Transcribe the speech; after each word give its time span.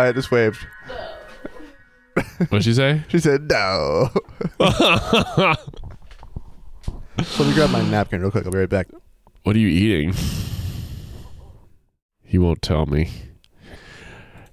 Wyatt 0.00 0.16
just 0.16 0.30
waved. 0.30 0.66
What'd 2.48 2.64
she 2.64 2.72
say? 2.72 3.04
She 3.08 3.18
said 3.18 3.50
no. 3.50 4.08
Let 4.58 5.58
me 7.38 7.52
grab 7.52 7.68
my 7.68 7.82
napkin 7.82 8.22
real 8.22 8.30
quick. 8.30 8.46
I'll 8.46 8.50
be 8.52 8.60
right 8.60 8.68
back. 8.68 8.86
What 9.42 9.56
are 9.56 9.58
you 9.58 9.68
eating? 9.68 10.14
He 12.24 12.38
won't 12.38 12.62
tell 12.62 12.86
me. 12.86 13.10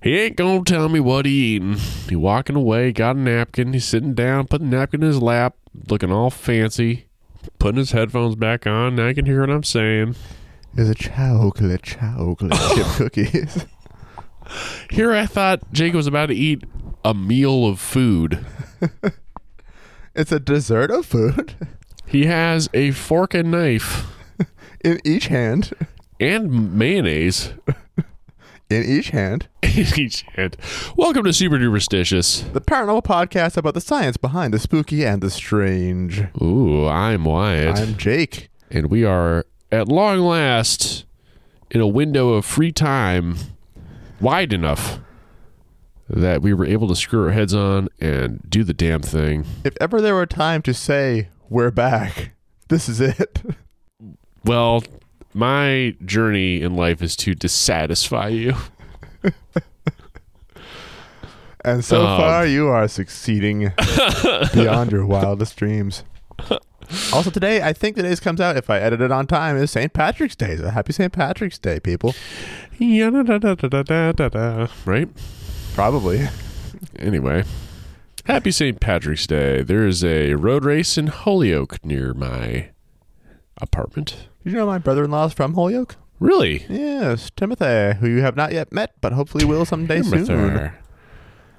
He 0.04 0.20
ain't 0.20 0.36
gonna 0.36 0.66
tell 0.66 0.90
me 0.90 1.00
what 1.00 1.26
he 1.26 1.56
eating. 1.56 1.78
He 2.10 2.18
walking 2.18 2.58
away, 2.58 2.92
got 2.92 3.16
a 3.16 3.20
napkin. 3.20 3.72
He's 3.72 3.86
sitting 3.86 4.14
down, 4.14 4.48
putting 4.48 4.70
the 4.70 4.76
napkin 4.76 5.02
in 5.02 5.08
his 5.08 5.22
lap, 5.22 5.56
looking 5.90 6.12
all 6.12 6.30
fancy, 6.30 7.06
putting 7.58 7.78
his 7.78 7.92
headphones 7.92 8.36
back 8.36 8.68
on. 8.68 8.98
Now 8.98 9.08
I 9.08 9.14
can 9.14 9.26
hear 9.26 9.40
what 9.40 9.50
I'm 9.50 9.64
saying. 9.64 10.16
There's 10.74 10.90
a 10.90 10.96
chocolate, 10.96 11.84
chocolate 11.84 12.52
chip 12.76 12.88
cookies. 12.98 13.66
Here 14.90 15.14
I 15.14 15.26
thought 15.26 15.72
Jake 15.74 15.94
was 15.94 16.08
about 16.08 16.28
to 16.28 16.36
eat 16.36 16.64
a 17.06 17.14
meal 17.14 17.66
of 17.66 17.80
food. 17.80 18.46
It's 20.16 20.32
a 20.32 20.40
dessert 20.40 20.90
of 20.90 21.06
food 21.06 21.54
He 22.08 22.26
has 22.26 22.70
a 22.74 22.90
fork 22.90 23.36
and 23.36 23.52
knife 23.52 24.08
in 24.84 25.00
each 25.06 25.28
hand. 25.28 25.72
and 26.20 26.74
mayonnaise 26.74 27.54
In 28.72 28.84
each 28.84 29.10
hand. 29.12 29.48
in 29.62 29.86
each 29.96 30.24
hand. 30.34 30.58
Welcome 30.98 31.24
to 31.26 31.32
Super 31.34 31.58
Duperstitious. 31.58 32.52
The 32.52 32.60
paranormal 32.62 33.04
podcast 33.04 33.56
about 33.58 33.76
the 33.76 33.80
science 33.82 34.18
behind 34.18 34.54
the 34.54 34.60
spooky 34.60 35.06
and 35.06 35.22
the 35.22 35.30
strange. 35.30 36.24
Ooh, 36.42 36.86
I'm 36.88 37.24
Wyatt. 37.24 37.78
I'm 37.78 37.96
Jake. 37.96 38.50
and 38.72 38.88
we 38.88 39.06
are 39.06 39.46
at 39.72 39.88
long 39.88 40.20
last 40.20 41.06
in 41.72 41.80
a 41.80 41.88
window 41.88 42.30
of 42.34 42.44
free 42.44 42.72
time 42.72 43.36
wide 44.20 44.54
enough 44.54 45.00
that 46.10 46.42
we 46.42 46.54
were 46.54 46.66
able 46.66 46.88
to 46.88 46.96
screw 46.96 47.26
our 47.26 47.32
heads 47.32 47.54
on 47.54 47.90
and 48.00 48.42
do 48.50 48.64
the 48.64 48.74
damn 48.74 49.02
thing. 49.02 49.46
If 49.64 49.76
ever 49.82 50.00
there 50.02 50.14
were 50.16 50.22
a 50.24 50.28
time 50.28 50.62
to 50.64 50.74
say 50.74 51.28
we're 51.50 51.72
back, 51.72 52.32
this 52.70 52.88
is 52.88 53.02
it. 53.02 53.42
Well, 54.46 54.84
my 55.34 55.96
journey 56.06 56.62
in 56.62 56.76
life 56.76 57.02
is 57.02 57.16
to 57.18 57.36
dissatisfy 57.36 58.30
you. 58.30 58.56
And 61.66 61.84
so 61.84 62.06
Um. 62.06 62.18
far, 62.18 62.46
you 62.46 62.68
are 62.68 62.88
succeeding 62.88 63.74
beyond 64.54 64.92
your 64.92 65.06
wildest 65.06 65.58
dreams. 65.58 66.04
Also, 67.14 67.30
today, 67.30 67.62
I 67.62 67.74
think 67.74 67.96
today's 67.96 68.20
comes 68.20 68.40
out, 68.40 68.58
if 68.58 68.70
I 68.70 68.80
edit 68.80 69.02
it 69.02 69.12
on 69.12 69.28
time, 69.28 69.58
is 69.58 69.72
St. 69.72 69.92
Patrick's 69.92 70.36
Day. 70.36 70.56
So 70.58 70.70
happy 70.70 70.94
St. 70.94 71.12
Patrick's 71.12 71.60
Day, 71.60 71.80
people. 71.80 72.16
Right? 74.86 75.10
Probably. 75.74 76.28
Anyway, 77.00 77.44
happy 78.26 78.52
St. 78.52 78.80
Patrick's 78.80 79.28
Day. 79.28 79.64
There 79.64 79.86
is 79.86 80.04
a 80.04 80.36
road 80.36 80.64
race 80.64 80.98
in 80.98 81.08
Holyoke 81.08 81.84
near 81.84 82.14
my 82.14 82.70
apartment. 83.60 84.28
Did 84.44 84.54
you 84.54 84.60
know 84.60 84.66
my 84.66 84.78
brother 84.78 85.04
in 85.06 85.12
law 85.12 85.26
is 85.26 85.34
from 85.34 85.56
Holyoke? 85.56 85.96
Really? 86.20 86.66
Yes, 86.70 87.32
Timothy, 87.36 87.98
who 88.00 88.08
you 88.08 88.22
have 88.22 88.36
not 88.36 88.52
yet 88.52 88.72
met, 88.72 88.94
but 89.02 89.14
hopefully 89.14 89.46
will 89.46 89.66
someday 89.66 90.02
soon. 90.02 90.72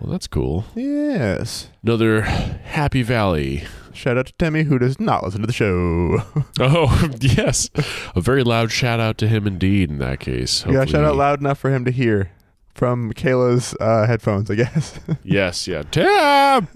Well, 0.00 0.12
that's 0.12 0.26
cool. 0.26 0.64
Yes. 0.74 1.68
Another 1.82 2.22
Happy 2.22 3.02
Valley. 3.02 3.64
Shout 3.98 4.16
out 4.16 4.26
to 4.26 4.32
Timmy, 4.38 4.62
who 4.62 4.78
does 4.78 5.00
not 5.00 5.24
listen 5.24 5.40
to 5.40 5.46
the 5.48 5.52
show. 5.52 6.22
Oh, 6.60 7.08
yes. 7.20 7.68
A 8.14 8.20
very 8.20 8.44
loud 8.44 8.70
shout 8.70 9.00
out 9.00 9.18
to 9.18 9.26
him 9.28 9.44
indeed 9.46 9.90
in 9.90 9.98
that 9.98 10.20
case. 10.20 10.64
You 10.66 10.72
gotta 10.72 10.88
shout 10.90 11.02
out 11.04 11.16
loud 11.16 11.40
enough 11.40 11.58
for 11.58 11.72
him 11.74 11.84
to 11.84 11.90
hear 11.90 12.30
from 12.74 13.12
Kayla's 13.12 13.74
uh, 13.80 14.06
headphones, 14.06 14.50
I 14.50 14.54
guess. 14.54 14.98
Yes, 15.24 15.66
yeah. 15.66 15.82
Tim! 15.90 16.68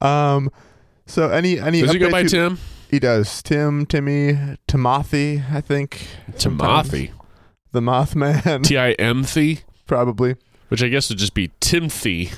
um, 0.00 0.50
so 1.06 1.28
any 1.30 1.58
any 1.60 1.82
Does 1.82 1.92
he 1.92 1.98
go 1.98 2.10
by 2.10 2.20
you- 2.20 2.28
Tim? 2.28 2.58
He 2.90 2.98
does. 2.98 3.42
Tim, 3.42 3.84
Timmy, 3.84 4.56
Timothy, 4.66 5.42
I 5.52 5.60
think. 5.60 6.06
sometimes. 6.36 6.88
Timothy. 6.90 7.12
The 7.72 7.80
Mothman, 7.80 8.64
T 8.64 8.78
I 8.78 8.92
M 8.92 9.26
probably. 9.86 10.36
which 10.68 10.82
I 10.82 10.88
guess 10.88 11.10
would 11.10 11.18
just 11.18 11.34
be 11.34 11.50
Timothy. 11.60 12.30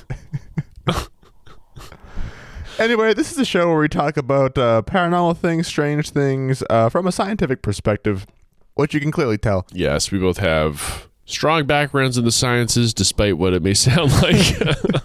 Anyway, 2.81 3.13
this 3.13 3.31
is 3.31 3.37
a 3.37 3.45
show 3.45 3.67
where 3.67 3.77
we 3.77 3.87
talk 3.87 4.17
about 4.17 4.57
uh, 4.57 4.81
paranormal 4.85 5.37
things, 5.37 5.67
strange 5.67 6.09
things, 6.09 6.63
uh, 6.69 6.89
from 6.89 7.05
a 7.05 7.11
scientific 7.11 7.61
perspective, 7.61 8.25
which 8.73 8.93
you 8.95 8.99
can 8.99 9.11
clearly 9.11 9.37
tell. 9.37 9.67
Yes, 9.71 10.11
we 10.11 10.17
both 10.17 10.37
have 10.37 11.07
strong 11.25 11.67
backgrounds 11.67 12.17
in 12.17 12.25
the 12.25 12.31
sciences, 12.31 12.91
despite 12.93 13.37
what 13.37 13.53
it 13.53 13.61
may 13.61 13.73
sound 13.75 14.11
like. 14.21 14.57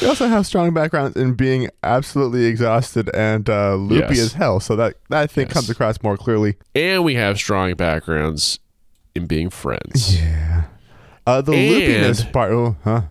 We 0.00 0.06
also 0.06 0.28
have 0.28 0.46
strong 0.46 0.72
backgrounds 0.72 1.16
in 1.16 1.34
being 1.34 1.70
absolutely 1.82 2.44
exhausted 2.44 3.10
and 3.12 3.50
uh, 3.50 3.74
loopy 3.74 4.14
Yes. 4.14 4.18
as 4.20 4.32
hell, 4.34 4.60
so 4.60 4.76
that, 4.76 4.94
that 5.10 5.22
I 5.22 5.26
think 5.26 5.48
Yes. 5.48 5.54
comes 5.54 5.70
across 5.70 6.00
more 6.04 6.16
clearly. 6.16 6.54
and 6.76 7.02
we 7.02 7.16
have 7.16 7.36
strong 7.36 7.74
backgrounds 7.74 8.60
in 9.16 9.26
being 9.26 9.50
friends. 9.50 10.16
Yeah. 10.20 10.64
Uh, 11.26 11.40
the 11.40 11.50
And- 11.52 11.72
loopiness 12.14 12.32
part, 12.32 12.52
oh, 12.52 12.76
huh? 12.84 13.02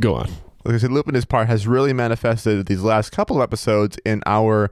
Go 0.00 0.14
on. 0.16 0.28
Like 0.64 0.74
I 0.74 0.78
said, 0.78 0.90
lupinous 0.90 1.28
part 1.28 1.48
has 1.48 1.66
really 1.66 1.92
manifested 1.92 2.66
these 2.66 2.82
last 2.82 3.10
couple 3.10 3.36
of 3.36 3.42
episodes 3.42 3.98
in 4.04 4.22
our, 4.26 4.70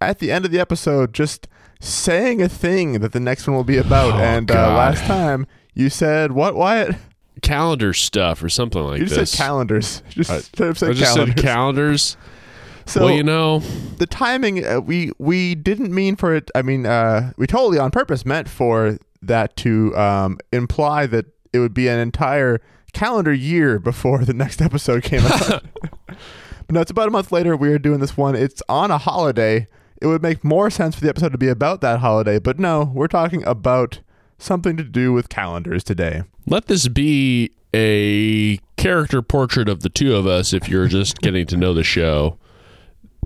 at 0.00 0.18
the 0.18 0.30
end 0.32 0.44
of 0.44 0.50
the 0.50 0.60
episode, 0.60 1.12
just 1.14 1.48
saying 1.80 2.42
a 2.42 2.48
thing 2.48 3.00
that 3.00 3.12
the 3.12 3.20
next 3.20 3.46
one 3.46 3.56
will 3.56 3.64
be 3.64 3.78
about. 3.78 4.14
Oh, 4.14 4.18
and 4.18 4.50
uh, 4.50 4.54
last 4.74 5.04
time 5.04 5.46
you 5.74 5.88
said 5.88 6.32
what? 6.32 6.54
Wyatt? 6.54 6.96
Calendar 7.42 7.94
stuff 7.94 8.42
or 8.42 8.48
something 8.50 8.82
like 8.82 8.98
that. 8.98 9.00
you 9.00 9.06
just 9.06 9.18
this. 9.18 9.30
said 9.32 9.42
calendars. 9.44 10.02
Just 10.10 10.30
I- 10.30 10.36
I 10.36 10.40
said 10.40 10.94
just 10.94 11.14
calendars. 11.14 11.34
said 11.34 11.36
calendars. 11.36 12.16
so 12.86 13.04
well, 13.06 13.14
you 13.14 13.22
know, 13.22 13.60
the 13.96 14.06
timing, 14.06 14.64
uh, 14.66 14.80
we 14.80 15.12
we 15.18 15.54
didn't 15.54 15.94
mean 15.94 16.16
for 16.16 16.34
it. 16.34 16.50
I 16.54 16.62
mean, 16.62 16.84
uh, 16.84 17.32
we 17.38 17.46
totally 17.46 17.78
on 17.78 17.90
purpose 17.90 18.26
meant 18.26 18.48
for 18.48 18.98
that 19.22 19.56
to 19.58 19.96
um, 19.96 20.38
imply 20.52 21.06
that 21.06 21.26
it 21.52 21.58
would 21.60 21.74
be 21.74 21.88
an 21.88 21.98
entire 21.98 22.60
calendar 22.90 23.32
year 23.32 23.78
before 23.78 24.24
the 24.24 24.34
next 24.34 24.60
episode 24.62 25.02
came 25.02 25.22
out. 25.24 25.64
but 26.06 26.70
no, 26.70 26.80
it's 26.80 26.90
about 26.90 27.08
a 27.08 27.10
month 27.10 27.32
later. 27.32 27.56
We 27.56 27.70
are 27.70 27.78
doing 27.78 28.00
this 28.00 28.16
one. 28.16 28.34
It's 28.34 28.62
on 28.68 28.90
a 28.90 28.98
holiday. 28.98 29.66
It 30.00 30.06
would 30.06 30.22
make 30.22 30.42
more 30.44 30.70
sense 30.70 30.94
for 30.94 31.02
the 31.02 31.08
episode 31.08 31.32
to 31.32 31.38
be 31.38 31.48
about 31.48 31.80
that 31.82 32.00
holiday, 32.00 32.38
but 32.38 32.58
no, 32.58 32.90
we're 32.94 33.06
talking 33.08 33.44
about 33.44 34.00
something 34.38 34.76
to 34.78 34.82
do 34.84 35.12
with 35.12 35.28
calendars 35.28 35.84
today. 35.84 36.22
let 36.46 36.66
this 36.66 36.88
be 36.88 37.50
a 37.74 38.56
character 38.76 39.20
portrait 39.20 39.68
of 39.68 39.80
the 39.82 39.90
two 39.90 40.16
of 40.16 40.26
us 40.26 40.52
if 40.54 40.68
you're 40.68 40.88
just 40.88 41.18
getting 41.22 41.46
to 41.46 41.56
know 41.56 41.74
the 41.74 41.84
show. 41.84 42.38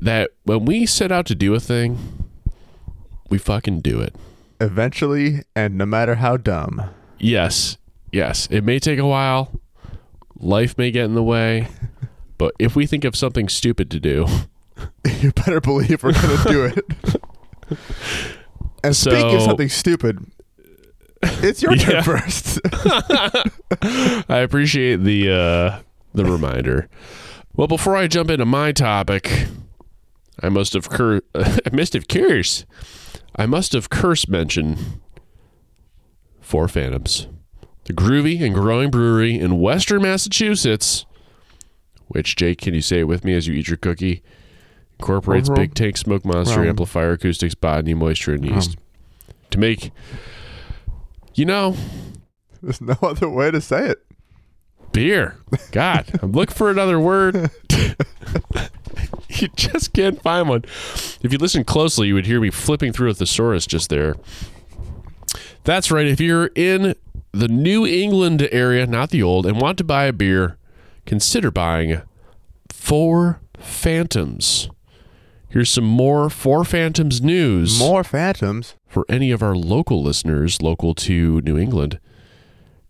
That 0.00 0.30
when 0.42 0.64
we 0.64 0.84
set 0.86 1.12
out 1.12 1.24
to 1.26 1.34
do 1.36 1.54
a 1.54 1.60
thing, 1.60 1.98
we 3.30 3.38
fucking 3.38 3.80
do 3.80 4.00
it. 4.00 4.14
Eventually, 4.60 5.42
and 5.54 5.78
no 5.78 5.86
matter 5.86 6.16
how 6.16 6.36
dumb. 6.36 6.90
Yes, 7.18 7.78
yes. 8.14 8.46
It 8.50 8.64
may 8.64 8.78
take 8.78 8.98
a 8.98 9.06
while. 9.06 9.60
Life 10.38 10.76
may 10.78 10.90
get 10.90 11.04
in 11.04 11.14
the 11.14 11.22
way. 11.22 11.68
But 12.36 12.52
if 12.58 12.74
we 12.74 12.84
think 12.86 13.04
of 13.04 13.14
something 13.14 13.48
stupid 13.48 13.92
to 13.92 14.00
do, 14.00 14.26
you 15.20 15.30
better 15.32 15.60
believe 15.60 16.02
we're 16.02 16.12
going 16.12 16.36
to 16.36 16.48
do 16.48 16.64
it. 16.64 17.78
and 18.82 18.94
speaking 18.94 19.36
of 19.36 19.42
something 19.42 19.68
stupid, 19.68 20.18
it's 21.22 21.62
your 21.62 21.74
Yeah. 21.76 22.02
turn 22.02 22.02
first. 22.02 22.58
I 24.28 24.38
appreciate 24.40 25.04
the 25.04 25.30
uh, 25.30 25.82
the 26.12 26.24
reminder. 26.24 26.88
Well, 27.54 27.68
before 27.68 27.96
I 27.96 28.08
jump 28.08 28.30
into 28.30 28.44
my 28.46 28.72
topic, 28.72 29.46
I 30.42 30.48
must 30.48 30.72
have 30.72 30.90
cur- 30.90 31.22
I 31.36 31.70
must 31.72 31.92
have 31.92 32.08
cursed. 32.08 32.66
I 33.36 33.46
must 33.46 33.72
have 33.74 33.90
curse 33.90 34.26
mention 34.28 35.00
Four 36.40 36.66
Phantoms, 36.66 37.28
the 37.84 37.92
groovy 37.92 38.40
and 38.40 38.54
growing 38.54 38.90
brewery 38.90 39.38
in 39.38 39.58
Western 39.60 40.02
Massachusetts. 40.02 41.04
Which 42.08 42.36
Jake, 42.36 42.60
can 42.60 42.74
you 42.74 42.80
say 42.82 43.00
it 43.00 43.04
with 43.08 43.24
me 43.24 43.34
as 43.34 43.46
you 43.46 43.54
eat 43.54 43.68
your 43.68 43.76
cookie? 43.78 44.22
Incorporates 44.98 45.48
Mhm. 45.48 45.54
big 45.56 45.74
tank 45.74 45.96
smoke 45.96 46.24
monster 46.24 46.60
Um. 46.60 46.68
amplifier 46.68 47.12
acoustics, 47.12 47.54
body 47.54 47.94
moisture, 47.94 48.34
and 48.34 48.44
yeast 48.44 48.76
to 49.50 49.58
make. 49.58 49.90
You 51.34 51.44
know, 51.46 51.76
There's 52.62 52.80
no 52.80 52.96
other 53.02 53.28
way 53.28 53.50
to 53.50 53.60
say 53.60 53.88
it. 53.90 53.98
Beer. 54.92 55.36
God, 55.72 56.06
I'm 56.22 56.32
looking 56.32 56.54
for 56.54 56.70
another 56.70 56.98
word. 57.00 57.50
you 59.28 59.48
just 59.56 59.92
can't 59.92 60.22
find 60.22 60.48
one. 60.48 60.62
If 61.22 61.32
you 61.32 61.38
listen 61.38 61.64
closely, 61.64 62.08
you 62.08 62.14
would 62.14 62.26
hear 62.26 62.40
me 62.40 62.50
flipping 62.50 62.92
through 62.92 63.10
a 63.10 63.14
thesaurus 63.14 63.66
just 63.66 63.90
there. 63.90 64.14
That's 65.64 65.90
right. 65.90 66.06
If 66.06 66.20
you're 66.20 66.50
in 66.54 66.94
the 67.38 67.48
New 67.48 67.86
England 67.86 68.46
area, 68.52 68.86
not 68.86 69.10
the 69.10 69.22
old, 69.22 69.46
and 69.46 69.60
want 69.60 69.78
to 69.78 69.84
buy 69.84 70.04
a 70.04 70.12
beer, 70.12 70.56
consider 71.06 71.50
buying 71.50 72.02
Four 72.70 73.40
Phantoms. 73.58 74.68
Here's 75.48 75.70
some 75.70 75.84
more 75.84 76.28
Four 76.30 76.64
Phantoms 76.64 77.22
news 77.22 77.78
More 77.78 78.02
phantoms. 78.04 78.74
for 78.88 79.06
any 79.08 79.30
of 79.30 79.42
our 79.42 79.54
local 79.54 80.02
listeners 80.02 80.60
local 80.60 80.94
to 80.96 81.40
New 81.42 81.56
England, 81.56 82.00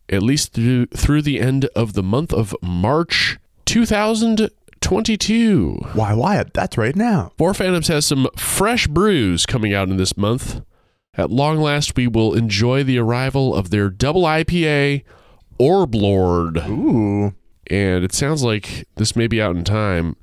at 0.09 0.23
least 0.23 0.55
through, 0.55 0.87
through 0.87 1.21
the 1.23 1.41
end 1.41 1.67
of 1.77 1.93
the 1.93 2.03
month 2.03 2.33
of 2.33 2.57
March 2.63 3.39
2022. 3.67 5.73
Why, 5.93 6.15
Wyatt? 6.15 6.55
That's 6.55 6.79
right 6.79 6.97
now. 6.97 7.33
Four 7.37 7.55
Phantoms 7.55 7.89
has 7.89 8.07
some 8.07 8.29
fresh 8.37 8.87
brews 8.87 9.47
coming 9.47 9.75
out 9.75 9.89
in 9.89 9.97
this 9.97 10.17
month. 10.17 10.63
At 11.17 11.31
long 11.31 11.59
last, 11.59 11.97
we 11.97 12.07
will 12.07 12.35
enjoy 12.35 12.83
the 12.83 12.99
arrival 12.99 13.55
of 13.55 13.71
their 13.71 13.89
double 13.89 14.23
IPA, 14.23 15.05
Orb 15.59 15.95
Lord. 15.95 16.59
Ooh. 16.59 17.35
And 17.69 18.05
it 18.05 18.13
sounds 18.13 18.43
like 18.43 18.87
this 18.97 19.15
may 19.15 19.27
be 19.27 19.41
out 19.41 19.57
in 19.57 19.65
time. 19.65 20.17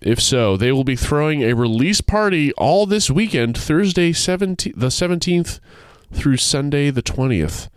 If 0.00 0.20
so, 0.20 0.56
they 0.56 0.70
will 0.70 0.84
be 0.84 0.96
throwing 0.96 1.42
a 1.42 1.54
release 1.54 2.00
party 2.00 2.52
all 2.52 2.86
this 2.86 3.10
weekend, 3.10 3.56
Thursday 3.56 4.12
17, 4.12 4.74
the 4.76 4.88
17th 4.88 5.60
through 6.12 6.36
Sunday 6.36 6.90
the 6.90 7.02
20th, 7.02 7.68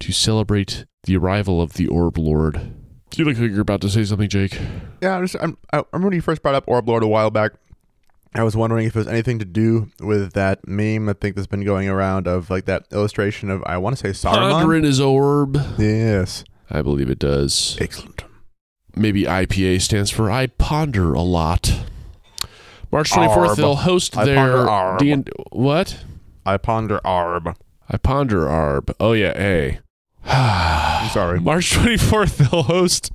to 0.00 0.12
celebrate 0.12 0.84
the 1.04 1.16
arrival 1.16 1.62
of 1.62 1.74
the 1.74 1.86
Orb 1.86 2.18
Lord. 2.18 2.74
You 3.16 3.24
look 3.24 3.38
like 3.38 3.50
you're 3.50 3.60
about 3.60 3.80
to 3.82 3.88
say 3.88 4.04
something, 4.04 4.28
Jake. 4.28 4.58
Yeah, 5.02 5.16
I'm, 5.16 5.24
just, 5.24 5.42
I'm, 5.42 5.58
I 5.72 5.82
remember 5.92 6.08
when 6.08 6.14
you 6.14 6.22
first 6.22 6.42
brought 6.42 6.54
up 6.54 6.64
Orb 6.66 6.88
Lord 6.88 7.02
a 7.02 7.08
while 7.08 7.30
back. 7.30 7.52
I 8.34 8.44
was 8.44 8.56
wondering 8.56 8.86
if 8.86 8.94
it 8.94 8.98
was 8.98 9.08
anything 9.08 9.38
to 9.40 9.44
do 9.44 9.90
with 9.98 10.32
that 10.34 10.66
meme 10.66 11.08
I 11.08 11.14
think 11.14 11.34
that's 11.34 11.48
been 11.48 11.64
going 11.64 11.88
around 11.88 12.28
of 12.28 12.48
like 12.48 12.64
that 12.66 12.86
illustration 12.92 13.50
of 13.50 13.62
I 13.64 13.76
want 13.78 13.98
to 13.98 14.14
say 14.14 14.28
Saruman. 14.28 14.52
Pondering 14.52 14.84
his 14.84 15.00
orb. 15.00 15.56
Yes. 15.78 16.44
I 16.70 16.82
believe 16.82 17.10
it 17.10 17.18
does. 17.18 17.76
Excellent. 17.80 18.22
Maybe 18.94 19.24
IPA 19.24 19.80
stands 19.80 20.10
for 20.10 20.30
I 20.30 20.46
ponder 20.46 21.12
a 21.12 21.22
lot. 21.22 21.84
March 22.92 23.10
24th, 23.10 23.56
they'll 23.56 23.76
host 23.76 24.16
I 24.16 24.24
their 24.24 24.66
ponder. 24.66 25.16
D- 25.16 25.32
what? 25.52 26.04
I 26.44 26.56
ponder 26.56 27.00
Arb. 27.04 27.54
I 27.92 27.96
ponder 27.96 28.46
arb. 28.46 28.94
Oh 29.00 29.12
yeah, 29.12 29.32
A. 29.36 29.80
I'm 30.24 31.10
sorry. 31.10 31.40
March 31.40 31.72
24th, 31.72 32.36
they'll 32.50 32.62
host 32.62 33.10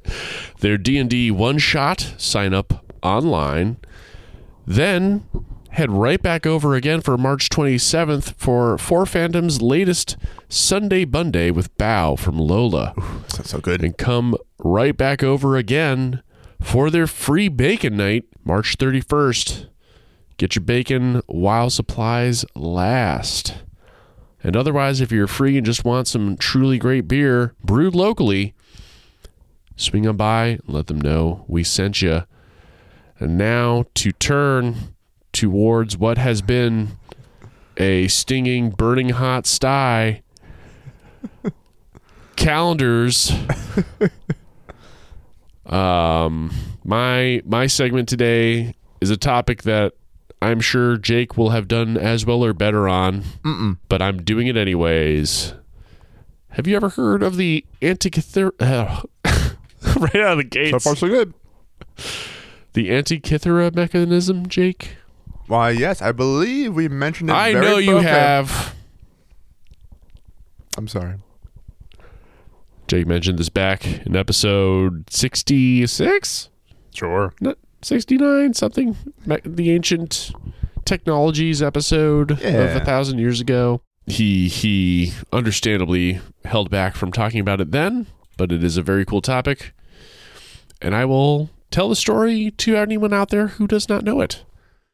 their 0.59 0.77
D&D 0.77 1.31
one-shot. 1.31 2.15
Sign 2.17 2.53
up 2.53 2.93
online. 3.01 3.77
Then 4.65 5.25
head 5.71 5.91
right 5.91 6.21
back 6.21 6.45
over 6.45 6.73
again 6.73 7.01
for 7.01 7.17
March 7.17 7.49
27th 7.49 8.33
for 8.35 8.77
Four 8.77 9.05
Phantoms' 9.05 9.61
latest 9.61 10.17
Sunday 10.49 11.05
Bunday 11.05 11.51
with 11.51 11.75
Bow 11.77 12.15
from 12.15 12.37
Lola. 12.37 12.93
Sounds 13.27 13.49
so 13.49 13.59
good. 13.59 13.83
And 13.83 13.97
come 13.97 14.35
right 14.59 14.95
back 14.95 15.21
over 15.21 15.55
again 15.55 16.23
for 16.61 16.89
their 16.89 17.07
free 17.07 17.49
bacon 17.49 17.97
night, 17.97 18.25
March 18.43 18.77
31st. 18.77 19.67
Get 20.37 20.55
your 20.55 20.63
bacon 20.63 21.21
while 21.27 21.69
supplies 21.69 22.45
last. 22.55 23.63
And 24.43 24.55
otherwise, 24.55 25.01
if 25.01 25.11
you're 25.11 25.27
free 25.27 25.57
and 25.57 25.65
just 25.65 25.85
want 25.85 26.07
some 26.07 26.37
truly 26.37 26.77
great 26.77 27.07
beer 27.07 27.53
brewed 27.63 27.95
locally, 27.95 28.53
swing 29.75 30.07
on 30.07 30.17
by 30.17 30.45
and 30.45 30.61
let 30.67 30.87
them 30.87 31.01
know 31.01 31.45
we 31.47 31.63
sent 31.63 32.01
you. 32.01 32.23
And 33.19 33.37
now 33.37 33.85
to 33.95 34.11
turn 34.11 34.95
towards 35.31 35.97
what 35.97 36.17
has 36.17 36.41
been 36.41 36.97
a 37.77 38.07
stinging, 38.07 38.69
burning 38.69 39.09
hot 39.09 39.45
sty. 39.45 40.21
Calendars. 42.35 43.31
um, 45.65 46.51
my 46.83 47.41
my 47.45 47.67
segment 47.67 48.09
today 48.09 48.75
is 49.01 49.09
a 49.09 49.17
topic 49.17 49.63
that 49.63 49.93
I'm 50.41 50.59
sure 50.59 50.97
Jake 50.97 51.37
will 51.37 51.49
have 51.51 51.67
done 51.67 51.97
as 51.97 52.25
well 52.25 52.43
or 52.43 52.53
better 52.53 52.87
on, 52.87 53.23
Mm-mm. 53.43 53.77
but 53.89 54.01
I'm 54.01 54.23
doing 54.23 54.47
it 54.47 54.57
anyways. 54.57 55.53
Have 56.49 56.67
you 56.67 56.75
ever 56.75 56.89
heard 56.89 57.23
of 57.23 57.37
the 57.37 57.65
Antikythera? 57.81 59.05
right 59.25 60.15
out 60.15 60.31
of 60.33 60.37
the 60.37 60.43
gates. 60.43 60.71
So 60.71 60.79
far, 60.79 60.95
so 60.95 61.07
good. 61.07 61.33
The 62.75 62.89
Antikythera 62.89 63.73
mechanism, 63.73 64.47
Jake? 64.47 64.97
Why, 65.47 65.71
yes, 65.71 66.01
I 66.01 66.11
believe 66.11 66.75
we 66.75 66.87
mentioned 66.87 67.29
it. 67.29 67.33
I 67.33 67.53
very 67.53 67.65
know 67.65 67.77
you 67.77 67.97
okay. 67.97 68.07
have. 68.07 68.75
I'm 70.77 70.87
sorry. 70.87 71.15
Jake 72.87 73.07
mentioned 73.07 73.39
this 73.39 73.49
back 73.49 74.05
in 74.05 74.15
episode 74.15 75.09
66? 75.09 76.49
Sure. 76.93 77.33
Not 77.39 77.57
69, 77.81 78.53
something. 78.53 78.97
The 79.25 79.71
ancient 79.71 80.31
technologies 80.83 81.63
episode 81.63 82.31
of 82.31 82.43
a 82.43 82.83
thousand 82.83 83.19
years 83.19 83.39
ago. 83.39 83.81
He 84.05 84.49
he 84.49 85.13
understandably 85.33 86.19
held 86.43 86.69
back 86.69 86.95
from 86.95 87.11
talking 87.11 87.39
about 87.39 87.61
it 87.61 87.71
then, 87.71 88.05
but 88.37 88.51
it 88.51 88.63
is 88.63 88.77
a 88.77 88.83
very 88.83 89.05
cool 89.05 89.21
topic. 89.21 89.73
And 90.81 90.93
I 90.93 91.05
will 91.05 91.49
tell 91.71 91.89
the 91.89 91.95
story 91.95 92.51
to 92.51 92.75
anyone 92.75 93.13
out 93.13 93.29
there 93.29 93.47
who 93.47 93.67
does 93.67 93.89
not 93.89 94.03
know 94.03 94.21
it. 94.21 94.43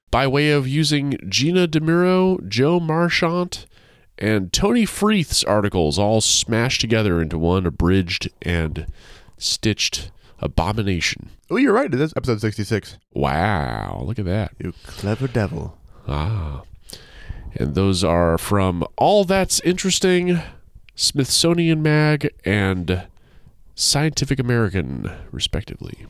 By 0.09 0.27
way 0.27 0.51
of 0.51 0.68
using 0.68 1.18
Gina 1.29 1.68
Dimuro, 1.68 2.45
Jo 2.47 2.79
Marchant, 2.79 3.65
and 4.18 4.51
Tony 4.51 4.85
Freeth's 4.85 5.44
articles 5.44 5.97
all 5.97 6.21
smashed 6.21 6.81
together 6.81 7.21
into 7.21 7.38
one 7.38 7.65
abridged 7.65 8.29
and 8.41 8.85
stitched 9.38 10.12
abomination. 10.39 11.29
Oh, 11.50 11.57
you're 11.57 11.73
right. 11.73 11.94
Is 11.94 12.13
episode 12.15 12.41
66. 12.41 12.97
Wow, 13.13 14.04
look 14.06 14.19
at 14.19 14.25
that. 14.25 14.54
You 14.59 14.73
clever 14.85 15.28
devil. 15.28 15.78
Ah. 16.07 16.63
And 17.56 17.75
those 17.75 18.04
are 18.04 18.37
from 18.37 18.85
All 18.97 19.25
That's 19.25 19.59
Interesting, 19.61 20.40
Smithsonian 20.95 21.81
Mag, 21.81 22.30
and 22.45 23.07
Scientific 23.75 24.40
American, 24.40 25.11
respectively. 25.31 26.06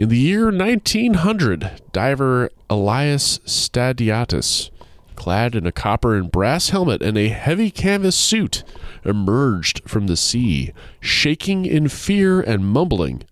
In 0.00 0.08
the 0.08 0.16
year 0.16 0.50
1900, 0.50 1.82
diver 1.92 2.48
Elias 2.70 3.38
Stadiatis, 3.40 4.70
clad 5.14 5.54
in 5.54 5.66
a 5.66 5.72
copper 5.72 6.16
and 6.16 6.32
brass 6.32 6.70
helmet 6.70 7.02
and 7.02 7.18
a 7.18 7.28
heavy 7.28 7.70
canvas 7.70 8.16
suit, 8.16 8.64
emerged 9.04 9.82
from 9.86 10.06
the 10.06 10.16
sea, 10.16 10.72
shaking 11.00 11.66
in 11.66 11.88
fear 11.88 12.40
and 12.40 12.64
mumbling 12.64 13.24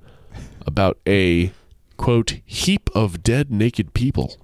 about 0.67 0.99
a, 1.07 1.53
quote, 1.97 2.41
heap 2.45 2.91
of 2.95 3.23
dead 3.23 3.51
naked 3.51 3.95
people. 3.95 4.37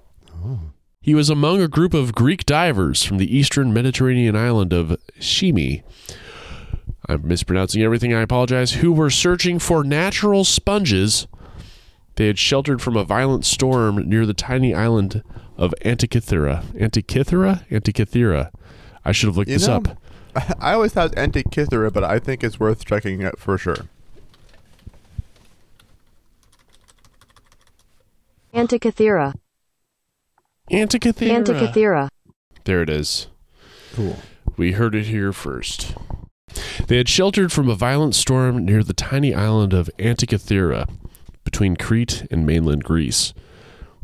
He 1.02 1.14
was 1.14 1.28
among 1.28 1.60
a 1.60 1.68
group 1.68 1.92
of 1.92 2.14
Greek 2.14 2.46
divers 2.46 3.04
from 3.04 3.18
the 3.18 3.36
eastern 3.36 3.74
Mediterranean 3.74 4.34
island 4.34 4.72
of 4.72 4.96
Shimi. 5.20 5.82
I'm 7.06 7.28
mispronouncing 7.28 7.82
everything, 7.82 8.14
I 8.14 8.22
apologize. 8.22 8.72
Who 8.72 8.92
were 8.92 9.10
searching 9.10 9.58
for 9.58 9.84
natural 9.84 10.44
sponges. 10.44 11.26
They 12.16 12.26
had 12.26 12.38
sheltered 12.38 12.80
from 12.80 12.96
a 12.96 13.04
violent 13.04 13.44
storm 13.44 14.08
near 14.08 14.24
the 14.24 14.34
tiny 14.34 14.72
island 14.74 15.22
of 15.56 15.74
Antikythera. 15.84 16.62
Antikythera? 16.74 17.66
Antikythera. 17.68 18.50
I 19.04 19.12
should 19.12 19.28
have 19.28 19.36
looked 19.36 19.50
You 19.50 19.56
this 19.56 19.66
know, 19.66 19.76
up. 19.76 19.98
I, 20.36 20.54
I 20.70 20.72
always 20.74 20.92
thought 20.92 21.12
Antikythera, 21.12 21.92
but 21.92 22.04
I 22.04 22.18
think 22.18 22.44
it's 22.44 22.60
worth 22.60 22.84
checking 22.84 23.20
it 23.22 23.38
for 23.38 23.58
sure. 23.58 23.88
Antikythera. 28.54 29.34
Antikythera. 30.70 31.44
Antikythera. 31.44 32.08
There 32.64 32.82
it 32.82 32.88
is. 32.88 33.26
Cool. 33.94 34.16
We 34.56 34.72
heard 34.72 34.94
it 34.94 35.06
here 35.06 35.32
first. 35.32 35.94
They 36.86 36.96
had 36.96 37.08
sheltered 37.08 37.50
from 37.52 37.68
a 37.68 37.74
violent 37.74 38.14
storm 38.14 38.64
near 38.64 38.84
the 38.84 38.94
tiny 38.94 39.34
island 39.34 39.72
of 39.72 39.90
Antikythera, 39.98 40.88
between 41.44 41.76
Crete 41.76 42.26
and 42.30 42.46
mainland 42.46 42.84
Greece. 42.84 43.34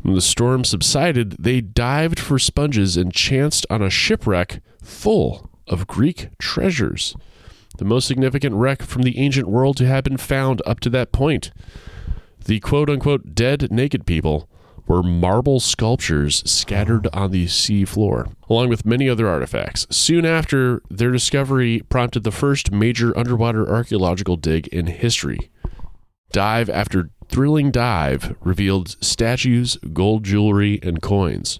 When 0.01 0.15
the 0.15 0.21
storm 0.21 0.63
subsided, 0.63 1.35
they 1.39 1.61
dived 1.61 2.19
for 2.19 2.39
sponges 2.39 2.97
and 2.97 3.13
chanced 3.13 3.65
on 3.69 3.81
a 3.81 3.89
shipwreck 3.89 4.61
full 4.81 5.49
of 5.67 5.87
Greek 5.87 6.29
treasures, 6.39 7.15
the 7.77 7.85
most 7.85 8.07
significant 8.07 8.55
wreck 8.55 8.81
from 8.81 9.03
the 9.03 9.17
ancient 9.19 9.47
world 9.47 9.77
to 9.77 9.87
have 9.87 10.03
been 10.03 10.17
found 10.17 10.61
up 10.65 10.79
to 10.81 10.89
that 10.89 11.11
point. 11.11 11.51
The 12.45 12.59
quote 12.59 12.89
unquote 12.89 13.35
dead 13.35 13.71
naked 13.71 14.05
people 14.05 14.49
were 14.87 15.03
marble 15.03 15.59
sculptures 15.59 16.43
scattered 16.49 17.07
on 17.13 17.31
the 17.31 17.47
sea 17.47 17.85
floor, 17.85 18.27
along 18.49 18.69
with 18.69 18.85
many 18.85 19.07
other 19.07 19.27
artifacts. 19.27 19.87
Soon 19.89 20.25
after, 20.25 20.81
their 20.89 21.11
discovery 21.11 21.81
prompted 21.89 22.23
the 22.23 22.31
first 22.31 22.71
major 22.71 23.17
underwater 23.17 23.69
archaeological 23.69 24.35
dig 24.35 24.67
in 24.67 24.87
history. 24.87 25.51
Dive 26.31 26.69
after 26.69 27.09
thrilling 27.31 27.71
dive 27.71 28.35
revealed 28.41 28.97
statues, 29.03 29.77
gold 29.93 30.23
jewelry, 30.23 30.79
and 30.83 31.01
coins. 31.01 31.59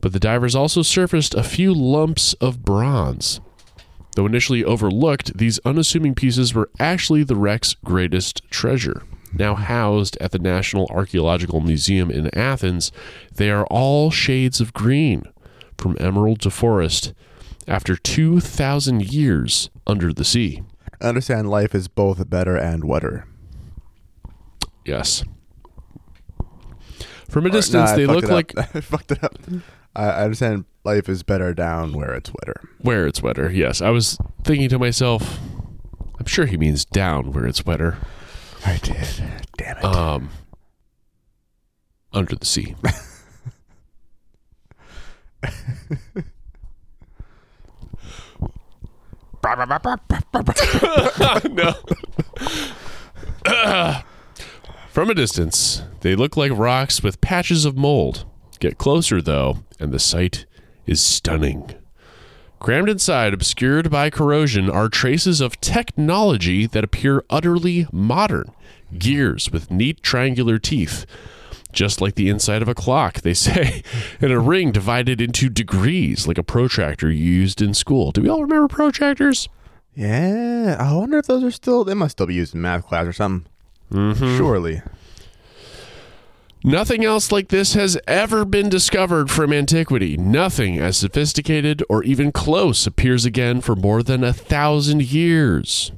But 0.00 0.12
the 0.12 0.20
divers 0.20 0.54
also 0.54 0.82
surfaced 0.82 1.34
a 1.34 1.42
few 1.42 1.72
lumps 1.72 2.34
of 2.34 2.64
bronze. 2.64 3.40
Though 4.16 4.26
initially 4.26 4.64
overlooked, 4.64 5.38
these 5.38 5.60
unassuming 5.64 6.14
pieces 6.14 6.52
were 6.52 6.70
actually 6.80 7.22
the 7.22 7.36
wreck's 7.36 7.74
greatest 7.84 8.42
treasure. 8.50 9.02
Now 9.32 9.54
housed 9.54 10.16
at 10.20 10.32
the 10.32 10.40
National 10.40 10.86
Archaeological 10.88 11.60
Museum 11.60 12.10
in 12.10 12.34
Athens, 12.36 12.90
they 13.32 13.50
are 13.50 13.66
all 13.66 14.10
shades 14.10 14.60
of 14.60 14.74
green, 14.74 15.22
from 15.78 15.96
emerald 16.00 16.40
to 16.40 16.50
forest, 16.50 17.14
after 17.68 17.94
2,000 17.94 19.12
years 19.12 19.70
under 19.86 20.12
the 20.12 20.24
sea. 20.24 20.62
I 21.00 21.06
understand 21.06 21.48
life 21.48 21.74
is 21.74 21.86
both 21.86 22.28
better 22.28 22.56
and 22.56 22.84
wetter. 22.84 23.26
Yes. 24.90 25.24
From 27.28 27.46
a 27.46 27.48
Or- 27.48 27.52
distance, 27.52 27.90
nah, 27.90 27.96
they 27.96 28.06
fucked 28.06 28.22
look 28.22 28.30
like. 28.30 28.52
I 28.76 28.80
fucked 28.80 29.12
it 29.12 29.22
up. 29.24 29.36
I 29.94 30.04
I 30.04 30.22
understand 30.24 30.64
life 30.84 31.08
is 31.08 31.22
better 31.22 31.54
down 31.54 31.92
where 31.92 32.12
it's 32.14 32.30
wetter. 32.30 32.60
where 32.80 33.06
it's 33.06 33.22
wetter. 33.22 33.50
Yes, 33.50 33.80
I 33.80 33.90
was 33.90 34.18
thinking 34.42 34.68
to 34.70 34.78
myself, 34.78 35.38
I'm 36.18 36.26
sure 36.26 36.46
he 36.46 36.56
means 36.56 36.84
down 36.84 37.32
where 37.32 37.46
it's 37.46 37.64
wetter. 37.64 37.98
I 38.66 38.78
did. 38.82 39.08
Damn 39.56 39.78
it. 39.78 39.84
Um, 39.84 40.30
under 42.12 42.34
the 42.34 42.44
sea. 42.46 42.74
no. 51.50 51.74
From 54.90 55.08
a 55.08 55.14
distance, 55.14 55.82
they 56.00 56.16
look 56.16 56.36
like 56.36 56.52
rocks 56.52 57.02
with 57.02 57.20
patches 57.20 57.64
of 57.64 57.76
mold. 57.76 58.24
Get 58.58 58.76
closer, 58.76 59.22
though, 59.22 59.58
and 59.78 59.92
the 59.92 60.00
sight 60.00 60.46
is 60.84 61.00
stunning. 61.00 61.72
Crammed 62.58 62.88
inside, 62.90 63.32
obscured 63.32 63.90
by 63.90 64.10
corrosion, 64.10 64.68
are 64.68 64.88
traces 64.88 65.40
of 65.40 65.60
technology 65.60 66.66
that 66.66 66.84
appear 66.84 67.24
utterly 67.30 67.86
modern. 67.92 68.52
Gears 68.98 69.50
with 69.50 69.70
neat 69.70 70.02
triangular 70.02 70.58
teeth, 70.58 71.06
just 71.72 72.00
like 72.00 72.16
the 72.16 72.28
inside 72.28 72.60
of 72.60 72.68
a 72.68 72.74
clock, 72.74 73.20
they 73.20 73.32
say, 73.46 73.82
and 74.20 74.32
a 74.32 74.40
ring 74.40 74.72
divided 74.72 75.20
into 75.20 75.48
degrees, 75.48 76.26
like 76.26 76.36
a 76.36 76.42
protractor 76.42 77.10
used 77.10 77.62
in 77.62 77.72
school. 77.74 78.10
Do 78.10 78.22
we 78.22 78.28
all 78.28 78.42
remember 78.42 78.68
protractors? 78.68 79.48
yeah. 79.94 80.76
I 80.78 80.92
wonder 80.94 81.18
if 81.18 81.26
those 81.26 81.44
are 81.44 81.50
still. 81.50 81.84
They 81.84 81.94
must 81.94 82.12
still 82.12 82.26
be 82.26 82.34
used 82.34 82.54
in 82.54 82.60
math 82.60 82.86
class 82.86 83.06
or 83.06 83.12
something. 83.12 83.50
Mm-hmm. 83.90 84.36
Surely. 84.36 84.82
Nothing 86.62 87.04
else 87.04 87.32
like 87.32 87.48
this 87.48 87.72
has 87.72 87.98
ever 88.06 88.44
been 88.44 88.68
discovered 88.68 89.30
from 89.30 89.52
antiquity. 89.52 90.18
Nothing 90.18 90.78
as 90.78 90.98
sophisticated 90.98 91.82
or 91.88 92.04
even 92.04 92.32
close 92.32 92.86
appears 92.86 93.24
again 93.24 93.62
for 93.62 93.74
more 93.74 94.02
than 94.02 94.22
a 94.22 94.34
thousand 94.34 95.02
years. 95.02 95.90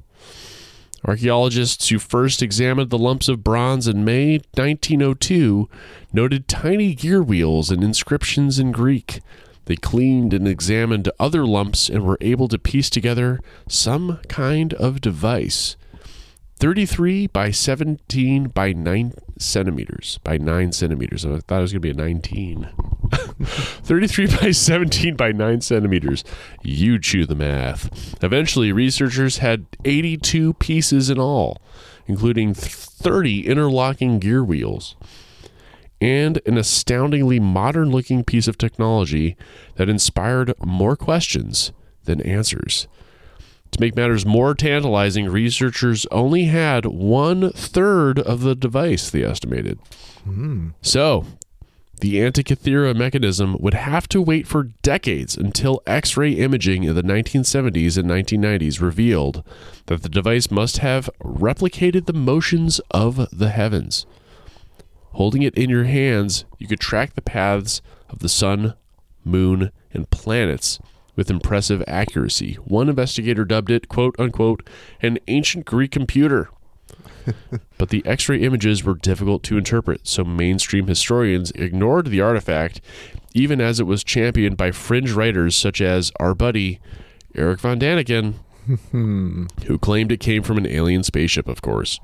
Archaeologists 1.04 1.88
who 1.88 1.98
first 1.98 2.42
examined 2.42 2.90
the 2.90 2.98
lumps 2.98 3.28
of 3.28 3.42
bronze 3.42 3.88
in 3.88 4.04
May 4.04 4.34
1902 4.54 5.68
noted 6.12 6.46
tiny 6.46 6.94
gear 6.94 7.20
wheels 7.20 7.72
and 7.72 7.82
inscriptions 7.82 8.60
in 8.60 8.70
Greek. 8.70 9.20
They 9.64 9.74
cleaned 9.74 10.32
and 10.32 10.46
examined 10.46 11.10
other 11.18 11.44
lumps 11.44 11.88
and 11.88 12.04
were 12.04 12.18
able 12.20 12.46
to 12.46 12.58
piece 12.58 12.88
together 12.88 13.40
some 13.68 14.20
kind 14.28 14.74
of 14.74 15.00
device. 15.00 15.76
33 16.62 17.26
by 17.26 17.50
17 17.50 18.44
by 18.50 18.72
9 18.72 19.14
centimeters. 19.36 20.20
By 20.22 20.38
9 20.38 20.70
centimeters. 20.70 21.26
I 21.26 21.38
thought 21.40 21.58
it 21.58 21.62
was 21.62 21.72
going 21.72 21.82
to 21.82 21.88
be 21.88 21.90
a 21.90 21.94
19. 21.94 22.68
33 23.42 24.26
by 24.36 24.52
17 24.52 25.16
by 25.16 25.32
9 25.32 25.60
centimeters. 25.60 26.22
You 26.62 27.00
chew 27.00 27.26
the 27.26 27.34
math. 27.34 28.22
Eventually, 28.22 28.70
researchers 28.70 29.38
had 29.38 29.66
82 29.84 30.54
pieces 30.54 31.10
in 31.10 31.18
all, 31.18 31.60
including 32.06 32.54
30 32.54 33.48
interlocking 33.48 34.20
gear 34.20 34.44
wheels. 34.44 34.94
And 36.00 36.40
an 36.46 36.56
astoundingly 36.56 37.40
modern 37.40 37.90
looking 37.90 38.22
piece 38.22 38.46
of 38.46 38.56
technology 38.56 39.36
that 39.74 39.88
inspired 39.88 40.54
more 40.64 40.94
questions 40.94 41.72
than 42.04 42.20
answers. 42.20 42.86
To 43.72 43.80
make 43.80 43.96
matters 43.96 44.26
more 44.26 44.54
tantalizing, 44.54 45.28
researchers 45.28 46.06
only 46.10 46.44
had 46.44 46.84
one 46.84 47.52
third 47.52 48.18
of 48.18 48.42
the 48.42 48.54
device, 48.54 49.08
they 49.08 49.24
estimated. 49.24 49.78
Hmm. 50.24 50.70
So, 50.82 51.24
the 52.00 52.16
Antikythera 52.16 52.94
mechanism 52.94 53.56
would 53.60 53.74
have 53.74 54.08
to 54.08 54.20
wait 54.20 54.46
for 54.46 54.64
decades 54.82 55.36
until 55.36 55.82
X 55.86 56.16
ray 56.18 56.32
imaging 56.32 56.84
in 56.84 56.94
the 56.94 57.02
1970s 57.02 57.96
and 57.96 58.10
1990s 58.10 58.80
revealed 58.80 59.42
that 59.86 60.02
the 60.02 60.08
device 60.08 60.50
must 60.50 60.78
have 60.78 61.08
replicated 61.22 62.04
the 62.04 62.12
motions 62.12 62.78
of 62.90 63.26
the 63.30 63.48
heavens. 63.48 64.04
Holding 65.12 65.42
it 65.42 65.56
in 65.56 65.70
your 65.70 65.84
hands, 65.84 66.44
you 66.58 66.66
could 66.66 66.80
track 66.80 67.14
the 67.14 67.22
paths 67.22 67.80
of 68.10 68.18
the 68.18 68.28
sun, 68.28 68.74
moon, 69.24 69.70
and 69.94 70.10
planets 70.10 70.78
with 71.16 71.30
impressive 71.30 71.82
accuracy. 71.86 72.54
One 72.64 72.88
investigator 72.88 73.44
dubbed 73.44 73.70
it, 73.70 73.88
quote 73.88 74.14
unquote, 74.18 74.68
an 75.00 75.18
ancient 75.28 75.66
Greek 75.66 75.90
computer. 75.90 76.50
but 77.78 77.90
the 77.90 78.04
X 78.04 78.28
ray 78.28 78.40
images 78.40 78.84
were 78.84 78.94
difficult 78.94 79.42
to 79.44 79.56
interpret, 79.56 80.06
so 80.06 80.24
mainstream 80.24 80.86
historians 80.86 81.50
ignored 81.52 82.06
the 82.06 82.20
artifact, 82.20 82.80
even 83.34 83.60
as 83.60 83.78
it 83.78 83.86
was 83.86 84.02
championed 84.02 84.56
by 84.56 84.70
fringe 84.70 85.12
writers 85.12 85.56
such 85.56 85.80
as 85.80 86.12
our 86.18 86.34
buddy 86.34 86.80
Erich 87.34 87.60
von 87.60 87.78
Däniken, 87.78 88.34
who 89.66 89.78
claimed 89.78 90.12
it 90.12 90.20
came 90.20 90.42
from 90.42 90.58
an 90.58 90.66
alien 90.66 91.02
spaceship, 91.02 91.48
of 91.48 91.62
course. 91.62 92.00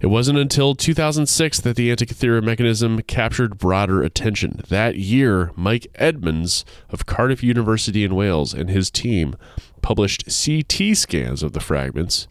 It 0.00 0.06
wasn't 0.06 0.38
until 0.38 0.74
2006 0.76 1.60
that 1.60 1.74
the 1.74 1.90
Antikythera 1.90 2.42
mechanism 2.42 3.02
captured 3.02 3.58
broader 3.58 4.02
attention. 4.02 4.62
That 4.68 4.96
year, 4.96 5.50
Mike 5.56 5.88
Edmunds 5.96 6.64
of 6.90 7.06
Cardiff 7.06 7.42
University 7.42 8.04
in 8.04 8.14
Wales 8.14 8.54
and 8.54 8.70
his 8.70 8.90
team 8.90 9.36
published 9.82 10.24
CT 10.26 10.96
scans 10.96 11.42
of 11.42 11.52
the 11.52 11.60
fragments, 11.60 12.28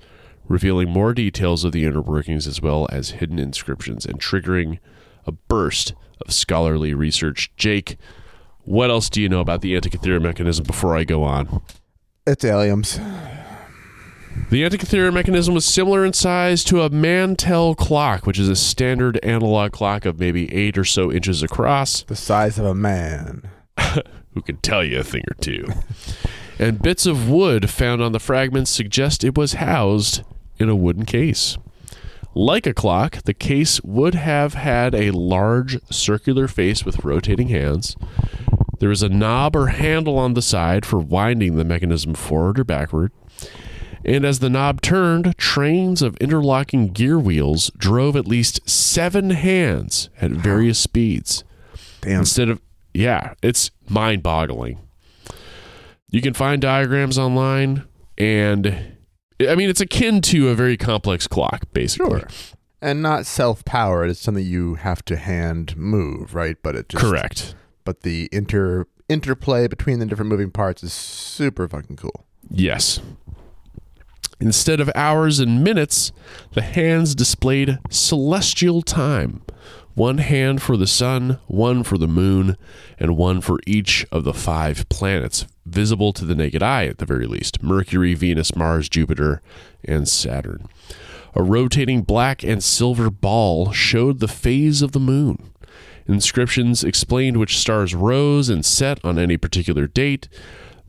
revealing 0.47 0.89
more 0.89 1.13
details 1.13 1.65
of 1.65 1.73
the 1.73 1.83
inner 1.83 2.01
workings 2.01 2.47
as 2.47 2.61
well 2.61 2.87
as 2.89 3.11
hidden 3.11 3.37
inscriptions 3.37 4.05
and 4.05 4.19
triggering 4.19 4.79
a 5.25 5.33
burst 5.33 5.93
of 6.25 6.33
scholarly 6.33 6.93
research. 6.93 7.51
Jake, 7.57 7.97
what 8.63 8.89
else 8.89 9.09
do 9.09 9.21
you 9.21 9.27
know 9.27 9.41
about 9.41 9.61
the 9.61 9.73
Antikythera 9.73 10.21
mechanism 10.21 10.63
before 10.63 10.95
I 10.95 11.03
go 11.03 11.23
on? 11.23 11.61
It's 12.25 12.45
aliens. 12.45 12.99
The 14.49 14.63
Antikythera 14.63 15.11
mechanism 15.11 15.53
was 15.53 15.65
similar 15.65 16.05
in 16.05 16.13
size 16.13 16.63
to 16.65 16.81
a 16.81 16.89
Mantel 16.89 17.75
clock, 17.75 18.25
which 18.25 18.39
is 18.39 18.47
a 18.47 18.55
standard 18.55 19.17
analog 19.23 19.73
clock 19.73 20.05
of 20.05 20.19
maybe 20.19 20.53
eight 20.53 20.77
or 20.77 20.85
so 20.85 21.11
inches 21.11 21.43
across, 21.43 22.03
The 22.03 22.15
size 22.15 22.57
of 22.57 22.65
a 22.65 22.73
man. 22.75 23.43
who 24.33 24.41
can 24.41 24.57
tell 24.57 24.83
you 24.83 24.99
a 24.99 25.03
thing 25.03 25.23
or 25.29 25.35
two. 25.41 25.65
and 26.59 26.81
bits 26.81 27.05
of 27.05 27.29
wood 27.29 27.69
found 27.69 28.01
on 28.01 28.13
the 28.13 28.19
fragments 28.19 28.71
suggest 28.71 29.23
it 29.23 29.37
was 29.37 29.53
housed 29.53 30.23
in 30.59 30.69
a 30.69 30.75
wooden 30.75 31.05
case. 31.05 31.57
Like 32.33 32.65
a 32.67 32.73
clock, 32.73 33.23
the 33.23 33.33
case 33.33 33.81
would 33.83 34.15
have 34.15 34.53
had 34.53 34.93
a 34.95 35.11
large 35.11 35.77
circular 35.91 36.47
face 36.47 36.85
with 36.85 37.03
rotating 37.03 37.49
hands. 37.49 37.95
There 38.79 38.89
was 38.89 39.01
a 39.03 39.09
knob 39.09 39.55
or 39.55 39.67
handle 39.67 40.17
on 40.19 40.35
the 40.35 40.41
side 40.41 40.85
for 40.85 40.99
winding 40.99 41.55
the 41.57 41.65
mechanism 41.65 42.13
forward 42.13 42.59
or 42.59 42.63
backward. 42.63 43.11
And 44.07 44.23
as 44.25 44.39
the 44.39 44.49
knob 44.49 44.81
turned, 44.81 45.37
trains 45.37 46.01
of 46.01 46.15
interlocking 46.17 46.87
gear 46.93 47.19
wheels 47.19 47.69
drove 47.77 48.15
at 48.15 48.25
least 48.25 48.67
seven 48.67 49.31
hands 49.31 50.09
at 50.21 50.31
various 50.31 50.79
speeds. 50.79 51.43
Damn. 51.99 52.19
Instead 52.19 52.47
of, 52.47 52.61
yeah, 52.93 53.33
it's 53.43 53.69
mind 53.89 54.23
boggling. 54.23 54.79
You 56.09 56.21
can 56.21 56.33
find 56.33 56.61
diagrams 56.61 57.17
online, 57.17 57.83
and 58.17 58.95
I 59.41 59.55
mean, 59.55 59.69
it's 59.69 59.81
akin 59.81 60.21
to 60.21 60.49
a 60.49 60.55
very 60.55 60.77
complex 60.77 61.27
clock, 61.27 61.65
basically. 61.73 62.21
Sure. 62.21 62.27
And 62.81 63.01
not 63.01 63.25
self 63.25 63.65
powered. 63.65 64.09
It's 64.09 64.21
something 64.21 64.45
you 64.45 64.75
have 64.75 65.03
to 65.05 65.17
hand 65.17 65.75
move, 65.75 66.33
right? 66.33 66.55
But 66.63 66.75
it 66.75 66.89
just 66.89 67.03
Correct. 67.03 67.55
But 67.83 68.01
the 68.01 68.29
inter 68.31 68.85
interplay 69.09 69.67
between 69.67 69.99
the 69.99 70.05
different 70.05 70.29
moving 70.29 70.51
parts 70.51 70.81
is 70.83 70.93
super 70.93 71.67
fucking 71.67 71.97
cool. 71.97 72.25
Yes. 72.49 73.01
Instead 74.39 74.79
of 74.79 74.91
hours 74.93 75.39
and 75.39 75.63
minutes, 75.63 76.11
the 76.53 76.61
hands 76.61 77.15
displayed 77.15 77.79
celestial 77.89 78.81
time. 78.81 79.41
One 79.95 80.19
hand 80.19 80.61
for 80.61 80.77
the 80.77 80.85
sun, 80.85 81.39
one 81.47 81.83
for 81.83 81.97
the 81.97 82.07
moon, 82.07 82.55
and 82.99 83.17
one 83.17 83.41
for 83.41 83.59
each 83.65 84.05
of 84.11 84.23
the 84.23 84.33
five 84.33 84.87
planets, 84.89 85.47
visible 85.65 86.13
to 86.13 86.23
the 86.23 86.35
naked 86.35 86.61
eye 86.61 86.85
at 86.85 86.99
the 86.99 87.05
very 87.05 87.25
least 87.25 87.63
Mercury, 87.63 88.13
Venus, 88.13 88.55
Mars, 88.55 88.89
Jupiter, 88.89 89.41
and 89.83 90.07
Saturn. 90.07 90.67
A 91.33 91.41
rotating 91.41 92.03
black 92.03 92.43
and 92.43 92.63
silver 92.63 93.09
ball 93.09 93.71
showed 93.71 94.19
the 94.19 94.27
phase 94.27 94.83
of 94.83 94.91
the 94.91 94.99
moon. 94.99 95.51
Inscriptions 96.07 96.83
explained 96.83 97.37
which 97.37 97.57
stars 97.57 97.95
rose 97.95 98.49
and 98.49 98.63
set 98.63 99.03
on 99.03 99.17
any 99.17 99.35
particular 99.35 99.87
date. 99.87 100.29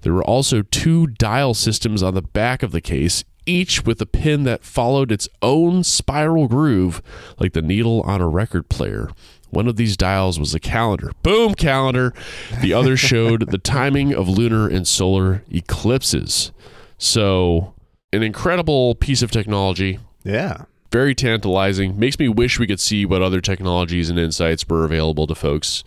There 0.02 0.12
were 0.12 0.24
also 0.24 0.62
two 0.62 1.06
dial 1.06 1.54
systems 1.54 2.02
on 2.02 2.14
the 2.14 2.22
back 2.22 2.62
of 2.62 2.72
the 2.72 2.80
case, 2.80 3.24
each 3.48 3.84
with 3.84 4.00
a 4.00 4.06
pin 4.06 4.44
that 4.44 4.64
followed 4.64 5.10
its 5.10 5.28
own 5.42 5.82
spiral 5.82 6.46
groove, 6.46 7.02
like 7.38 7.52
the 7.52 7.62
needle 7.62 8.02
on 8.02 8.20
a 8.20 8.28
record 8.28 8.68
player. 8.68 9.10
One 9.50 9.66
of 9.66 9.76
these 9.76 9.96
dials 9.96 10.38
was 10.38 10.54
a 10.54 10.60
calendar. 10.60 11.10
Boom, 11.22 11.54
calendar. 11.54 12.12
The 12.60 12.74
other 12.74 12.96
showed 12.98 13.50
the 13.50 13.58
timing 13.58 14.14
of 14.14 14.28
lunar 14.28 14.68
and 14.68 14.86
solar 14.86 15.42
eclipses. 15.50 16.52
So 16.98 17.74
an 18.12 18.22
incredible 18.22 18.94
piece 18.94 19.22
of 19.22 19.30
technology. 19.30 19.98
Yeah. 20.24 20.64
Very 20.90 21.14
tantalizing. 21.14 21.98
Makes 21.98 22.18
me 22.18 22.28
wish 22.28 22.58
we 22.58 22.66
could 22.66 22.80
see 22.80 23.04
what 23.04 23.22
other 23.22 23.40
technologies 23.40 24.10
and 24.10 24.18
insights 24.18 24.68
were 24.68 24.84
available 24.84 25.26
to 25.26 25.34
folks 25.34 25.84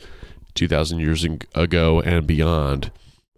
2,000 0.56 1.00
years 1.00 1.24
ago 1.56 2.02
and 2.02 2.28
beyond. 2.28 2.92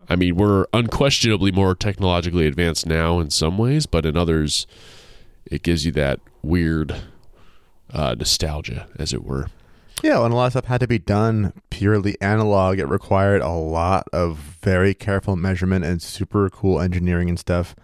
I 0.10 0.16
mean, 0.16 0.36
we're 0.36 0.66
unquestionably 0.74 1.52
more 1.52 1.76
technologically 1.76 2.46
advanced 2.46 2.86
now 2.86 3.20
in 3.20 3.30
some 3.30 3.58
ways, 3.58 3.86
but 3.86 4.06
in 4.06 4.18
others, 4.18 4.68
it 5.46 5.64
gives 5.64 5.86
you 5.86 5.92
that 5.94 6.20
weird 6.42 6.96
uh, 7.92 8.16
nostalgia, 8.18 8.88
as 8.98 9.14
it 9.14 9.24
were. 9.24 9.48
Yeah, 10.02 10.20
when 10.20 10.34
a 10.34 10.36
lot 10.36 10.48
of 10.48 10.54
stuff 10.54 10.66
had 10.66 10.82
to 10.82 10.88
be 10.88 11.00
done 11.00 11.54
purely 11.70 12.20
analog, 12.20 12.80
it 12.80 12.86
required 12.88 13.42
a 13.42 13.52
lot 13.52 14.08
of 14.12 14.38
very 14.38 14.94
careful 14.94 15.38
measurement 15.38 15.86
and 15.86 16.02
super 16.02 16.50
cool 16.50 16.82
engineering 16.82 17.30
and 17.30 17.40
stuff. 17.40 17.76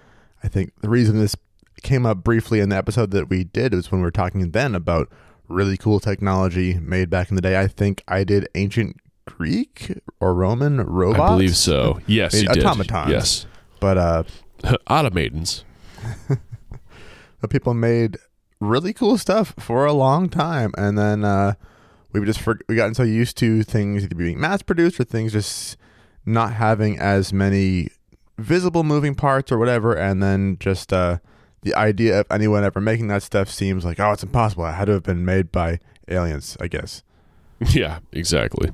I 0.44 0.50
think 0.50 0.74
the 0.82 0.90
reason 0.90 1.20
this 1.20 1.36
came 1.82 2.06
up 2.06 2.24
briefly 2.24 2.60
in 2.60 2.70
the 2.70 2.76
episode 2.76 3.12
that 3.12 3.30
we 3.30 3.46
did 3.46 3.74
was 3.74 3.92
when 3.92 4.02
we 4.02 4.06
were 4.06 4.12
talking 4.12 4.52
then 4.52 4.76
about 4.76 5.10
really 5.48 5.78
cool 5.78 6.00
technology 6.00 6.74
made 6.76 7.10
back 7.10 7.30
in 7.30 7.36
the 7.36 7.42
day. 7.42 7.60
I 7.60 7.68
think 7.68 8.04
I 8.08 8.24
did 8.24 8.50
ancient 8.56 8.98
Greek 9.39 9.98
or 10.19 10.34
Roman 10.34 10.81
robots. 10.81 11.22
I 11.22 11.34
believe 11.36 11.55
so. 11.55 12.01
Yes, 12.08 12.34
I 12.34 12.38
mean, 12.38 12.43
you 12.43 12.53
did. 12.55 12.65
automatons. 12.65 13.12
Yes. 13.12 13.46
But 13.79 13.98
uh, 13.98 14.24
Automatons. 14.89 15.63
but 17.39 17.50
people 17.50 17.74
made 17.74 18.17
really 18.60 18.91
cool 18.91 19.17
stuff 19.17 19.53
for 19.58 19.86
a 19.86 19.93
long 19.93 20.27
time, 20.27 20.74
and 20.77 20.98
then 20.98 21.24
uh, 21.24 21.53
we 22.12 22.24
just 22.25 22.41
for, 22.41 22.60
we 22.67 22.75
gotten 22.75 22.93
so 22.93 23.03
used 23.03 23.38
to 23.38 23.63
things 23.63 24.03
either 24.03 24.15
being 24.15 24.41
mass 24.41 24.62
produced 24.62 25.00
or 25.00 25.05
things 25.05 25.31
just 25.31 25.77
not 26.25 26.53
having 26.53 27.00
as 27.00 27.31
many 27.31 27.88
visible 28.38 28.84
moving 28.84 29.15
parts 29.15 29.53
or 29.53 29.58
whatever, 29.58 29.96
and 29.96 30.22
then 30.22 30.58
just 30.60 30.91
uh, 30.91 31.19
the 31.62 31.74
idea 31.75 32.19
of 32.19 32.25
anyone 32.29 32.65
ever 32.65 32.81
making 32.81 33.08
that 33.08 33.24
stuff 33.24 33.50
seems 33.50 33.86
like 33.86 34.01
oh, 34.01 34.12
it's 34.12 34.24
impossible. 34.24 34.65
It 34.65 34.74
had 34.74 34.86
to 34.86 34.91
have 34.91 35.03
been 35.03 35.24
made 35.24 35.50
by 35.50 35.79
aliens, 36.10 36.58
I 36.60 36.67
guess. 36.67 37.03
Yeah, 37.72 38.00
exactly. 38.13 38.72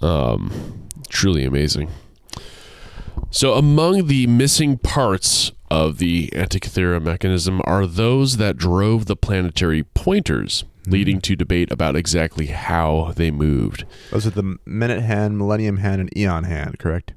Um, 0.00 0.88
truly 1.08 1.44
amazing. 1.44 1.90
So, 3.30 3.54
among 3.54 4.06
the 4.06 4.26
missing 4.26 4.78
parts 4.78 5.52
of 5.70 5.98
the 5.98 6.28
Antikythera 6.28 7.02
mechanism 7.02 7.60
are 7.64 7.86
those 7.86 8.36
that 8.36 8.56
drove 8.56 9.06
the 9.06 9.16
planetary 9.16 9.82
pointers, 9.82 10.64
leading 10.86 11.20
to 11.22 11.34
debate 11.34 11.70
about 11.72 11.96
exactly 11.96 12.46
how 12.46 13.12
they 13.16 13.30
moved. 13.30 13.84
Those 14.10 14.26
are 14.26 14.30
the 14.30 14.56
minute 14.64 15.02
hand, 15.02 15.38
millennium 15.38 15.78
hand, 15.78 16.00
and 16.00 16.16
eon 16.16 16.44
hand, 16.44 16.78
correct? 16.78 17.14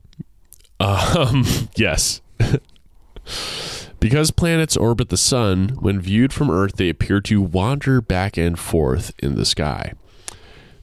Um, 0.80 1.46
yes. 1.76 2.22
because 4.00 4.32
planets 4.32 4.76
orbit 4.78 5.10
the 5.10 5.18
sun, 5.18 5.70
when 5.80 6.00
viewed 6.02 6.34
from 6.34 6.50
Earth, 6.50 6.78
they 6.78 6.90
appear 6.90 7.22
to 7.22 7.42
wander 7.42 8.02
back 8.02 8.38
and 8.38 8.58
forth 8.58 9.14
in 9.20 9.36
the 9.36 9.46
sky. 9.46 9.94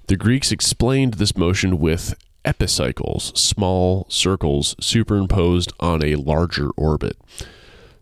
The 0.09 0.17
Greeks 0.17 0.53
explained 0.53 1.15
this 1.15 1.37
motion 1.37 1.81
with 1.81 2.15
epicycles, 2.45 3.33
small 3.35 4.07
circles 4.09 4.77
superimposed 4.79 5.73
on 5.81 6.05
a 6.05 6.15
larger 6.15 6.71
orbit. 6.77 7.17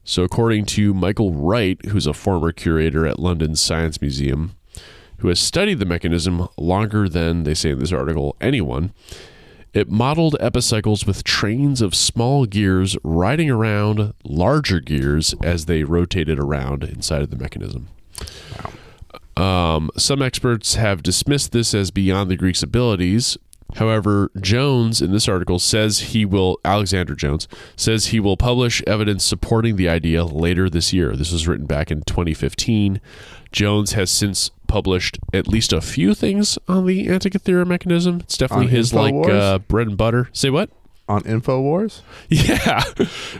So, 0.04 0.22
according 0.22 0.66
to 0.66 0.92
Michael 0.92 1.32
Wright, 1.32 1.82
who's 1.86 2.06
a 2.06 2.12
former 2.12 2.52
curator 2.52 3.06
at 3.06 3.18
London's 3.18 3.62
Science 3.62 4.02
Museum, 4.02 4.54
who 5.20 5.28
has 5.28 5.40
studied 5.40 5.78
the 5.78 5.86
mechanism 5.86 6.46
longer 6.58 7.08
than, 7.08 7.44
they 7.44 7.54
say 7.54 7.70
in 7.70 7.78
this 7.78 7.92
article, 7.92 8.36
anyone, 8.38 8.92
it 9.72 9.88
modeled 9.88 10.36
epicycles 10.40 11.06
with 11.06 11.24
trains 11.24 11.80
of 11.80 11.94
small 11.94 12.44
gears 12.44 12.98
riding 13.02 13.48
around 13.48 14.12
larger 14.24 14.78
gears 14.78 15.34
as 15.42 15.64
they 15.64 15.84
rotated 15.84 16.38
around 16.38 16.84
inside 16.84 17.22
of 17.22 17.30
the 17.30 17.36
mechanism. 17.36 17.88
Um, 19.36 19.90
some 19.96 20.22
experts 20.22 20.74
have 20.74 21.02
dismissed 21.02 21.52
this 21.52 21.74
as 21.74 21.90
beyond 21.90 22.30
the 22.30 22.36
Greeks' 22.36 22.62
abilities. 22.62 23.36
However, 23.76 24.30
Jones 24.40 25.02
in 25.02 25.10
this 25.10 25.28
article 25.28 25.58
says 25.58 25.98
he 25.98 26.24
will, 26.24 26.60
Alexander 26.64 27.16
Jones 27.16 27.48
says 27.74 28.06
he 28.06 28.20
will 28.20 28.36
publish 28.36 28.82
evidence 28.86 29.24
supporting 29.24 29.74
the 29.76 29.88
idea 29.88 30.24
later 30.24 30.70
this 30.70 30.92
year. 30.92 31.16
This 31.16 31.32
was 31.32 31.48
written 31.48 31.66
back 31.66 31.90
in 31.90 32.02
2015. 32.02 33.00
Jones 33.50 33.92
has 33.92 34.10
since 34.10 34.50
published 34.68 35.18
at 35.32 35.48
least 35.48 35.72
a 35.72 35.80
few 35.80 36.14
things 36.14 36.58
on 36.68 36.86
the 36.86 37.06
Antikythera 37.08 37.66
mechanism. 37.66 38.20
It's 38.20 38.36
definitely 38.36 38.66
On 38.66 38.70
his 38.72 38.94
like 38.94 39.14
uh, 39.14 39.58
bread 39.58 39.88
and 39.88 39.96
butter. 39.96 40.28
Say 40.32 40.50
what? 40.50 40.70
On 41.06 41.20
Infowars, 41.22 42.00
Yeah, 42.30 42.82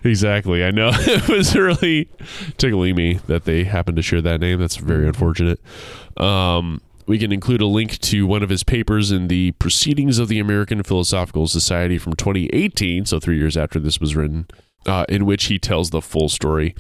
exactly. 0.05 0.63
I 0.63 0.71
know 0.71 0.91
it 0.93 1.29
was 1.29 1.57
really 1.57 2.11
tickling 2.59 2.95
me 2.95 3.15
that 3.27 3.45
they 3.47 3.65
happened 3.65 3.97
to 3.97 4.03
share 4.03 4.21
that 4.21 4.41
name. 4.41 4.61
That's 4.61 4.77
very 4.77 5.07
unfortunate. 5.07 5.61
Um, 6.19 6.83
we 7.07 7.19
can 7.19 7.33
include 7.33 7.63
a 7.63 7.67
link 7.67 7.99
to 8.01 8.27
one 8.27 8.43
of 8.43 8.51
his 8.51 8.65
papers 8.65 9.11
in 9.11 9.29
the 9.29 9.53
Proceedings 9.53 10.19
of 10.19 10.29
the 10.29 10.39
American 10.39 10.83
Philosophical 10.83 11.47
Society 11.47 11.97
from 11.97 12.15
2018, 12.15 13.07
so 13.07 13.19
three 13.19 13.39
years 13.39 13.57
after 13.57 13.79
this 13.79 13.99
was 13.99 14.15
written, 14.15 14.47
uh, 14.87 15.07
in 15.09 15.25
which 15.25 15.47
he 15.47 15.59
tells 15.59 15.91
the 15.91 16.03
full 16.03 16.29
story. 16.29 16.75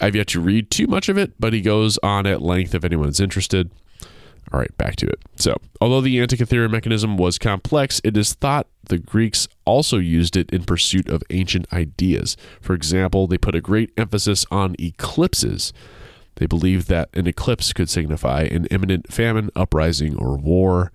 I've 0.00 0.14
yet 0.14 0.28
to 0.28 0.40
read 0.40 0.70
too 0.70 0.86
much 0.86 1.08
of 1.08 1.18
it, 1.18 1.32
but 1.38 1.52
he 1.52 1.60
goes 1.60 1.98
on 2.02 2.26
at 2.26 2.42
length 2.42 2.74
if 2.74 2.84
anyone's 2.84 3.20
interested. 3.20 3.70
All 4.52 4.58
right, 4.58 4.76
back 4.76 4.96
to 4.96 5.06
it. 5.06 5.20
So, 5.36 5.56
although 5.80 6.00
the 6.00 6.18
Antikythera 6.18 6.68
mechanism 6.70 7.16
was 7.16 7.38
complex, 7.38 8.00
it 8.02 8.16
is 8.16 8.34
thought 8.34 8.66
the 8.82 8.98
Greeks 8.98 9.46
also 9.64 9.98
used 9.98 10.36
it 10.36 10.50
in 10.50 10.64
pursuit 10.64 11.08
of 11.08 11.22
ancient 11.30 11.72
ideas. 11.72 12.36
For 12.60 12.74
example, 12.74 13.26
they 13.26 13.38
put 13.38 13.54
a 13.54 13.60
great 13.60 13.92
emphasis 13.96 14.44
on 14.50 14.74
eclipses. 14.80 15.72
They 16.36 16.46
believed 16.46 16.88
that 16.88 17.10
an 17.14 17.28
eclipse 17.28 17.72
could 17.72 17.88
signify 17.88 18.42
an 18.42 18.66
imminent 18.66 19.12
famine, 19.12 19.50
uprising, 19.54 20.16
or 20.16 20.36
war. 20.36 20.90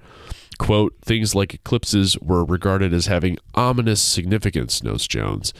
Quote, 0.58 0.96
things 1.02 1.36
like 1.36 1.54
eclipses 1.54 2.18
were 2.20 2.44
regarded 2.44 2.94
as 2.94 3.08
having 3.08 3.38
ominous 3.54 4.02
significance, 4.02 4.84
notes 4.84 5.08
Jones. 5.08 5.54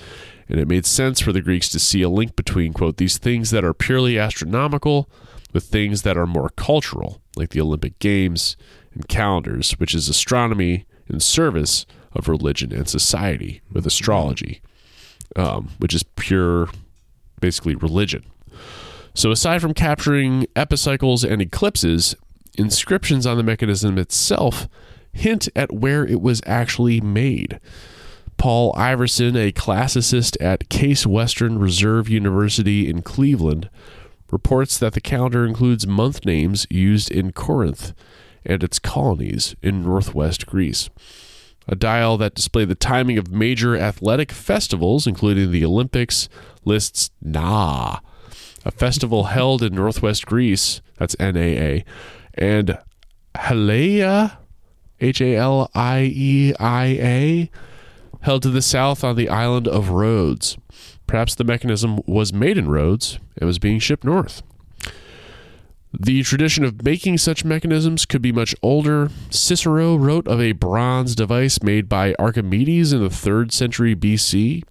And 0.50 0.60
it 0.60 0.68
made 0.68 0.86
sense 0.86 1.20
for 1.20 1.32
the 1.32 1.42
Greeks 1.42 1.70
to 1.70 1.80
see 1.80 2.02
a 2.02 2.10
link 2.10 2.36
between, 2.36 2.74
quote, 2.74 2.98
these 2.98 3.18
things 3.18 3.52
that 3.52 3.64
are 3.64 3.74
purely 3.74 4.18
astronomical 4.20 5.10
with 5.54 5.66
things 5.66 6.02
that 6.02 6.18
are 6.18 6.28
more 6.28 6.50
cultural, 6.50 7.22
like 7.36 7.50
the 7.50 7.62
Olympic 7.62 8.00
Games 8.00 8.58
and 8.94 9.08
calendars, 9.08 9.72
which 9.74 9.94
is 9.94 10.10
astronomy 10.10 10.86
in 11.08 11.20
service 11.20 11.86
of 12.14 12.28
religion 12.28 12.74
and 12.74 12.88
society 12.88 13.62
with 13.72 13.86
astrology, 13.86 14.62
um, 15.36 15.70
which 15.78 15.94
is 15.94 16.04
pure, 16.04 16.70
basically, 17.40 17.76
religion. 17.76 18.24
So, 19.14 19.32
aside 19.32 19.62
from 19.62 19.74
capturing 19.74 20.46
epicycles 20.56 21.24
and 21.24 21.42
eclipses, 21.42 22.16
inscriptions 22.58 23.26
on 23.26 23.38
the 23.38 23.44
mechanism 23.44 23.98
itself 23.98 24.68
hint 25.12 25.48
at 25.56 25.74
where 25.74 26.06
it 26.06 26.22
was 26.22 26.42
actually 26.46 27.00
made. 27.02 27.60
Paul 28.38 28.74
Iverson, 28.76 29.38
a 29.38 29.52
classicist 29.52 30.36
at 30.42 30.70
Case 30.70 31.08
Western 31.08 31.58
Reserve 31.58 32.10
University 32.10 32.90
in 32.90 33.02
Cleveland, 33.02 33.70
reports 34.32 34.78
that 34.78 34.94
the 34.94 35.02
calendar 35.02 35.46
includes 35.46 35.88
month 35.88 36.26
names 36.26 36.66
used 36.70 37.12
in 37.12 37.32
Corinth 37.32 37.94
and 38.46 38.64
its 38.64 38.80
colonies 38.80 39.56
in 39.62 39.84
northwest 39.84 40.46
Greece. 40.46 40.90
A 41.68 41.76
dial 41.76 42.18
that 42.18 42.36
displayed 42.36 42.70
the 42.70 42.76
timing 42.76 43.18
of 43.18 43.32
major 43.32 43.76
athletic 43.76 44.32
festivals, 44.32 45.08
including 45.08 45.52
the 45.52 45.66
Olympics, 45.66 46.30
lists 46.64 47.10
Na, 47.22 48.00
a 48.64 48.72
festival 48.72 49.24
held 49.36 49.64
in 49.64 49.74
northwest 49.74 50.26
Greece, 50.26 50.82
that's 50.98 51.18
NAA, 51.20 51.82
and 52.36 52.78
Halieia, 53.36 54.38
H 55.00 55.22
A 55.22 55.36
L 55.36 55.70
I 55.74 56.12
E 56.14 56.54
I 56.60 56.86
A, 56.86 57.52
held 58.22 58.44
to 58.44 58.50
the 58.50 58.62
south 58.62 59.04
on 59.04 59.16
the 59.16 59.30
island 59.30 59.68
of 59.68 59.90
Rhodes. 59.90 60.58
Perhaps 61.08 61.36
the 61.36 61.44
mechanism 61.44 62.00
was 62.06 62.34
made 62.34 62.58
in 62.58 62.70
Rhodes 62.70 63.20
and 63.38 63.48
was 63.48 63.60
being 63.60 63.80
shipped 63.80 64.04
north. 64.04 64.42
The 65.98 66.24
tradition 66.24 66.66
of 66.66 66.84
making 66.84 67.20
such 67.20 67.46
mechanisms 67.46 68.06
could 68.06 68.22
be 68.22 68.34
much 68.34 68.54
older. 68.62 69.10
Cicero 69.30 69.96
wrote 69.96 70.28
of 70.28 70.42
a 70.42 70.52
bronze 70.52 71.16
device 71.16 71.62
made 71.64 71.88
by 71.88 72.14
Archimedes 72.20 72.92
in 72.92 73.02
the 73.02 73.10
3rd 73.10 73.52
century 73.54 73.96
BC. 73.96 74.64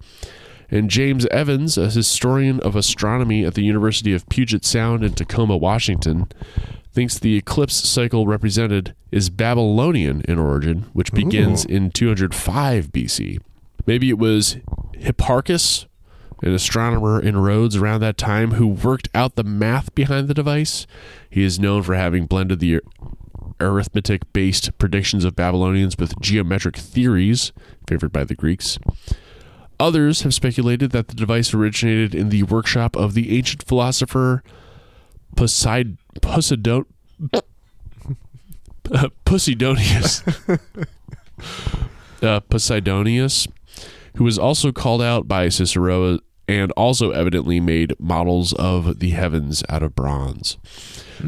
And 0.71 0.91
James 0.91 1.25
Evans, 1.27 1.79
a 1.79 1.89
historian 1.89 2.61
of 2.61 2.77
astronomy 2.77 3.45
at 3.45 3.55
the 3.55 3.65
University 3.65 4.13
of 4.13 4.29
Puget 4.29 4.65
Sound 4.65 5.05
in 5.05 5.15
Tacoma, 5.15 5.57
Washington, 5.57 6.27
thinks 6.93 7.19
the 7.19 7.37
eclipse 7.37 7.89
cycle 7.89 8.27
represented 8.27 8.95
is 9.11 9.31
Babylonian 9.31 10.23
in 10.23 10.39
origin, 10.39 10.87
which 10.93 11.13
begins 11.13 11.65
in 11.65 11.91
205 11.91 12.93
BC. 12.93 13.41
Maybe 13.87 14.11
it 14.11 14.19
was 14.19 14.57
Hipparchus, 14.95 15.87
an 16.43 16.53
astronomer 16.55 17.21
in 17.21 17.37
Rhodes 17.37 17.77
around 17.77 18.01
that 18.01 18.17
time, 18.17 18.53
who 18.53 18.67
worked 18.67 19.09
out 19.15 19.37
the 19.37 19.45
math 19.45 19.95
behind 19.95 20.29
the 20.29 20.35
device. 20.35 20.87
He 21.31 21.43
is 21.43 21.59
known 21.59 21.83
for 21.83 21.95
having 21.95 22.27
blended 22.27 22.61
the 22.61 22.81
arithmetic 23.61 24.31
based 24.33 24.77
predictions 24.79 25.25
of 25.25 25.37
Babylonians 25.37 25.97
with 25.99 26.21
geometric 26.21 26.77
theories 26.77 27.53
favored 27.89 28.13
by 28.13 28.25
the 28.25 28.35
Greeks. 28.35 28.79
Others 29.81 30.23
have 30.23 30.35
speculated 30.35 30.93
that 30.93 31.09
the 31.09 31.15
device 31.15 31.53
originated 31.53 32.15
in 32.15 32.29
the 32.29 32.45
workshop 32.45 32.97
of 32.97 33.15
the 33.15 33.37
ancient 33.37 33.63
philosopher 33.63 34.43
Poseid- 35.37 35.99
Poseidon- 36.21 36.87
Poseidonius. 39.25 40.23
uh, 42.23 42.41
Poseidonius, 42.41 43.49
who 44.17 44.25
was 44.25 44.39
also 44.39 44.73
called 44.73 45.03
out 45.03 45.27
by 45.29 45.49
Cicero 45.49 46.19
and 46.47 46.73
also 46.73 47.11
evidently 47.11 47.61
made 47.61 47.95
models 47.99 48.53
of 48.55 48.99
the 48.99 49.11
heavens 49.11 49.63
out 49.69 49.83
of 49.83 49.95
bronze. 49.95 50.59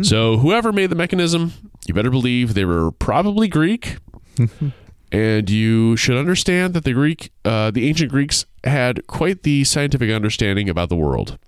So, 0.03 0.37
whoever 0.38 0.72
made 0.72 0.90
the 0.90 0.96
mechanism, 0.96 1.55
you 1.87 1.94
better 1.94 2.11
believe 2.11 2.53
they 2.53 2.64
were 2.64 2.90
probably 2.92 3.49
Greek. 3.49 3.96
and 5.12 5.49
you 5.49 5.96
should 5.96 6.16
understand 6.16 6.75
that 6.75 6.85
the 6.85 6.92
Greek, 6.92 7.31
uh, 7.44 7.70
the 7.70 7.88
ancient 7.88 8.11
Greeks, 8.11 8.44
had 8.64 9.07
quite 9.07 9.42
the 9.42 9.64
scientific 9.64 10.11
understanding 10.11 10.68
about 10.68 10.88
the 10.88 10.96
world, 10.96 11.38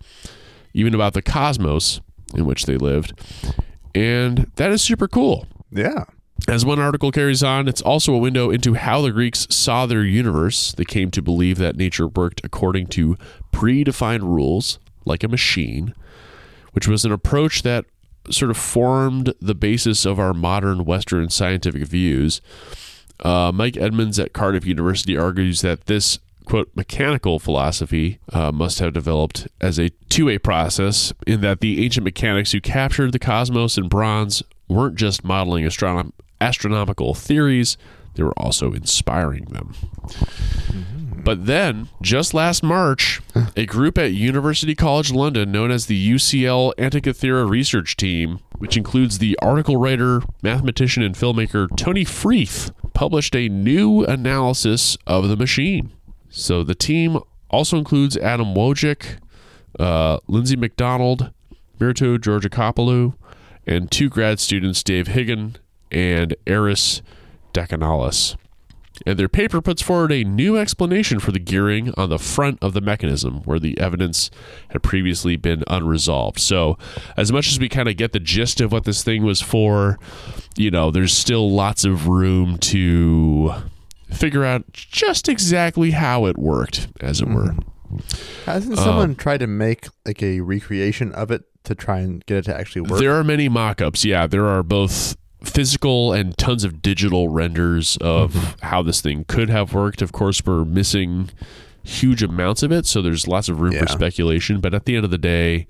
even 0.72 0.94
about 0.94 1.12
the 1.12 1.22
cosmos 1.22 2.00
in 2.34 2.46
which 2.46 2.64
they 2.66 2.76
lived. 2.76 3.12
And 3.94 4.50
that 4.56 4.70
is 4.70 4.80
super 4.80 5.08
cool. 5.08 5.46
Yeah. 5.70 6.04
As 6.46 6.64
one 6.64 6.78
article 6.78 7.10
carries 7.10 7.42
on, 7.42 7.68
it's 7.68 7.82
also 7.82 8.14
a 8.14 8.18
window 8.18 8.50
into 8.50 8.74
how 8.74 9.02
the 9.02 9.10
Greeks 9.10 9.46
saw 9.50 9.84
their 9.86 10.04
universe. 10.04 10.72
They 10.72 10.84
came 10.84 11.10
to 11.10 11.20
believe 11.20 11.58
that 11.58 11.76
nature 11.76 12.06
worked 12.06 12.40
according 12.44 12.86
to 12.88 13.18
predefined 13.52 14.22
rules, 14.22 14.78
like 15.04 15.24
a 15.24 15.28
machine, 15.28 15.94
which 16.72 16.88
was 16.88 17.04
an 17.04 17.12
approach 17.12 17.62
that 17.62 17.84
sort 18.30 18.50
of 18.50 18.56
formed 18.56 19.34
the 19.40 19.54
basis 19.54 20.04
of 20.04 20.18
our 20.18 20.32
modern 20.32 20.84
Western 20.84 21.28
scientific 21.28 21.82
views. 21.82 22.40
Uh, 23.20 23.50
Mike 23.52 23.76
Edmunds 23.76 24.18
at 24.18 24.32
Cardiff 24.32 24.64
University 24.64 25.16
argues 25.16 25.60
that 25.62 25.86
this 25.86 26.18
quote 26.44 26.70
mechanical 26.74 27.38
philosophy 27.38 28.20
uh, 28.32 28.50
must 28.50 28.78
have 28.78 28.94
developed 28.94 29.48
as 29.60 29.78
a 29.78 29.90
two-way 30.08 30.38
process 30.38 31.12
in 31.26 31.42
that 31.42 31.60
the 31.60 31.84
ancient 31.84 32.04
mechanics 32.04 32.52
who 32.52 32.60
captured 32.60 33.12
the 33.12 33.18
cosmos 33.18 33.76
in 33.76 33.88
bronze 33.88 34.42
weren't 34.66 34.96
just 34.96 35.24
modeling 35.24 35.64
astronom- 35.64 36.12
astronomical 36.40 37.14
theories 37.14 37.76
they 38.14 38.22
were 38.24 38.36
also 38.36 38.72
inspiring 38.72 39.44
them. 39.44 39.74
But 41.24 41.46
then 41.46 41.88
just 42.02 42.34
last 42.34 42.62
march 42.62 43.20
a 43.56 43.66
group 43.66 43.98
at 43.98 44.12
university 44.12 44.74
college 44.74 45.12
london 45.12 45.52
known 45.52 45.70
as 45.70 45.86
the 45.86 46.12
ucl 46.14 46.72
antikythera 46.76 47.48
research 47.48 47.96
team 47.96 48.40
which 48.56 48.76
includes 48.76 49.18
the 49.18 49.38
article 49.42 49.76
writer 49.76 50.22
mathematician 50.42 51.02
and 51.02 51.14
filmmaker 51.14 51.68
tony 51.76 52.04
freeth 52.04 52.70
published 52.98 53.36
a 53.36 53.48
new 53.48 54.04
analysis 54.06 54.98
of 55.06 55.28
the 55.28 55.36
machine. 55.36 55.92
So 56.30 56.64
the 56.64 56.74
team 56.74 57.20
also 57.48 57.78
includes 57.78 58.16
Adam 58.16 58.54
Wojcik, 58.54 59.18
uh, 59.78 60.18
Lindsay 60.26 60.56
McDonald, 60.56 61.30
Myrto 61.78 62.18
Georgakopoulou, 62.18 63.14
and 63.68 63.88
two 63.88 64.08
grad 64.08 64.40
students, 64.40 64.82
Dave 64.82 65.06
Higgon 65.06 65.58
and 65.90 66.34
Aris 66.46 67.02
Dacanalis. 67.52 68.36
And 69.06 69.18
their 69.18 69.28
paper 69.28 69.60
puts 69.60 69.80
forward 69.80 70.10
a 70.10 70.24
new 70.24 70.56
explanation 70.56 71.20
for 71.20 71.30
the 71.30 71.38
gearing 71.38 71.92
on 71.96 72.08
the 72.08 72.18
front 72.18 72.58
of 72.60 72.72
the 72.72 72.80
mechanism, 72.80 73.42
where 73.44 73.60
the 73.60 73.78
evidence 73.78 74.30
had 74.70 74.82
previously 74.82 75.36
been 75.36 75.62
unresolved. 75.68 76.40
So, 76.40 76.76
as 77.16 77.30
much 77.30 77.48
as 77.48 77.60
we 77.60 77.68
kind 77.68 77.88
of 77.88 77.96
get 77.96 78.12
the 78.12 78.20
gist 78.20 78.60
of 78.60 78.72
what 78.72 78.84
this 78.84 79.04
thing 79.04 79.22
was 79.22 79.40
for, 79.40 79.98
you 80.56 80.70
know, 80.70 80.90
there's 80.90 81.12
still 81.12 81.50
lots 81.50 81.84
of 81.84 82.08
room 82.08 82.58
to 82.58 83.52
figure 84.12 84.44
out 84.44 84.72
just 84.72 85.28
exactly 85.28 85.92
how 85.92 86.26
it 86.26 86.36
worked, 86.36 86.88
as 87.00 87.20
it 87.20 87.28
were. 87.28 87.52
Mm-hmm. 87.52 88.50
Hasn't 88.50 88.78
uh, 88.78 88.84
someone 88.84 89.14
tried 89.14 89.38
to 89.38 89.46
make 89.46 89.86
like 90.04 90.22
a 90.22 90.40
recreation 90.40 91.12
of 91.12 91.30
it 91.30 91.44
to 91.64 91.74
try 91.74 92.00
and 92.00 92.24
get 92.26 92.38
it 92.38 92.44
to 92.46 92.58
actually 92.58 92.82
work? 92.82 93.00
There 93.00 93.14
are 93.14 93.24
many 93.24 93.48
mock 93.48 93.80
ups. 93.80 94.04
Yeah, 94.04 94.26
there 94.26 94.46
are 94.46 94.62
both 94.62 95.16
physical 95.42 96.12
and 96.12 96.36
tons 96.36 96.64
of 96.64 96.82
digital 96.82 97.28
renders 97.28 97.96
of 97.98 98.56
how 98.62 98.82
this 98.82 99.00
thing 99.00 99.24
could 99.28 99.50
have 99.50 99.72
worked. 99.72 100.02
Of 100.02 100.12
course, 100.12 100.44
we're 100.44 100.64
missing 100.64 101.30
huge 101.82 102.22
amounts 102.22 102.62
of 102.62 102.72
it, 102.72 102.86
so 102.86 103.00
there's 103.00 103.26
lots 103.26 103.48
of 103.48 103.60
room 103.60 103.74
for 103.74 103.86
speculation. 103.86 104.60
But 104.60 104.74
at 104.74 104.84
the 104.84 104.96
end 104.96 105.04
of 105.04 105.10
the 105.10 105.18
day, 105.18 105.66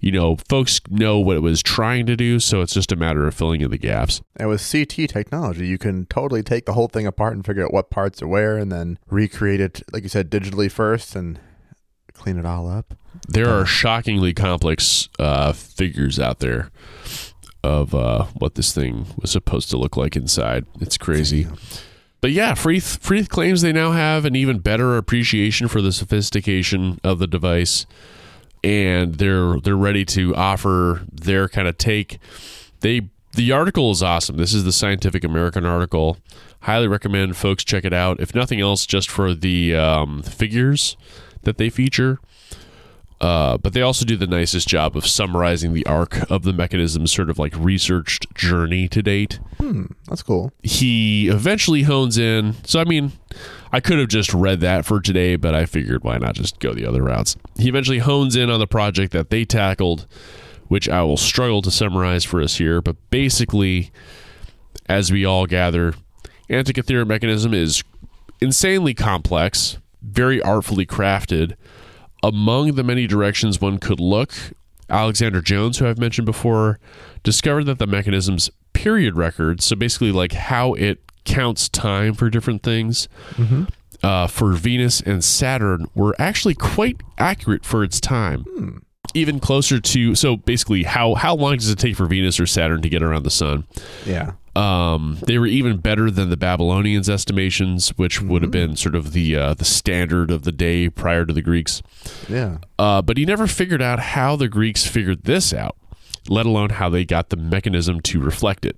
you 0.00 0.10
know, 0.10 0.36
folks 0.48 0.80
know 0.88 1.18
what 1.18 1.36
it 1.36 1.40
was 1.40 1.62
trying 1.62 2.06
to 2.06 2.16
do, 2.16 2.40
so 2.40 2.62
it's 2.62 2.72
just 2.72 2.90
a 2.90 2.96
matter 2.96 3.26
of 3.26 3.34
filling 3.34 3.60
in 3.60 3.70
the 3.70 3.78
gaps. 3.78 4.22
And 4.36 4.48
with 4.48 4.68
CT 4.68 5.08
technology, 5.08 5.66
you 5.66 5.78
can 5.78 6.06
totally 6.06 6.42
take 6.42 6.64
the 6.64 6.72
whole 6.72 6.88
thing 6.88 7.06
apart 7.06 7.34
and 7.34 7.44
figure 7.44 7.64
out 7.64 7.72
what 7.72 7.90
parts 7.90 8.22
are 8.22 8.26
where 8.26 8.56
and 8.56 8.72
then 8.72 8.98
recreate 9.10 9.60
it, 9.60 9.82
like 9.92 10.02
you 10.02 10.08
said, 10.08 10.30
digitally 10.30 10.70
first 10.70 11.14
and 11.14 11.38
clean 12.14 12.38
it 12.38 12.46
all 12.46 12.68
up. 12.68 12.94
There 13.28 13.50
are 13.50 13.66
shockingly 13.66 14.32
complex 14.32 15.08
uh, 15.18 15.52
figures 15.52 16.18
out 16.18 16.38
there 16.38 16.70
of 17.62 17.94
uh, 17.94 18.24
what 18.38 18.54
this 18.54 18.72
thing 18.72 19.06
was 19.20 19.30
supposed 19.30 19.70
to 19.70 19.76
look 19.76 19.96
like 19.96 20.16
inside. 20.16 20.66
It's 20.80 20.98
crazy. 20.98 21.46
But 22.20 22.32
yeah, 22.32 22.52
Freeth, 22.52 22.98
Freeth 22.98 23.28
claims 23.28 23.62
they 23.62 23.72
now 23.72 23.92
have 23.92 24.24
an 24.24 24.36
even 24.36 24.58
better 24.58 24.96
appreciation 24.96 25.68
for 25.68 25.80
the 25.80 25.92
sophistication 25.92 27.00
of 27.02 27.18
the 27.18 27.26
device, 27.26 27.86
and 28.62 29.14
they're 29.14 29.58
they're 29.60 29.76
ready 29.76 30.04
to 30.06 30.34
offer 30.36 31.02
their 31.10 31.48
kind 31.48 31.66
of 31.66 31.78
take. 31.78 32.18
They 32.80 33.08
the 33.32 33.52
article 33.52 33.90
is 33.90 34.02
awesome. 34.02 34.36
This 34.36 34.52
is 34.52 34.64
the 34.64 34.72
Scientific 34.72 35.24
American 35.24 35.64
article. 35.64 36.18
Highly 36.62 36.88
recommend 36.88 37.36
folks 37.36 37.64
check 37.64 37.84
it 37.84 37.94
out. 37.94 38.20
If 38.20 38.34
nothing 38.34 38.60
else, 38.60 38.84
just 38.84 39.08
for 39.08 39.32
the 39.34 39.74
um, 39.76 40.22
figures 40.22 40.96
that 41.42 41.56
they 41.56 41.70
feature. 41.70 42.20
Uh, 43.20 43.58
but 43.58 43.74
they 43.74 43.82
also 43.82 44.06
do 44.06 44.16
the 44.16 44.26
nicest 44.26 44.66
job 44.66 44.96
of 44.96 45.06
summarizing 45.06 45.74
the 45.74 45.84
arc 45.84 46.30
of 46.30 46.42
the 46.42 46.54
mechanism's 46.54 47.12
sort 47.12 47.28
of 47.28 47.38
like 47.38 47.54
researched 47.56 48.34
journey 48.34 48.88
to 48.88 49.02
date 49.02 49.38
Hmm, 49.58 49.84
that's 50.08 50.22
cool. 50.22 50.52
he 50.62 51.28
eventually 51.28 51.82
hones 51.82 52.16
in. 52.16 52.54
So, 52.64 52.80
I 52.80 52.84
mean, 52.84 53.12
I 53.72 53.80
could 53.80 53.98
have 53.98 54.08
just 54.08 54.32
read 54.32 54.60
that 54.60 54.86
for 54.86 55.00
today, 55.00 55.36
but 55.36 55.54
I 55.54 55.66
figured 55.66 56.02
why 56.02 56.16
not 56.16 56.34
just 56.34 56.58
go 56.60 56.72
the 56.72 56.86
other 56.86 57.02
routes. 57.02 57.36
He 57.58 57.68
eventually 57.68 57.98
hones 57.98 58.36
in 58.36 58.48
on 58.48 58.58
the 58.58 58.66
project 58.66 59.12
that 59.12 59.28
they 59.28 59.44
tackled, 59.44 60.06
which 60.68 60.88
I 60.88 61.02
will 61.02 61.18
struggle 61.18 61.60
to 61.60 61.70
summarize 61.70 62.24
for 62.24 62.40
us 62.40 62.56
here. 62.56 62.80
But 62.80 62.96
basically, 63.10 63.90
as 64.88 65.12
we 65.12 65.26
all 65.26 65.44
gather, 65.44 65.92
Antikythera 66.48 67.06
mechanism 67.06 67.52
is 67.52 67.84
insanely 68.40 68.94
complex, 68.94 69.76
very 70.00 70.40
artfully 70.40 70.86
crafted. 70.86 71.54
Among 72.22 72.74
the 72.74 72.82
many 72.84 73.06
directions 73.06 73.60
one 73.60 73.78
could 73.78 74.00
look, 74.00 74.32
Alexander 74.88 75.40
Jones, 75.40 75.78
who 75.78 75.86
I've 75.86 75.98
mentioned 75.98 76.26
before, 76.26 76.78
discovered 77.22 77.64
that 77.64 77.78
the 77.78 77.86
mechanism's 77.86 78.50
period 78.72 79.16
records, 79.16 79.64
so 79.64 79.76
basically 79.76 80.12
like 80.12 80.32
how 80.32 80.74
it 80.74 81.00
counts 81.24 81.68
time 81.68 82.14
for 82.14 82.28
different 82.30 82.62
things, 82.62 83.08
uh, 84.02 84.26
for 84.26 84.52
Venus 84.52 85.00
and 85.00 85.22
Saturn, 85.22 85.86
were 85.94 86.14
actually 86.18 86.54
quite 86.54 87.00
accurate 87.18 87.64
for 87.64 87.84
its 87.84 88.00
time. 88.00 88.82
Even 89.14 89.40
closer 89.40 89.80
to 89.80 90.14
so 90.14 90.36
basically 90.36 90.84
how 90.84 91.14
how 91.14 91.34
long 91.34 91.56
does 91.56 91.68
it 91.68 91.78
take 91.78 91.96
for 91.96 92.06
Venus 92.06 92.38
or 92.38 92.46
Saturn 92.46 92.80
to 92.82 92.88
get 92.88 93.02
around 93.02 93.24
the 93.24 93.30
sun? 93.30 93.64
Yeah. 94.06 94.32
Um, 94.56 95.18
they 95.26 95.38
were 95.38 95.46
even 95.46 95.78
better 95.78 96.10
than 96.10 96.28
the 96.28 96.36
Babylonians' 96.36 97.08
estimations, 97.08 97.90
which 97.90 98.20
would 98.20 98.42
have 98.42 98.50
been 98.50 98.74
sort 98.76 98.94
of 98.94 99.12
the 99.12 99.36
uh, 99.36 99.54
the 99.54 99.64
standard 99.64 100.30
of 100.30 100.42
the 100.42 100.52
day 100.52 100.88
prior 100.88 101.24
to 101.24 101.32
the 101.32 101.42
Greeks. 101.42 101.82
Yeah. 102.28 102.58
Uh, 102.78 103.00
but 103.02 103.16
he 103.16 103.24
never 103.24 103.46
figured 103.46 103.82
out 103.82 104.00
how 104.00 104.36
the 104.36 104.48
Greeks 104.48 104.86
figured 104.86 105.24
this 105.24 105.54
out, 105.54 105.76
let 106.28 106.46
alone 106.46 106.70
how 106.70 106.88
they 106.88 107.04
got 107.04 107.28
the 107.28 107.36
mechanism 107.36 108.00
to 108.00 108.20
reflect 108.20 108.64
it. 108.64 108.76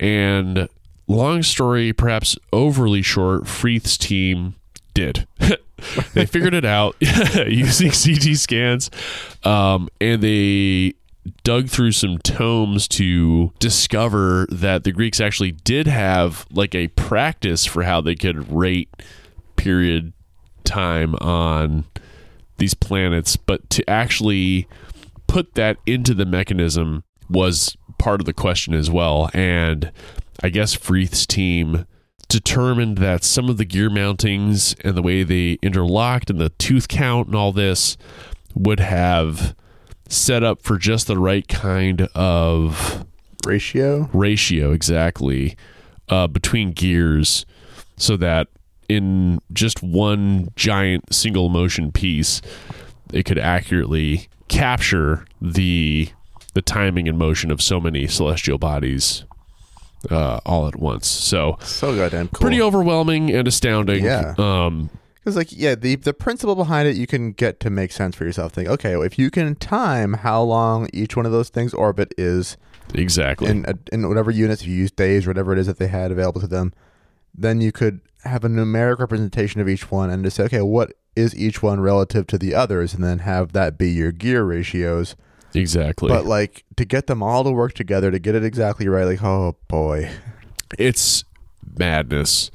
And 0.00 0.68
long 1.06 1.42
story, 1.42 1.92
perhaps 1.92 2.36
overly 2.52 3.02
short, 3.02 3.46
Freeth's 3.46 3.98
team 3.98 4.54
did. 4.94 5.26
they 6.14 6.26
figured 6.26 6.54
it 6.54 6.64
out 6.64 6.96
using 7.46 7.90
CT 7.90 8.36
scans, 8.36 8.90
um, 9.44 9.88
and 10.00 10.22
they 10.22 10.94
dug 11.44 11.68
through 11.68 11.92
some 11.92 12.18
tomes 12.18 12.88
to 12.88 13.52
discover 13.58 14.46
that 14.50 14.84
the 14.84 14.92
Greeks 14.92 15.20
actually 15.20 15.52
did 15.52 15.86
have 15.86 16.46
like 16.50 16.74
a 16.74 16.88
practice 16.88 17.64
for 17.64 17.82
how 17.82 18.00
they 18.00 18.14
could 18.14 18.52
rate 18.52 18.90
period 19.56 20.12
time 20.64 21.14
on 21.16 21.84
these 22.58 22.74
planets, 22.74 23.36
but 23.36 23.68
to 23.70 23.88
actually 23.88 24.68
put 25.26 25.54
that 25.54 25.78
into 25.86 26.14
the 26.14 26.26
mechanism 26.26 27.04
was 27.30 27.76
part 27.98 28.20
of 28.20 28.26
the 28.26 28.32
question 28.32 28.74
as 28.74 28.90
well. 28.90 29.30
And 29.32 29.92
I 30.42 30.48
guess 30.48 30.74
Freeth's 30.74 31.26
team 31.26 31.86
determined 32.28 32.98
that 32.98 33.24
some 33.24 33.48
of 33.48 33.56
the 33.56 33.64
gear 33.64 33.88
mountings 33.88 34.74
and 34.84 34.96
the 34.96 35.02
way 35.02 35.22
they 35.22 35.58
interlocked 35.62 36.30
and 36.30 36.40
the 36.40 36.50
tooth 36.50 36.88
count 36.88 37.28
and 37.28 37.36
all 37.36 37.52
this 37.52 37.96
would 38.54 38.80
have 38.80 39.54
set 40.08 40.42
up 40.42 40.62
for 40.62 40.76
just 40.78 41.06
the 41.06 41.18
right 41.18 41.46
kind 41.48 42.02
of 42.14 43.04
Ratio. 43.46 44.08
ratio 44.12 44.72
exactly 44.72 45.56
uh, 46.08 46.26
between 46.26 46.72
gears 46.72 47.44
so 47.96 48.16
that 48.16 48.48
in 48.88 49.38
just 49.52 49.82
one 49.82 50.48
giant 50.56 51.12
single 51.12 51.48
motion 51.50 51.92
piece, 51.92 52.40
it 53.12 53.24
could 53.24 53.38
accurately 53.38 54.28
capture 54.48 55.26
the 55.42 56.08
the 56.54 56.62
timing 56.62 57.06
and 57.06 57.18
motion 57.18 57.50
of 57.50 57.60
so 57.60 57.78
many 57.78 58.06
celestial 58.06 58.56
bodies 58.58 59.24
uh, 60.10 60.40
all 60.46 60.66
at 60.66 60.76
once. 60.76 61.06
So 61.06 61.58
So 61.60 61.94
goddamn 61.94 62.28
cool. 62.28 62.40
pretty 62.40 62.62
overwhelming 62.62 63.30
and 63.30 63.46
astounding. 63.46 64.04
Yeah. 64.04 64.34
Um, 64.38 64.88
Because 65.28 65.36
like 65.36 65.52
yeah, 65.52 65.74
the 65.74 65.96
the 65.96 66.14
principle 66.14 66.54
behind 66.54 66.88
it 66.88 66.96
you 66.96 67.06
can 67.06 67.32
get 67.32 67.60
to 67.60 67.68
make 67.68 67.92
sense 67.92 68.16
for 68.16 68.24
yourself. 68.24 68.52
Think 68.52 68.66
okay, 68.66 68.96
well, 68.96 69.04
if 69.04 69.18
you 69.18 69.30
can 69.30 69.54
time 69.56 70.14
how 70.14 70.40
long 70.40 70.88
each 70.94 71.16
one 71.16 71.26
of 71.26 71.32
those 71.32 71.50
things 71.50 71.74
orbit 71.74 72.14
is 72.16 72.56
exactly. 72.94 73.50
in 73.50 73.66
in 73.92 74.08
whatever 74.08 74.30
units, 74.30 74.62
if 74.62 74.68
you 74.68 74.74
use 74.74 74.90
days, 74.90 75.26
or 75.26 75.30
whatever 75.30 75.52
it 75.52 75.58
is 75.58 75.66
that 75.66 75.76
they 75.76 75.88
had 75.88 76.10
available 76.10 76.40
to 76.40 76.46
them, 76.46 76.72
then 77.34 77.60
you 77.60 77.72
could 77.72 78.00
have 78.24 78.42
a 78.42 78.48
numeric 78.48 79.00
representation 79.00 79.60
of 79.60 79.68
each 79.68 79.90
one 79.90 80.08
and 80.08 80.24
just 80.24 80.36
say 80.36 80.44
okay, 80.44 80.62
what 80.62 80.94
is 81.14 81.36
each 81.36 81.62
one 81.62 81.78
relative 81.78 82.26
to 82.28 82.38
the 82.38 82.54
others, 82.54 82.94
and 82.94 83.04
then 83.04 83.18
have 83.18 83.52
that 83.52 83.76
be 83.76 83.90
your 83.90 84.12
gear 84.12 84.44
ratios. 84.44 85.14
exactly. 85.52 86.08
But 86.08 86.24
like 86.24 86.64
to 86.76 86.86
get 86.86 87.06
them 87.06 87.22
all 87.22 87.44
to 87.44 87.50
work 87.50 87.74
together 87.74 88.10
to 88.10 88.18
get 88.18 88.34
it 88.34 88.44
exactly 88.44 88.88
right, 88.88 89.04
like 89.04 89.22
oh 89.22 89.58
boy, 89.68 90.10
it's 90.78 91.24
madness. 91.76 92.50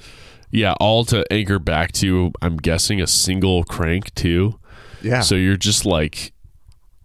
Yeah, 0.53 0.73
all 0.79 1.03
to 1.05 1.25
anchor 1.33 1.57
back 1.59 1.91
to 1.93 2.31
I'm 2.41 2.57
guessing 2.57 3.01
a 3.01 3.07
single 3.07 3.63
crank 3.63 4.13
too. 4.15 4.59
yeah, 5.01 5.21
So 5.21 5.35
you're 5.35 5.57
just 5.57 5.83
like 5.85 6.31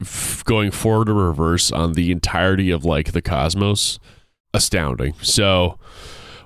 f- 0.01 0.45
going 0.45 0.71
forward 0.71 1.09
or 1.09 1.15
reverse 1.15 1.73
on 1.73 1.95
the 1.95 2.13
entirety 2.13 2.71
of 2.71 2.85
like 2.85 3.13
the 3.13 3.23
cosmos. 3.23 3.99
Astounding. 4.55 5.15
So 5.23 5.79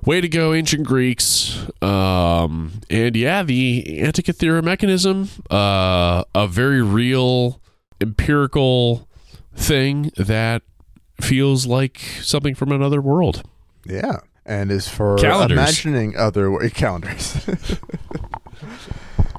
way 0.05 0.21
to 0.21 0.29
go, 0.29 0.53
ancient 0.55 0.87
Greeks. 0.87 1.67
Um, 1.83 2.81
and 2.91 3.15
yeah, 3.17 3.43
the 3.43 3.85
Antikythera 4.01 4.63
mechanism, 4.63 5.29
uh, 5.51 6.25
a 6.35 6.47
very 6.49 6.83
real 6.83 7.61
empirical 8.01 9.09
thing 9.55 10.11
that 10.17 10.63
feels 11.21 11.67
like 11.67 11.99
something 12.21 12.55
from 12.55 12.73
another 12.73 13.01
world. 13.01 13.43
Yeah, 13.87 14.19
and 14.45 14.71
is 14.71 14.89
for 14.89 15.17
Calendars. 15.17 15.57
imagining 15.59 16.17
other 16.17 16.69
calendars. 16.75 17.35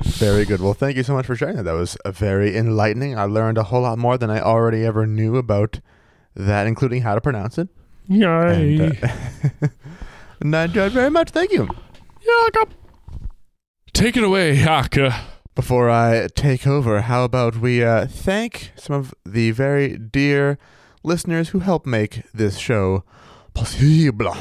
very 0.04 0.46
good. 0.46 0.62
Well, 0.62 0.74
thank 0.74 0.96
you 0.98 1.04
so 1.04 1.14
much 1.14 1.26
for 1.26 1.36
sharing 1.36 1.56
that. 1.58 1.64
That 1.64 1.74
was 1.74 1.98
very 2.08 2.56
enlightening. 2.58 3.18
I 3.18 3.24
learned 3.26 3.58
a 3.58 3.64
whole 3.64 3.82
lot 3.82 3.98
more 3.98 4.18
than 4.18 4.30
I 4.30 4.40
already 4.42 4.86
ever 4.86 5.06
knew 5.06 5.38
about 5.38 5.80
that, 6.36 6.68
including 6.68 7.02
how 7.02 7.16
to 7.16 7.22
pronounce 7.22 7.58
it. 7.58 7.70
Yay. 8.08 8.78
And, 8.78 9.04
uh, 9.04 9.68
and 10.40 10.56
I 10.56 10.64
enjoyed 10.66 10.92
very 10.92 11.10
much. 11.10 11.30
Thank 11.32 11.52
you. 11.52 11.68
Yaka. 12.26 12.68
Take 13.94 14.18
it 14.18 14.24
away, 14.24 14.56
Yaka. 14.56 15.14
Before 15.56 15.90
I 15.90 16.28
take 16.34 16.66
over, 16.66 17.02
how 17.02 17.24
about 17.24 17.58
we 17.58 17.84
uh, 17.84 18.08
thank 18.08 18.72
some 18.76 18.96
of 18.96 19.14
the 19.24 19.52
very 19.52 19.98
dear 19.98 20.58
listeners 21.04 21.50
who 21.50 21.60
help 21.60 21.86
make 21.86 22.24
this 22.34 22.58
show 22.58 23.04
possible. 23.54 24.36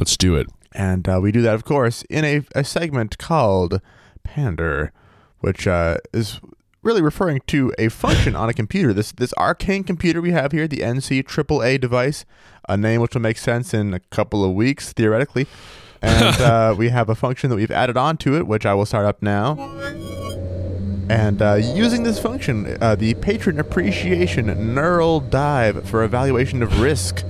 Let's 0.00 0.16
do 0.16 0.34
it. 0.34 0.46
And 0.72 1.06
uh, 1.06 1.20
we 1.22 1.30
do 1.30 1.42
that, 1.42 1.54
of 1.54 1.66
course, 1.66 2.04
in 2.08 2.24
a, 2.24 2.40
a 2.54 2.64
segment 2.64 3.18
called 3.18 3.82
Pander, 4.24 4.92
which 5.40 5.66
uh, 5.66 5.98
is 6.14 6.40
really 6.82 7.02
referring 7.02 7.42
to 7.48 7.74
a 7.78 7.90
function 7.90 8.34
on 8.34 8.48
a 8.48 8.54
computer. 8.54 8.94
This 8.94 9.12
this 9.12 9.34
arcane 9.34 9.84
computer 9.84 10.22
we 10.22 10.30
have 10.30 10.52
here, 10.52 10.66
the 10.66 10.78
NC 10.78 11.24
AAA 11.24 11.78
device, 11.78 12.24
a 12.66 12.78
name 12.78 13.02
which 13.02 13.12
will 13.12 13.20
make 13.20 13.36
sense 13.36 13.74
in 13.74 13.92
a 13.92 14.00
couple 14.00 14.42
of 14.42 14.54
weeks, 14.54 14.94
theoretically. 14.94 15.46
And 16.02 16.40
uh, 16.40 16.74
we 16.78 16.88
have 16.88 17.10
a 17.10 17.14
function 17.14 17.50
that 17.50 17.56
we've 17.56 17.70
added 17.70 17.98
on 17.98 18.16
to 18.24 18.34
it, 18.38 18.46
which 18.46 18.64
I 18.64 18.72
will 18.72 18.86
start 18.86 19.04
up 19.04 19.20
now. 19.20 19.58
And 21.10 21.42
uh, 21.42 21.56
using 21.56 22.04
this 22.04 22.18
function, 22.18 22.78
uh, 22.80 22.94
the 22.94 23.12
patron 23.16 23.60
appreciation 23.60 24.74
neural 24.74 25.20
dive 25.20 25.86
for 25.86 26.02
evaluation 26.02 26.62
of 26.62 26.80
risk, 26.80 27.22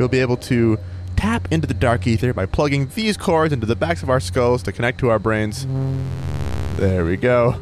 we'll 0.00 0.08
be 0.08 0.18
able 0.18 0.38
to 0.38 0.76
tap 1.16 1.50
into 1.50 1.66
the 1.66 1.74
dark 1.74 2.06
ether 2.06 2.32
by 2.32 2.46
plugging 2.46 2.88
these 2.94 3.16
cords 3.16 3.52
into 3.52 3.66
the 3.66 3.76
backs 3.76 4.02
of 4.02 4.10
our 4.10 4.20
skulls 4.20 4.62
to 4.64 4.72
connect 4.72 4.98
to 5.00 5.08
our 5.08 5.18
brains. 5.18 5.66
There 6.76 7.04
we 7.04 7.16
go. 7.16 7.52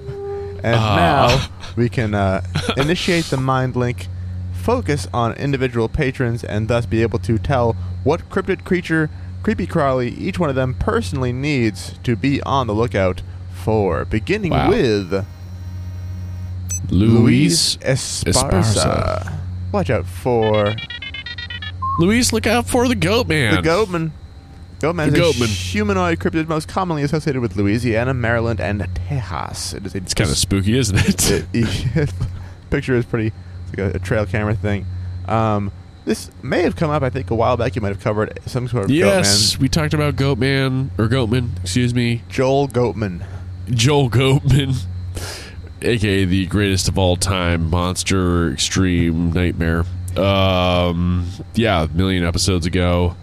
And 0.62 0.76
Ah. 0.76 0.96
now 0.96 1.66
we 1.76 1.88
can 1.88 2.14
uh, 2.14 2.42
initiate 2.76 3.26
the 3.26 3.36
mind 3.36 3.76
link, 3.76 4.08
focus 4.52 5.06
on 5.12 5.32
individual 5.34 5.88
patrons, 5.88 6.42
and 6.42 6.68
thus 6.68 6.86
be 6.86 7.02
able 7.02 7.18
to 7.20 7.38
tell 7.38 7.74
what 8.02 8.28
cryptid 8.30 8.64
creature, 8.64 9.10
creepy 9.42 9.66
crawly, 9.66 10.08
each 10.10 10.38
one 10.38 10.48
of 10.48 10.54
them 10.56 10.74
personally 10.74 11.32
needs 11.32 11.98
to 12.02 12.16
be 12.16 12.40
on 12.42 12.66
the 12.66 12.74
lookout 12.74 13.22
for. 13.52 14.04
Beginning 14.06 14.50
Wow. 14.52 14.70
with 14.70 15.26
Luis. 16.90 17.76
Esparza. 17.78 18.24
Esparza. 18.32 19.32
Watch 19.72 19.90
out 19.90 20.06
for 20.06 20.74
Luis, 21.98 22.32
look 22.32 22.46
out 22.46 22.66
for 22.68 22.88
the 22.88 22.94
goat 22.94 23.28
man. 23.28 23.62
the 23.62 23.68
Goatman. 23.68 24.10
Goatman 24.80 25.12
The 25.12 25.18
is 25.20 25.38
a 25.38 25.40
Goatman. 25.44 25.70
humanoid 25.70 26.18
cryptid 26.18 26.48
most 26.48 26.68
commonly 26.68 27.02
associated 27.02 27.40
with 27.40 27.56
Louisiana, 27.56 28.12
Maryland, 28.12 28.60
and 28.60 28.86
Texas. 29.08 29.72
It 29.72 29.86
is 29.86 29.94
a 29.94 29.98
It's 29.98 30.14
kind 30.14 30.28
of 30.28 30.36
spooky, 30.36 30.76
isn't 30.76 30.98
it? 30.98 31.46
it, 31.54 32.12
picture 32.70 32.94
is 32.96 33.04
pretty 33.04 33.28
it's 33.28 33.78
like 33.78 33.94
a, 33.94 33.96
a 33.96 33.98
trail 34.00 34.26
camera 34.26 34.54
thing. 34.54 34.86
Um, 35.28 35.70
this 36.04 36.30
may 36.42 36.62
have 36.62 36.76
come 36.76 36.90
up, 36.90 37.02
I 37.02 37.08
think, 37.10 37.30
a 37.30 37.34
while 37.34 37.56
back. 37.56 37.76
You 37.76 37.82
might 37.82 37.88
have 37.88 38.00
covered 38.00 38.38
some 38.46 38.68
sort 38.68 38.84
of 38.84 38.90
yes, 38.90 39.54
Goatman. 39.54 39.58
we 39.60 39.68
talked 39.68 39.94
about 39.94 40.16
Goatman 40.16 40.90
or 40.98 41.08
Goatman, 41.08 41.60
excuse 41.62 41.94
me, 41.94 42.22
Joel 42.28 42.68
Goatman. 42.68 43.24
Joel 43.70 44.10
Goatman, 44.10 44.82
aka 45.80 46.24
the 46.26 46.44
greatest 46.46 46.88
of 46.88 46.98
all 46.98 47.16
time 47.16 47.70
monster 47.70 48.52
extreme 48.52 49.32
nightmare. 49.32 49.84
Um, 50.18 51.26
yeah, 51.54 51.84
a 51.84 51.88
million 51.88 52.24
episodes 52.24 52.66
ago, 52.66 53.16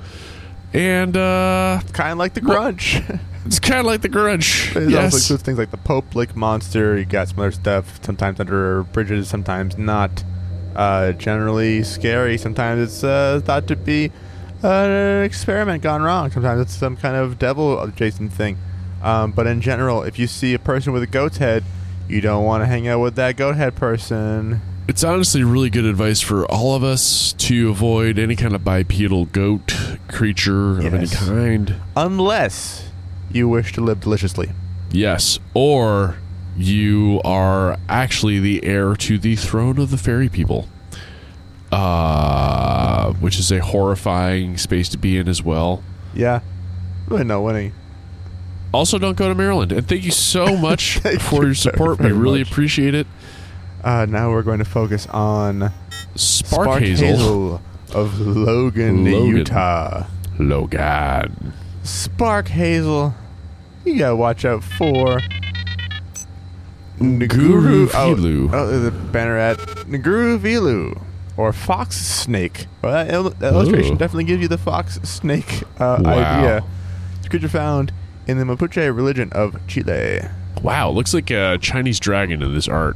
and 0.74 1.16
uh, 1.16 1.82
Kind 1.94 2.14
of 2.14 2.18
like 2.18 2.34
the 2.34 2.42
Grudge. 2.42 3.02
it's 3.46 3.60
kind 3.60 3.80
of 3.80 3.86
like 3.86 4.02
the 4.02 4.10
Grudge. 4.10 4.72
it 4.76 4.90
yes, 4.90 5.14
also 5.14 5.18
includes 5.18 5.44
things 5.44 5.58
like 5.58 5.72
the 5.72 5.78
Pope 5.78 6.16
Lick 6.16 6.36
Monster. 6.36 6.98
You 6.98 7.06
got 7.06 7.30
some 7.30 7.40
other 7.40 7.52
stuff, 7.52 8.04
sometimes 8.04 8.40
under 8.40 8.84
bridges, 8.84 9.28
sometimes 9.28 9.78
not. 9.78 10.24
Uh, 10.76 11.12
generally 11.12 11.84
scary. 11.84 12.38
Sometimes 12.38 12.82
it's 12.82 13.04
uh, 13.04 13.42
thought 13.44 13.68
to 13.68 13.76
be 13.76 14.10
uh, 14.64 14.68
an 14.68 15.24
experiment 15.26 15.84
gone 15.84 16.02
wrong. 16.02 16.32
Sometimes 16.32 16.62
it's 16.62 16.74
some 16.74 16.96
kind 16.96 17.16
of 17.16 17.38
devil 17.38 17.82
adjacent 17.82 18.32
thing. 18.32 18.58
Um, 19.04 19.32
but 19.32 19.48
in 19.48 19.60
general, 19.60 20.04
if 20.04 20.18
you 20.18 20.28
see 20.28 20.54
a 20.54 20.60
person 20.60 20.94
with 20.94 21.04
a 21.04 21.08
goat's 21.08 21.38
head, 21.38 21.66
you 22.08 22.22
don't 22.22 22.46
want 22.46 22.62
to 22.62 22.68
hang 22.68 22.88
out 22.88 23.00
with 23.00 23.16
that 23.16 23.36
goat 23.36 23.56
head 23.56 23.76
person. 23.76 24.62
It's 24.92 25.06
honestly 25.06 25.42
really 25.42 25.70
good 25.70 25.86
advice 25.86 26.20
for 26.20 26.46
all 26.52 26.76
of 26.76 26.84
us 26.84 27.32
to 27.38 27.70
avoid 27.70 28.20
any 28.20 28.36
kind 28.36 28.54
of 28.54 28.66
bipedal 28.66 29.24
goat 29.28 29.74
creature 30.10 30.80
of 30.80 30.94
any 30.94 31.06
Yes. 31.06 31.18
kind. 31.30 31.76
Unless 31.96 32.90
you 33.32 33.48
wish 33.48 33.72
to 33.72 33.80
live 33.82 34.02
deliciously. 34.02 34.52
Yes, 34.92 35.40
or 35.54 36.18
you 36.58 37.22
are 37.24 37.80
actually 37.88 38.40
the 38.42 38.66
heir 38.66 38.94
to 38.98 39.18
the 39.18 39.38
throne 39.38 39.78
of 39.80 39.92
the 39.92 39.98
fairy 39.98 40.28
people, 40.28 40.68
uh, 41.72 43.14
which 43.14 43.40
is 43.40 43.50
a 43.50 43.60
horrifying 43.60 44.58
space 44.58 44.90
to 44.90 44.98
be 44.98 45.18
in 45.18 45.30
as 45.30 45.42
well. 45.42 45.82
Yeah. 46.14 46.42
Really 47.08 47.24
no 47.24 47.42
winning. 47.42 47.72
Also, 48.74 49.00
don't 49.00 49.16
go 49.16 49.30
to 49.30 49.36
Maryland. 49.36 49.72
And 49.72 49.88
thank 49.88 50.04
you 50.04 50.12
so 50.12 50.58
much 50.58 51.00
Thank 51.00 51.22
for 51.22 51.36
you 51.36 51.42
your 51.44 51.44
very, 51.44 51.56
support. 51.56 51.98
very 52.00 52.12
we 52.12 52.20
really 52.20 52.40
much. 52.40 52.52
appreciate 52.52 52.94
it. 52.94 53.08
Uh, 53.84 54.06
now 54.08 54.30
we're 54.30 54.44
going 54.44 54.60
to 54.60 54.66
focus 54.66 55.08
on 55.08 55.72
Spark, 56.16 56.80
Hazel. 56.82 57.08
Hazel 57.08 57.62
of 57.94 58.20
Logan, 58.20 59.06
Logan. 59.06 59.28
Utah. 59.38 60.06
Logan. 60.40 61.54
Spark 61.84 62.48
Hazel. 62.50 63.14
You 63.86 63.98
gotta 63.98 64.16
watch 64.16 64.46
out 64.46 64.64
for 64.64 65.20
Nguru 67.00 67.90
Oh, 67.96 68.16
Vilu. 68.16 68.50
oh, 68.54 68.68
there's 68.68 68.86
a 68.86 68.92
banner 68.92 69.38
at 69.38 69.58
Nguru 69.58 70.38
Vilu. 70.40 71.02
Or 71.38 71.52
fox 71.54 71.96
snake. 71.98 72.68
Well, 72.84 72.92
that, 72.94 73.12
il- 73.12 73.30
that 73.32 73.54
illustration 73.54 73.96
Ooh. 73.96 73.98
definitely 73.98 74.26
gives 74.26 74.42
you 74.44 74.48
the 74.48 74.58
fox 74.60 75.00
snake 75.02 75.64
uh, 75.80 76.00
Wow. 76.04 76.12
idea. 76.12 76.64
It's 77.18 77.28
a 77.28 77.30
creature 77.30 77.50
found 77.50 77.92
in 78.28 78.38
the 78.38 78.44
Mapuche 78.44 78.96
religion 78.96 79.30
of 79.32 79.56
Chile. 79.68 80.20
Wow, 80.62 80.92
looks 80.92 81.14
like 81.14 81.32
a 81.32 81.58
Chinese 81.60 82.00
dragon 82.00 82.44
in 82.44 82.54
this 82.54 82.68
art. 82.68 82.96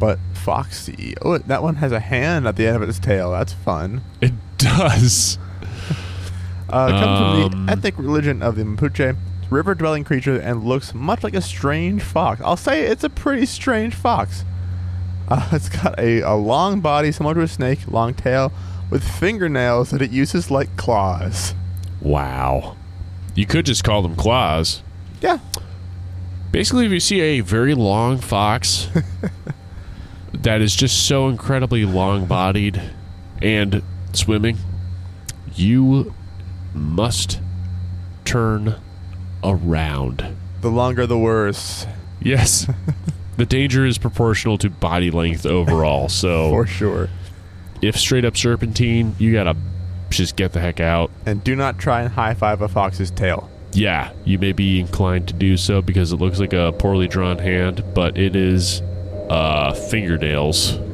But 0.00 0.18
foxy. 0.32 1.14
Oh, 1.22 1.38
that 1.38 1.62
one 1.62 1.76
has 1.76 1.92
a 1.92 2.00
hand 2.00 2.48
at 2.48 2.56
the 2.56 2.66
end 2.66 2.82
of 2.82 2.88
its 2.88 2.98
tail. 2.98 3.30
That's 3.30 3.52
fun. 3.52 4.00
It 4.20 4.32
does. 4.58 5.38
Uh, 6.68 6.86
it 6.88 6.92
comes 6.92 7.18
from 7.18 7.52
Um, 7.60 7.66
the 7.66 7.72
ethnic 7.72 7.98
religion 7.98 8.42
of 8.42 8.56
the 8.56 8.62
Mapuche. 8.64 9.16
River-dwelling 9.50 10.04
creature 10.04 10.38
and 10.38 10.62
looks 10.64 10.94
much 10.94 11.22
like 11.24 11.34
a 11.34 11.40
strange 11.42 12.02
fox. 12.02 12.40
I'll 12.42 12.56
say 12.56 12.82
it's 12.86 13.02
a 13.04 13.10
pretty 13.10 13.44
strange 13.46 13.94
fox. 13.94 14.44
Uh, 15.28 15.48
it's 15.52 15.68
got 15.68 15.98
a, 15.98 16.20
a 16.20 16.34
long 16.34 16.80
body 16.80 17.10
similar 17.12 17.34
to 17.34 17.40
a 17.42 17.48
snake, 17.48 17.80
long 17.88 18.14
tail, 18.14 18.52
with 18.90 19.02
fingernails 19.02 19.90
that 19.90 20.00
it 20.02 20.10
uses 20.12 20.50
like 20.50 20.74
claws. 20.76 21.54
Wow. 22.00 22.76
You 23.34 23.44
could 23.44 23.66
just 23.66 23.84
call 23.84 24.02
them 24.02 24.14
claws. 24.16 24.82
Yeah. 25.20 25.38
Basically, 26.52 26.86
if 26.86 26.92
you 26.92 27.00
see 27.00 27.20
a 27.20 27.40
very 27.40 27.74
long 27.74 28.18
fox 28.18 28.88
that 30.42 30.60
is 30.60 30.74
just 30.74 31.06
so 31.06 31.28
incredibly 31.28 31.84
long 31.84 32.26
bodied 32.26 32.80
and 33.42 33.82
swimming, 34.12 34.56
you 35.54 36.14
must 36.74 37.40
turn 38.24 38.76
around. 39.42 40.36
The 40.60 40.70
longer, 40.70 41.06
the 41.06 41.18
worse, 41.18 41.86
Yes. 42.22 42.66
the 43.38 43.46
danger 43.46 43.86
is 43.86 43.96
proportional 43.96 44.58
to 44.58 44.68
body 44.70 45.10
length 45.10 45.46
overall. 45.46 46.08
So 46.10 46.50
for 46.50 46.66
sure. 46.66 47.08
if 47.80 47.96
straight 47.96 48.24
up 48.26 48.36
serpentine, 48.36 49.14
you 49.18 49.32
gotta 49.32 49.56
just 50.10 50.36
get 50.36 50.52
the 50.52 50.60
heck 50.60 50.80
out. 50.80 51.10
And 51.24 51.42
do 51.42 51.56
not 51.56 51.78
try 51.78 52.02
and 52.02 52.12
high 52.12 52.34
five 52.34 52.60
a 52.60 52.68
fox's 52.68 53.10
tail. 53.10 53.48
Yeah, 53.72 54.12
you 54.24 54.38
may 54.38 54.52
be 54.52 54.80
inclined 54.80 55.28
to 55.28 55.34
do 55.34 55.56
so 55.56 55.80
because 55.80 56.12
it 56.12 56.16
looks 56.16 56.40
like 56.40 56.52
a 56.52 56.72
poorly 56.72 57.08
drawn 57.08 57.38
hand, 57.38 57.82
but 57.94 58.18
it 58.18 58.34
is 58.36 58.82
uh, 59.30 59.72
fingernails. 59.72 60.78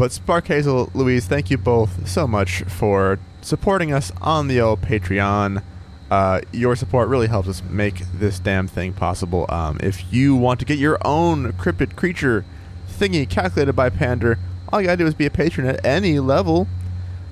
But 0.00 0.12
Spark 0.12 0.46
Hazel, 0.46 0.90
Louise, 0.94 1.26
thank 1.26 1.50
you 1.50 1.58
both 1.58 2.08
so 2.08 2.26
much 2.26 2.62
for 2.62 3.18
supporting 3.42 3.92
us 3.92 4.10
on 4.22 4.48
the 4.48 4.58
old 4.58 4.80
Patreon. 4.80 5.62
Uh, 6.10 6.40
your 6.52 6.74
support 6.74 7.10
really 7.10 7.26
helps 7.26 7.48
us 7.48 7.62
make 7.68 7.98
this 8.14 8.38
damn 8.38 8.66
thing 8.66 8.94
possible. 8.94 9.44
Um, 9.50 9.78
if 9.82 10.10
you 10.10 10.34
want 10.34 10.58
to 10.60 10.64
get 10.64 10.78
your 10.78 10.96
own 11.04 11.52
cryptid 11.52 11.96
creature 11.96 12.46
thingy 12.88 13.28
calculated 13.28 13.74
by 13.74 13.90
Pander, 13.90 14.38
all 14.72 14.80
you 14.80 14.86
gotta 14.86 14.96
do 14.96 15.06
is 15.06 15.12
be 15.12 15.26
a 15.26 15.30
patron 15.30 15.66
at 15.68 15.84
any 15.84 16.18
level. 16.18 16.66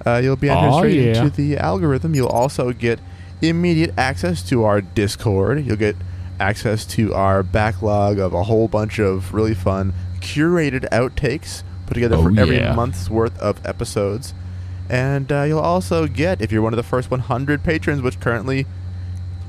Uh, 0.05 0.21
you'll 0.23 0.37
be 0.37 0.51
entered 0.51 0.69
Aw, 0.69 0.79
straight 0.81 1.01
yeah. 1.01 1.25
into 1.25 1.35
the 1.35 1.57
algorithm. 1.57 2.15
You'll 2.15 2.29
also 2.29 2.73
get 2.73 3.01
immediate 3.41 3.95
access 3.97 4.43
to 4.51 4.65
our 4.65 4.83
Discord. 4.83 5.65
You'll 5.65 5.77
get 5.77 5.97
access 6.41 6.85
to 6.87 7.15
our 7.15 7.43
backlog 7.43 8.19
of 8.19 8.33
a 8.35 8.45
whole 8.45 8.69
bunch 8.69 8.99
of 8.99 9.33
really 9.35 9.55
fun 9.55 9.93
curated 10.21 10.89
outtakes 10.91 11.63
put 11.87 11.95
together 11.95 12.17
Oh, 12.17 12.25
for 12.25 12.39
every 12.41 12.57
yeah. 12.57 12.75
month's 12.75 13.09
worth 13.09 13.39
of 13.39 13.65
episodes. 13.67 14.35
And 14.91 15.31
uh, 15.31 15.43
you'll 15.43 15.59
also 15.61 16.07
get, 16.07 16.41
if 16.41 16.51
you're 16.51 16.63
one 16.63 16.73
of 16.73 16.77
the 16.79 16.83
first 16.83 17.11
100 17.11 17.63
patrons, 17.63 18.01
which 18.03 18.21
currently 18.21 18.67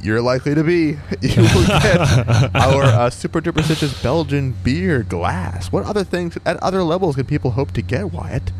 you're 0.01 0.21
likely 0.21 0.55
to 0.55 0.63
be, 0.63 0.97
you 1.21 1.41
will 1.41 1.65
get 1.67 1.97
our 2.55 2.83
uh, 2.83 3.09
super 3.09 3.41
duper 3.41 3.63
citrus 3.63 4.01
Belgian 4.01 4.51
beer 4.63 5.03
glass. 5.03 5.71
What 5.71 5.85
other 5.85 6.03
things 6.03 6.37
at 6.45 6.57
other 6.57 6.83
levels 6.83 7.15
can 7.15 7.25
people 7.25 7.51
hope 7.51 7.71
to 7.71 7.81
get, 7.81 8.11
Wyatt? 8.11 8.51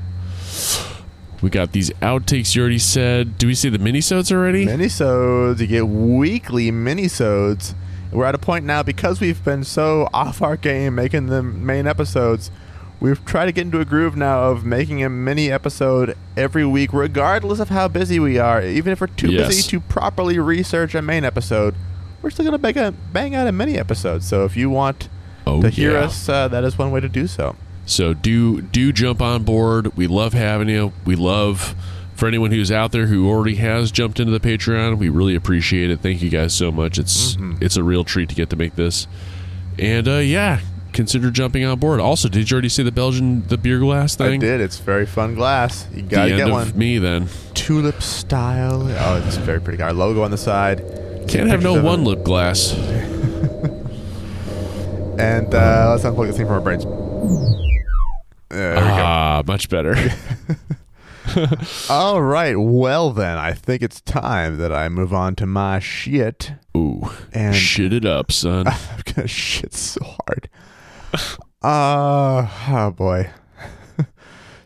We 1.42 1.50
got 1.50 1.72
these 1.72 1.90
outtakes 2.02 2.54
you 2.56 2.62
already 2.62 2.80
said. 2.80 3.38
Do 3.38 3.48
we 3.48 3.56
see 3.56 3.70
the 3.70 3.78
minisodes 3.78 4.30
already? 4.32 4.66
Minisodes, 4.66 5.60
you 5.60 5.68
get 5.68 5.88
weekly 5.88 6.70
minisodes. 6.72 7.74
We're 8.12 8.26
at 8.26 8.36
a 8.36 8.40
point 8.40 8.66
now 8.66 8.84
because 8.84 9.20
we've 9.20 9.44
been 9.44 9.64
so 9.64 10.10
off 10.14 10.42
our 10.42 10.58
game 10.58 10.96
making 10.96 11.28
the 11.28 11.44
main 11.44 11.86
episodes. 11.88 12.50
We've 13.00 13.24
tried 13.24 13.46
to 13.46 13.52
get 13.52 13.62
into 13.62 13.80
a 13.80 13.86
groove 13.86 14.18
now 14.18 14.50
of 14.50 14.66
making 14.66 15.04
a 15.04 15.10
mini 15.10 15.52
episode 15.52 16.18
every 16.36 16.66
week, 16.66 16.92
regardless 16.92 17.60
of 17.60 17.70
how 17.70 17.88
busy 17.88 18.20
we 18.20 18.38
are. 18.38 18.62
Even 18.62 18.92
if 18.92 19.00
we're 19.00 19.08
too 19.08 19.32
Yes. 19.32 19.48
busy 19.48 19.70
to 19.70 19.80
properly 19.80 20.38
research 20.38 20.96
a 20.96 21.02
main 21.02 21.24
episode, 21.24 21.76
we're 22.22 22.30
still 22.30 22.46
gonna 22.46 22.58
bang, 22.58 22.78
a, 22.78 22.92
bang 22.92 23.36
out 23.36 23.48
a 23.48 23.52
mini 23.52 23.78
episode. 23.78 24.24
So 24.24 24.44
if 24.44 24.58
you 24.58 24.70
want 24.70 25.08
oh, 25.48 25.62
to 25.62 25.70
hear 25.70 25.94
yeah. 25.94 26.00
us, 26.00 26.28
uh, 26.28 26.48
that 26.50 26.64
is 26.64 26.78
one 26.78 26.92
way 26.92 27.00
to 27.00 27.08
do 27.10 27.28
so. 27.28 27.56
So 27.86 28.14
do 28.14 28.62
do 28.62 28.92
jump 28.92 29.22
on 29.22 29.44
board. 29.44 29.96
We 29.96 30.06
love 30.08 30.34
having 30.34 30.68
you. 30.70 30.92
We 31.06 31.16
love 31.16 31.76
for 32.20 32.28
anyone 32.28 32.52
who's 32.52 32.72
out 32.72 32.92
there 32.92 33.08
who 33.08 33.30
already 33.30 33.56
has 33.56 33.92
jumped 33.92 34.20
into 34.20 34.38
the 34.38 34.40
Patreon. 34.40 34.98
We 34.98 35.10
really 35.10 35.36
appreciate 35.36 35.90
it. 35.90 36.02
Thank 36.02 36.22
you 36.22 36.30
guys 36.30 36.54
so 36.54 36.72
much. 36.72 36.98
It's 37.00 37.36
Mm-hmm. 37.36 37.64
it's 37.64 37.78
a 37.78 37.84
real 37.84 38.04
treat 38.04 38.30
to 38.30 38.36
get 38.36 38.50
to 38.52 38.56
make 38.56 38.76
this. 38.76 39.08
And 39.78 40.08
uh, 40.08 40.18
yeah, 40.18 40.60
consider 40.92 41.32
jumping 41.32 41.64
on 41.64 41.80
board. 41.80 42.00
Also, 42.02 42.28
did 42.28 42.52
you 42.52 42.56
already 42.56 42.68
see 42.70 42.84
the 42.84 42.92
Belgian 42.92 43.48
the 43.48 43.58
beer 43.58 43.80
glass 43.80 44.16
thing? 44.16 44.34
I 44.34 44.38
did. 44.38 44.60
It's 44.62 44.78
very 44.80 45.06
fun 45.06 45.34
glass. 45.36 45.88
You 45.94 46.02
gotta 46.02 46.36
get 46.36 46.50
one. 46.50 46.78
me 46.78 46.98
then. 46.98 47.28
Tulip 47.54 48.02
style. 48.02 48.84
Oh, 48.84 49.24
it's 49.26 49.38
very 49.38 49.62
pretty. 49.62 49.82
Our 49.82 49.94
logo 49.94 50.22
on 50.24 50.32
the 50.32 50.38
side. 50.38 50.80
Can't 51.28 51.50
have 51.50 51.64
no 51.64 51.82
one 51.82 52.04
lip 52.04 52.24
glass. 52.24 52.74
And 55.20 55.54
uh, 55.54 55.90
let's 55.92 56.04
unplug 56.06 56.28
this 56.28 56.38
thing 56.38 56.46
from 56.46 56.56
our 56.56 56.62
brains. 56.62 56.86
There 58.50 58.74
we 58.76 58.80
go. 58.80 58.86
Ah, 58.88 59.44
much 59.46 59.68
better. 59.68 59.96
All 61.90 62.22
right. 62.22 62.56
Well, 62.58 63.12
then, 63.12 63.38
I 63.38 63.54
think 63.54 63.82
it's 63.82 64.02
time 64.02 64.58
that 64.58 64.74
I 64.74 64.90
move 64.90 65.14
on 65.14 65.36
to 65.36 65.46
my 65.46 65.80
shit. 65.80 66.52
Ooh, 66.76 67.10
And 67.34 67.56
shit 67.56 67.94
it 67.94 68.06
up, 68.06 68.30
son. 68.32 68.68
I'm 68.68 68.78
going 69.06 69.22
to 69.22 69.28
shit 69.28 69.74
so 69.74 70.02
hard. 70.04 70.50
Uh, 71.62 72.48
oh, 72.70 72.92
boy. 72.92 73.30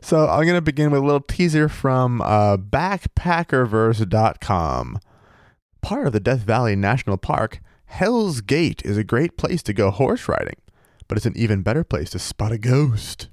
so 0.02 0.28
I'm 0.28 0.44
going 0.44 0.56
to 0.56 0.62
begin 0.62 0.92
with 0.92 1.02
a 1.02 1.06
little 1.06 1.22
teaser 1.22 1.70
from 1.70 2.22
uh, 2.22 2.58
backpackerverse.com. 2.58 5.00
Part 5.82 6.08
of 6.08 6.14
the 6.14 6.20
Death 6.20 6.42
Valley 6.42 6.76
National 6.76 7.18
Park, 7.18 7.60
Hell's 7.86 8.42
Gate 8.42 8.82
is 8.86 8.98
a 8.98 9.04
great 9.04 9.38
place 9.38 9.62
to 9.64 9.74
go 9.74 9.92
horse 9.92 10.28
riding, 10.28 10.56
but 11.08 11.18
it's 11.18 11.26
an 11.26 11.34
even 11.36 11.62
better 11.62 11.84
place 11.84 12.10
to 12.12 12.20
spot 12.20 12.52
a 12.52 12.58
ghost. 12.58 13.28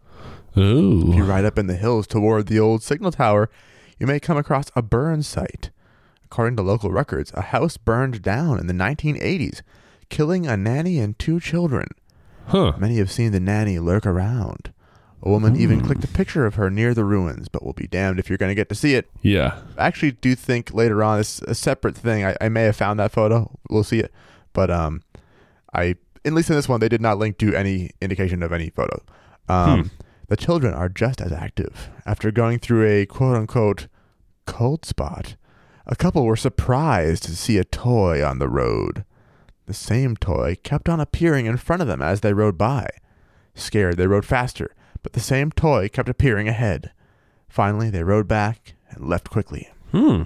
If 1.10 1.16
you 1.16 1.24
ride 1.24 1.44
up 1.44 1.58
in 1.58 1.66
the 1.66 1.76
hills 1.76 2.06
toward 2.06 2.46
the 2.46 2.58
old 2.58 2.82
signal 2.82 3.12
tower, 3.12 3.50
you 3.98 4.06
may 4.06 4.18
come 4.20 4.36
across 4.36 4.66
a 4.74 4.82
burn 4.82 5.22
site. 5.22 5.70
According 6.24 6.56
to 6.56 6.62
local 6.62 6.90
records, 6.90 7.32
a 7.34 7.42
house 7.42 7.76
burned 7.76 8.22
down 8.22 8.58
in 8.58 8.66
the 8.66 8.72
1980s, 8.74 9.62
killing 10.08 10.46
a 10.46 10.56
nanny 10.56 10.98
and 10.98 11.18
two 11.18 11.40
children. 11.40 11.88
huh? 12.46 12.72
Many 12.78 12.96
have 12.98 13.10
seen 13.10 13.32
the 13.32 13.40
nanny 13.40 13.78
lurk 13.78 14.06
around. 14.06 14.72
A 15.22 15.28
woman 15.28 15.54
even 15.54 15.82
clicked 15.82 16.02
a 16.04 16.08
picture 16.08 16.46
of 16.46 16.54
her 16.54 16.70
near 16.70 16.94
the 16.94 17.04
ruins, 17.04 17.48
but 17.48 17.62
we'll 17.62 17.74
be 17.74 17.86
damned 17.86 18.18
if 18.18 18.28
you're 18.30 18.38
going 18.38 18.48
to 18.50 18.54
get 18.54 18.68
to 18.70 18.74
see 18.74 18.94
it. 18.94 19.08
Yeah. 19.20 19.58
I 19.76 19.86
actually 19.86 20.12
do 20.12 20.34
think 20.34 20.72
later 20.72 21.02
on 21.04 21.20
it's 21.20 21.42
a 21.42 21.54
separate 21.54 21.94
thing. 21.96 22.24
I, 22.24 22.34
I 22.40 22.48
may 22.48 22.62
have 22.62 22.76
found 22.76 22.98
that 23.00 23.12
photo. 23.12 23.50
We'll 23.68 23.84
see 23.84 23.98
it, 23.98 24.12
but 24.54 24.70
um, 24.70 25.02
I 25.74 25.96
at 26.24 26.32
least 26.32 26.48
in 26.48 26.56
this 26.56 26.68
one 26.68 26.80
they 26.80 26.88
did 26.88 27.00
not 27.02 27.18
link 27.18 27.36
to 27.38 27.54
any 27.54 27.90
indication 28.00 28.42
of 28.42 28.50
any 28.52 28.70
photo. 28.70 29.02
Um, 29.48 29.90
the 30.30 30.36
children 30.36 30.72
are 30.72 30.88
just 30.88 31.20
as 31.20 31.32
active. 31.32 31.90
After 32.06 32.30
going 32.30 32.60
through 32.60 32.86
a 32.86 33.04
quote 33.04 33.36
unquote 33.36 33.88
cold 34.46 34.86
spot, 34.86 35.34
a 35.86 35.96
couple 35.96 36.24
were 36.24 36.36
surprised 36.36 37.24
to 37.24 37.36
see 37.36 37.58
a 37.58 37.64
toy 37.64 38.24
on 38.24 38.38
the 38.38 38.48
road. 38.48 39.04
The 39.66 39.74
same 39.74 40.16
toy 40.16 40.56
kept 40.62 40.88
on 40.88 41.00
appearing 41.00 41.46
in 41.46 41.56
front 41.56 41.82
of 41.82 41.88
them 41.88 42.00
as 42.00 42.20
they 42.20 42.32
rode 42.32 42.56
by. 42.56 42.88
Scared, 43.56 43.96
they 43.96 44.06
rode 44.06 44.24
faster, 44.24 44.76
but 45.02 45.14
the 45.14 45.20
same 45.20 45.50
toy 45.50 45.88
kept 45.88 46.08
appearing 46.08 46.48
ahead. 46.48 46.92
Finally, 47.48 47.90
they 47.90 48.04
rode 48.04 48.28
back 48.28 48.74
and 48.90 49.08
left 49.08 49.30
quickly. 49.30 49.68
Hmm. 49.90 50.22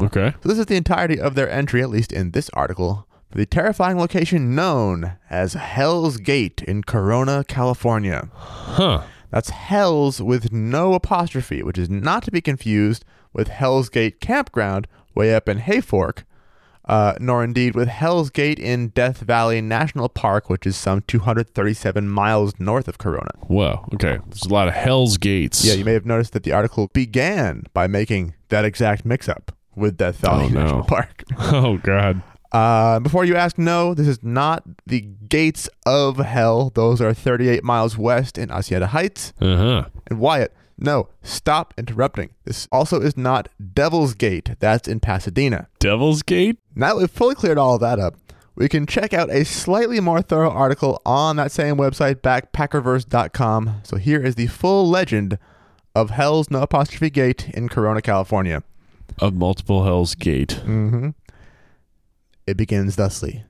Okay. 0.00 0.32
So 0.44 0.48
this 0.48 0.58
is 0.60 0.66
the 0.66 0.76
entirety 0.76 1.18
of 1.18 1.34
their 1.34 1.50
entry, 1.50 1.82
at 1.82 1.90
least 1.90 2.12
in 2.12 2.30
this 2.30 2.50
article, 2.50 3.08
for 3.32 3.38
the 3.38 3.46
terrifying 3.46 3.98
location 3.98 4.54
known 4.54 5.16
as 5.28 5.54
Hell's 5.54 6.18
Gate 6.18 6.62
in 6.62 6.84
Corona, 6.84 7.42
California. 7.48 8.28
Huh. 8.32 9.02
That's 9.30 9.50
Hell's 9.50 10.20
with 10.20 10.52
no 10.52 10.94
apostrophe, 10.94 11.62
which 11.62 11.78
is 11.78 11.88
not 11.90 12.22
to 12.24 12.30
be 12.30 12.40
confused 12.40 13.04
with 13.32 13.48
Hell's 13.48 13.88
Gate 13.88 14.20
Campground 14.20 14.88
way 15.14 15.34
up 15.34 15.48
in 15.48 15.58
Hayfork, 15.60 16.24
uh, 16.86 17.14
nor 17.20 17.44
indeed 17.44 17.74
with 17.76 17.88
Hell's 17.88 18.30
Gate 18.30 18.58
in 18.58 18.88
Death 18.88 19.18
Valley 19.18 19.60
National 19.60 20.08
Park, 20.08 20.50
which 20.50 20.66
is 20.66 20.76
some 20.76 21.02
237 21.02 22.08
miles 22.08 22.54
north 22.58 22.88
of 22.88 22.98
Corona. 22.98 23.30
Whoa. 23.42 23.86
Okay. 23.94 24.18
There's 24.28 24.42
a 24.42 24.48
lot 24.52 24.66
of 24.68 24.74
Hell's 24.74 25.16
Gates. 25.16 25.64
Yeah, 25.64 25.74
you 25.74 25.84
may 25.84 25.92
have 25.92 26.06
noticed 26.06 26.32
that 26.32 26.42
the 26.42 26.52
article 26.52 26.88
began 26.92 27.64
by 27.72 27.86
making 27.86 28.34
that 28.48 28.64
exact 28.64 29.04
mix-up 29.04 29.52
with 29.76 29.96
Death 29.96 30.16
Valley 30.16 30.46
Oh, 30.46 30.48
no. 30.48 30.60
National 30.62 30.84
Park. 30.84 31.22
Oh 31.38 31.78
God. 31.78 32.22
Uh, 32.52 32.98
before 33.00 33.24
you 33.24 33.36
ask, 33.36 33.58
no, 33.58 33.94
this 33.94 34.08
is 34.08 34.22
not 34.22 34.64
the 34.86 35.00
gates 35.28 35.68
of 35.86 36.18
hell. 36.18 36.70
Those 36.74 37.00
are 37.00 37.14
38 37.14 37.62
miles 37.62 37.96
west 37.96 38.36
in 38.38 38.48
Hacienda 38.48 38.88
Heights. 38.88 39.32
Uh 39.40 39.56
huh. 39.56 39.84
And 40.08 40.18
Wyatt, 40.18 40.52
no, 40.76 41.08
stop 41.22 41.74
interrupting. 41.76 42.30
This 42.44 42.66
also 42.72 43.00
is 43.00 43.16
not 43.16 43.48
Devil's 43.74 44.14
Gate. 44.14 44.56
That's 44.58 44.88
in 44.88 44.98
Pasadena. 44.98 45.68
Devil's 45.78 46.22
Gate. 46.22 46.58
Now 46.74 46.88
that 46.94 46.96
we've 46.96 47.10
fully 47.10 47.34
cleared 47.34 47.58
all 47.58 47.74
of 47.74 47.80
that 47.82 47.98
up, 47.98 48.16
we 48.56 48.68
can 48.68 48.86
check 48.86 49.14
out 49.14 49.30
a 49.30 49.44
slightly 49.44 50.00
more 50.00 50.22
thorough 50.22 50.50
article 50.50 51.00
on 51.06 51.36
that 51.36 51.52
same 51.52 51.76
website, 51.76 52.16
backpackerverse.com. 52.16 53.80
So 53.84 53.96
here 53.96 54.22
is 54.22 54.34
the 54.34 54.48
full 54.48 54.88
legend 54.88 55.38
of 55.94 56.10
Hell's 56.10 56.50
No 56.50 56.62
Apostrophe 56.62 57.10
Gate 57.10 57.48
in 57.50 57.68
Corona, 57.68 58.02
California. 58.02 58.62
Of 59.18 59.34
multiple 59.34 59.84
Hell's 59.84 60.14
Gate. 60.14 60.60
Mm-hmm. 60.64 61.10
It 62.50 62.56
begins 62.56 62.96
thusly. 62.96 63.44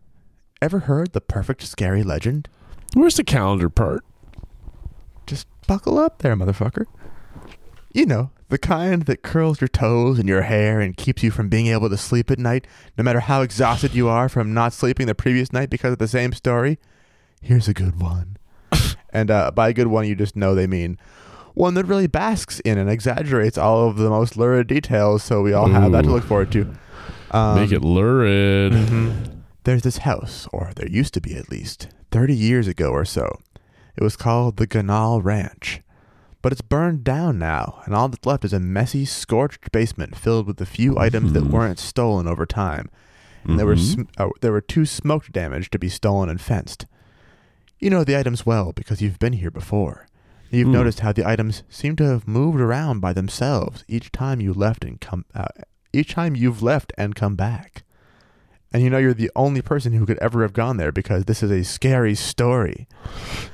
Ever 0.61 0.81
heard 0.81 1.13
the 1.15 1.23
perfect 1.23 1.63
scary 1.63 2.03
legend? 2.03 2.51
Where's 2.93 3.17
the 3.17 3.25
calendar 3.25 3.71
part? 3.71 4.05
Just 5.27 5.47
buckle 5.67 5.99
up 5.99 6.19
there, 6.19 6.37
motherfucker. 6.37 6.85
You 7.95 8.05
know, 8.05 8.31
The 8.51 8.59
kind 8.59 9.05
that 9.05 9.23
curls 9.23 9.63
your 9.63 9.69
toes 9.69 10.19
and 10.19 10.29
your 10.29 10.43
hair 10.43 10.81
and 10.81 10.95
keeps 10.99 11.23
you 11.23 11.31
from 11.31 11.49
being 11.49 11.69
able 11.69 11.89
to 11.89 11.97
sleep 11.97 12.31
at 12.31 12.39
night, 12.39 12.67
no 12.99 13.05
matter 13.05 13.21
how 13.21 13.41
exhausted 13.41 13.95
you 13.95 14.07
are 14.07 14.29
from 14.29 14.53
not 14.53 14.75
sleeping 14.75 15.07
the 15.07 15.15
previous 15.15 15.51
night 15.51 15.71
because 15.71 15.93
of 15.93 15.99
the 15.99 16.07
same 16.07 16.35
story. 16.35 16.79
Here's 17.41 17.69
a 17.69 17.73
good 17.73 18.03
one. 18.03 18.37
and 19.15 19.31
uh, 19.31 19.51
by 19.53 19.71
a 19.71 19.73
good 19.73 19.87
one, 19.87 20.07
you 20.07 20.15
just 20.15 20.37
know 20.37 20.55
they 20.55 20.67
mean 20.67 20.99
one 21.55 21.73
that 21.73 21.87
really 21.87 22.07
basks 22.07 22.61
in 22.61 22.77
and 22.77 22.91
exaggerates 22.91 23.57
all 23.57 23.89
of 23.89 23.97
the 23.97 24.11
most 24.11 24.37
lurid 24.37 24.67
details, 24.67 25.23
so 25.23 25.41
we 25.41 25.55
all 25.55 25.69
have 25.69 25.91
that 25.93 26.03
to 26.03 26.11
look 26.11 26.25
forward 26.25 26.53
to. 26.53 26.77
Um, 27.31 27.57
Make 27.61 27.73
it 27.73 27.83
lurid. 27.83 28.73
Mhm. 28.73 29.43
There's 29.65 29.83
this 29.83 29.99
house, 29.99 30.49
or 30.53 30.73
there 30.75 30.89
used 30.89 31.15
to 31.15 31.21
be 31.21 31.35
at 31.37 31.51
least, 31.51 31.89
30 32.11 32.35
years 32.35 32.67
ago 32.67 32.91
or 32.91 33.05
so. 33.05 33.41
It 33.97 34.03
was 34.03 34.17
called 34.17 34.57
the 34.57 34.67
Ganal 34.67 35.23
Ranch. 35.23 35.83
But 36.43 36.53
it's 36.53 36.63
burned 36.63 37.05
down 37.05 37.39
now, 37.39 37.83
and 37.85 37.95
all 37.95 38.09
that's 38.09 38.25
left 38.25 38.47
is 38.47 38.55
a 38.55 38.59
messy, 38.61 39.05
scorched 39.05 39.71
basement 39.73 40.17
filled 40.17 40.47
with 40.47 40.57
the 40.57 40.65
few 40.65 40.99
items 40.99 41.35
that 41.35 41.43
Hmm. 41.45 41.51
weren't 41.51 41.79
stolen 41.79 42.27
over 42.27 42.47
time. 42.47 42.89
And 43.45 43.59
there 43.59 43.67
were 43.67 43.77
sm- 43.77 44.03
uh, 44.19 44.29
there 44.41 44.53
were 44.53 44.61
too 44.63 44.87
smoked 44.87 45.33
damage 45.33 45.69
to 45.71 45.79
be 45.79 45.89
stolen 45.91 46.29
and 46.31 46.41
fenced. 46.41 46.87
You 47.79 47.91
know 47.91 48.05
the 48.05 48.19
items 48.19 48.45
well 48.47 48.73
because 48.73 49.01
you've 49.03 49.19
been 49.19 49.35
here 49.35 49.51
before. 49.51 50.07
You've 50.51 50.67
Hmm. 50.69 50.73
noticed 50.73 51.01
how 51.01 51.13
the 51.13 51.27
items 51.29 51.63
seem 51.69 51.95
to 51.97 52.05
have 52.05 52.27
moved 52.27 52.61
around 52.61 53.01
by 53.01 53.13
themselves 53.13 53.85
each 53.87 54.11
time 54.11 54.41
you 54.41 54.53
left 54.55 54.83
and 54.85 54.99
come 55.01 55.25
uh, 55.35 55.45
each 55.93 56.15
time 56.15 56.37
you've 56.37 56.63
left 56.63 56.93
and 56.97 57.15
come 57.15 57.37
back. 57.37 57.85
And 58.73 58.83
you 58.83 58.91
know 58.91 58.99
you're 58.99 59.15
the 59.15 59.33
only 59.35 59.63
person 59.63 59.93
who 59.93 60.07
could 60.07 60.19
ever 60.19 60.43
have 60.43 60.53
gone 60.53 60.77
there 60.77 60.93
because 60.93 61.25
this 61.25 61.43
is 61.43 61.51
a 61.51 61.65
scary 61.65 62.15
story. 62.15 62.87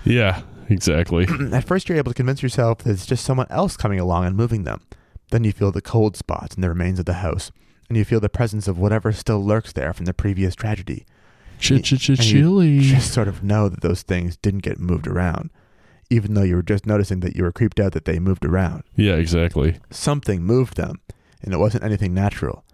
Yeah, 0.04 0.42
exactly. 0.68 1.26
At 1.52 1.66
first 1.66 1.88
you're 1.88 1.98
able 1.98 2.12
to 2.12 2.16
convince 2.16 2.42
yourself 2.42 2.78
that 2.78 2.90
it's 2.90 3.06
just 3.06 3.24
someone 3.24 3.46
else 3.48 3.76
coming 3.76 3.98
along 3.98 4.26
and 4.26 4.36
moving 4.36 4.64
them. 4.64 4.82
Then 5.30 5.44
you 5.44 5.52
feel 5.52 5.72
the 5.72 5.80
cold 5.82 6.16
spots 6.16 6.54
in 6.54 6.62
the 6.62 6.68
remains 6.68 6.98
of 6.98 7.06
the 7.06 7.14
house, 7.14 7.50
and 7.88 7.96
you 7.96 8.04
feel 8.04 8.20
the 8.20 8.28
presence 8.28 8.68
of 8.68 8.78
whatever 8.78 9.10
still 9.12 9.42
lurks 9.42 9.72
there 9.72 9.92
from 9.92 10.04
the 10.04 10.14
previous 10.14 10.54
tragedy. 10.54 11.06
Ch 11.58 11.82
ch 11.82 11.98
ch 11.98 12.08
And 12.10 12.22
you 12.22 12.82
just 12.82 13.12
sort 13.12 13.28
of 13.28 13.42
know 13.42 13.68
that 13.68 13.80
those 13.80 14.02
things 14.02 14.36
didn't 14.36 14.62
get 14.62 14.78
moved 14.78 15.06
around, 15.06 15.50
even 16.10 16.34
though 16.34 16.42
you 16.42 16.56
were 16.56 16.62
just 16.62 16.86
noticing 16.86 17.20
that 17.20 17.34
you 17.34 17.42
were 17.42 17.52
creeped 17.52 17.80
out 17.80 17.92
that 17.92 18.04
they 18.04 18.18
moved 18.18 18.44
around. 18.44 18.84
Yeah, 18.94 19.14
exactly. 19.14 19.78
Something 19.90 20.42
moved 20.42 20.76
them, 20.76 21.00
and 21.42 21.52
it 21.54 21.58
wasn't 21.58 21.84
anything 21.84 22.14
natural. 22.14 22.64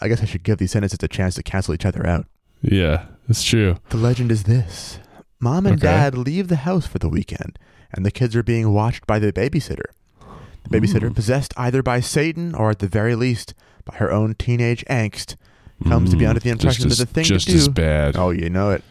I 0.00 0.08
guess 0.08 0.22
I 0.22 0.26
should 0.26 0.42
give 0.42 0.58
these 0.58 0.72
sentences 0.72 0.98
a 1.02 1.08
chance 1.08 1.34
to 1.36 1.42
cancel 1.42 1.72
each 1.74 1.86
other 1.86 2.06
out. 2.06 2.26
Yeah, 2.62 3.06
it's 3.28 3.42
true. 3.42 3.76
The 3.90 3.96
legend 3.96 4.30
is 4.32 4.44
this 4.44 4.98
Mom 5.40 5.66
and 5.66 5.76
Okay. 5.76 5.86
Dad 5.86 6.16
leave 6.18 6.48
the 6.48 6.56
house 6.56 6.86
for 6.86 6.98
the 6.98 7.08
weekend, 7.08 7.58
and 7.92 8.04
the 8.04 8.10
kids 8.10 8.34
are 8.36 8.42
being 8.42 8.72
watched 8.72 9.06
by 9.06 9.18
the 9.18 9.32
babysitter. 9.32 9.86
The 10.68 10.80
babysitter, 10.80 11.10
Ooh. 11.10 11.14
possessed 11.14 11.54
either 11.56 11.82
by 11.82 12.00
Satan 12.00 12.54
or 12.54 12.70
at 12.70 12.80
the 12.80 12.88
very 12.88 13.14
least 13.14 13.54
by 13.84 13.96
her 13.96 14.10
own 14.10 14.34
teenage 14.34 14.84
angst, 14.86 15.36
comes 15.86 16.10
to 16.10 16.16
be 16.16 16.24
Mm, 16.24 16.28
under 16.30 16.40
the 16.40 16.50
impression 16.50 16.88
just 16.88 16.98
that 16.98 17.08
the 17.08 17.12
thing 17.14 17.22
as, 17.22 17.28
to 17.28 17.34
just 17.34 17.46
do. 17.48 17.54
as 17.56 17.68
bad. 17.68 18.16
Oh, 18.16 18.30
you 18.30 18.48
know 18.50 18.70
it. 18.70 18.82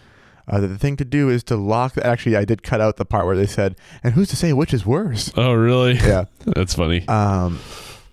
Uh, 0.48 0.60
that 0.60 0.68
the 0.68 0.78
thing 0.78 0.96
to 0.98 1.04
do 1.06 1.30
is 1.30 1.44
to 1.46 1.56
lock. 1.58 1.98
Actually, 1.98 2.36
I 2.38 2.46
did 2.46 2.62
cut 2.62 2.80
out 2.80 2.98
the 2.98 3.06
part 3.06 3.26
where 3.26 3.36
they 3.36 3.48
said, 3.48 3.76
"And 4.04 4.14
who's 4.14 4.30
to 4.30 4.36
say 4.36 4.54
which 4.54 4.74
is 4.74 4.86
worse?" 4.86 5.32
Oh, 5.36 5.54
really? 5.54 5.94
Yeah. 5.96 6.26
That's 6.46 6.76
funny. 6.76 7.06
Um, 7.08 7.60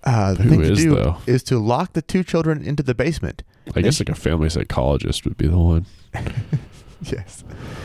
uh, 0.03 0.33
the 0.33 0.43
Who 0.43 0.49
thing 0.49 0.61
to 0.61 0.75
do 0.75 0.95
though? 0.95 1.17
is 1.25 1.43
to 1.43 1.59
lock 1.59 1.93
the 1.93 2.01
two 2.01 2.23
children 2.23 2.63
into 2.63 2.83
the 2.83 2.93
basement. 2.95 3.43
I 3.75 3.81
guess 3.81 3.99
like 3.99 4.09
a 4.09 4.15
family 4.15 4.49
psychologist 4.49 5.23
would 5.25 5.37
be 5.37 5.47
the 5.47 5.57
one. 5.57 5.85
Yes. 7.01 7.43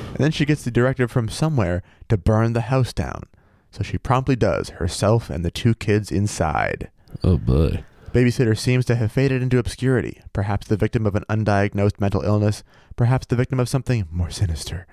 And 0.09 0.19
then 0.19 0.31
she 0.31 0.45
gets 0.45 0.62
the 0.62 0.71
directive 0.71 1.11
from 1.11 1.29
somewhere 1.29 1.83
to 2.09 2.16
burn 2.16 2.53
the 2.53 2.61
house 2.62 2.93
down. 2.93 3.25
So 3.73 3.83
she 3.83 3.99
promptly 3.99 4.37
does, 4.37 4.69
herself 4.71 5.29
and 5.29 5.45
the 5.45 5.51
two 5.51 5.75
kids 5.75 6.12
inside. 6.12 6.89
Oh 7.25 7.37
boy. 7.37 7.83
Babysitter 8.12 8.57
seems 8.57 8.85
to 8.87 8.95
have 8.95 9.11
faded 9.12 9.43
into 9.43 9.59
obscurity, 9.59 10.21
perhaps 10.33 10.69
the 10.69 10.77
victim 10.77 11.05
of 11.05 11.16
an 11.16 11.25
undiagnosed 11.29 12.01
mental 12.01 12.23
illness, 12.23 12.62
perhaps 12.97 13.27
the 13.27 13.35
victim 13.37 13.59
of 13.59 13.69
something 13.69 14.07
more 14.11 14.31
sinister. 14.31 14.87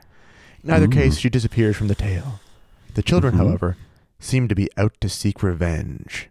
In 0.63 0.71
either 0.71 0.87
Mm. 0.87 0.93
case, 0.93 1.17
she 1.17 1.29
disappears 1.29 1.75
from 1.77 1.87
the 1.87 1.95
tale. 1.95 2.39
The 2.95 3.03
children, 3.03 3.35
Mhm. 3.35 3.37
however, 3.37 3.77
seem 4.19 4.47
to 4.47 4.55
be 4.55 4.69
out 4.75 4.93
to 5.01 5.07
seek 5.09 5.43
revenge. 5.43 6.29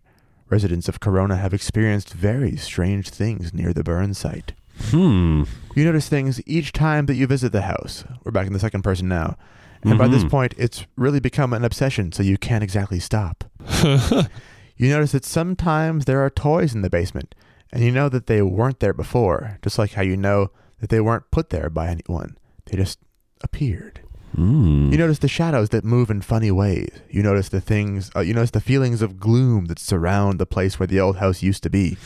Residents 0.50 0.88
of 0.88 1.00
Corona 1.00 1.36
have 1.36 1.54
experienced 1.54 2.12
very 2.12 2.56
strange 2.56 3.08
things 3.10 3.52
near 3.54 3.72
the 3.72 3.82
burn 3.84 4.14
site. 4.14 4.52
Hmm. 4.90 5.44
You 5.74 5.84
notice 5.84 6.08
things 6.08 6.40
each 6.46 6.72
time 6.72 7.06
that 7.06 7.14
you 7.14 7.26
visit 7.26 7.52
the 7.52 7.62
house. 7.62 8.04
We're 8.24 8.32
back 8.32 8.46
in 8.46 8.52
the 8.52 8.58
second 8.58 8.82
person 8.82 9.08
now. 9.08 9.36
And 9.82 9.98
by 9.98 10.08
this 10.08 10.24
Mhm. 10.24 10.30
point, 10.30 10.54
it's 10.56 10.86
really 10.96 11.20
become 11.20 11.52
an 11.52 11.64
obsession, 11.64 12.10
so 12.12 12.22
you 12.22 12.38
can't 12.38 12.64
exactly 12.64 13.00
stop. 13.00 13.44
You 14.76 14.88
notice 14.88 15.12
that 15.12 15.24
sometimes 15.24 16.04
there 16.04 16.20
are 16.24 16.30
toys 16.30 16.74
in 16.74 16.82
the 16.82 16.90
basement, 16.90 17.36
and 17.72 17.84
you 17.84 17.92
know 17.92 18.08
that 18.08 18.26
they 18.26 18.42
weren't 18.42 18.80
there 18.80 18.92
before, 18.92 19.58
just 19.62 19.78
like 19.78 19.92
how 19.92 20.02
you 20.02 20.16
know 20.16 20.50
that 20.80 20.90
they 20.90 21.00
weren't 21.00 21.30
put 21.30 21.50
there 21.50 21.70
by 21.70 21.86
anyone. 21.86 22.36
They 22.66 22.76
just 22.76 22.98
appeared. 23.40 24.00
Hmm. 24.34 24.90
You 24.90 24.98
notice 24.98 25.20
the 25.20 25.28
shadows 25.28 25.68
that 25.70 25.84
move 25.84 26.10
in 26.10 26.20
funny 26.20 26.50
ways. 26.50 26.90
You 27.08 27.22
notice 27.22 27.48
the 27.48 27.60
things, 27.60 28.10
uh, 28.16 28.20
you 28.20 28.34
notice 28.34 28.50
the 28.50 28.60
feelings 28.60 29.00
of 29.02 29.20
gloom 29.20 29.66
that 29.66 29.78
surround 29.78 30.38
the 30.38 30.46
place 30.46 30.78
where 30.78 30.86
the 30.86 31.00
old 31.00 31.16
house 31.16 31.42
used 31.42 31.62
to 31.62 31.70
be. 31.70 31.96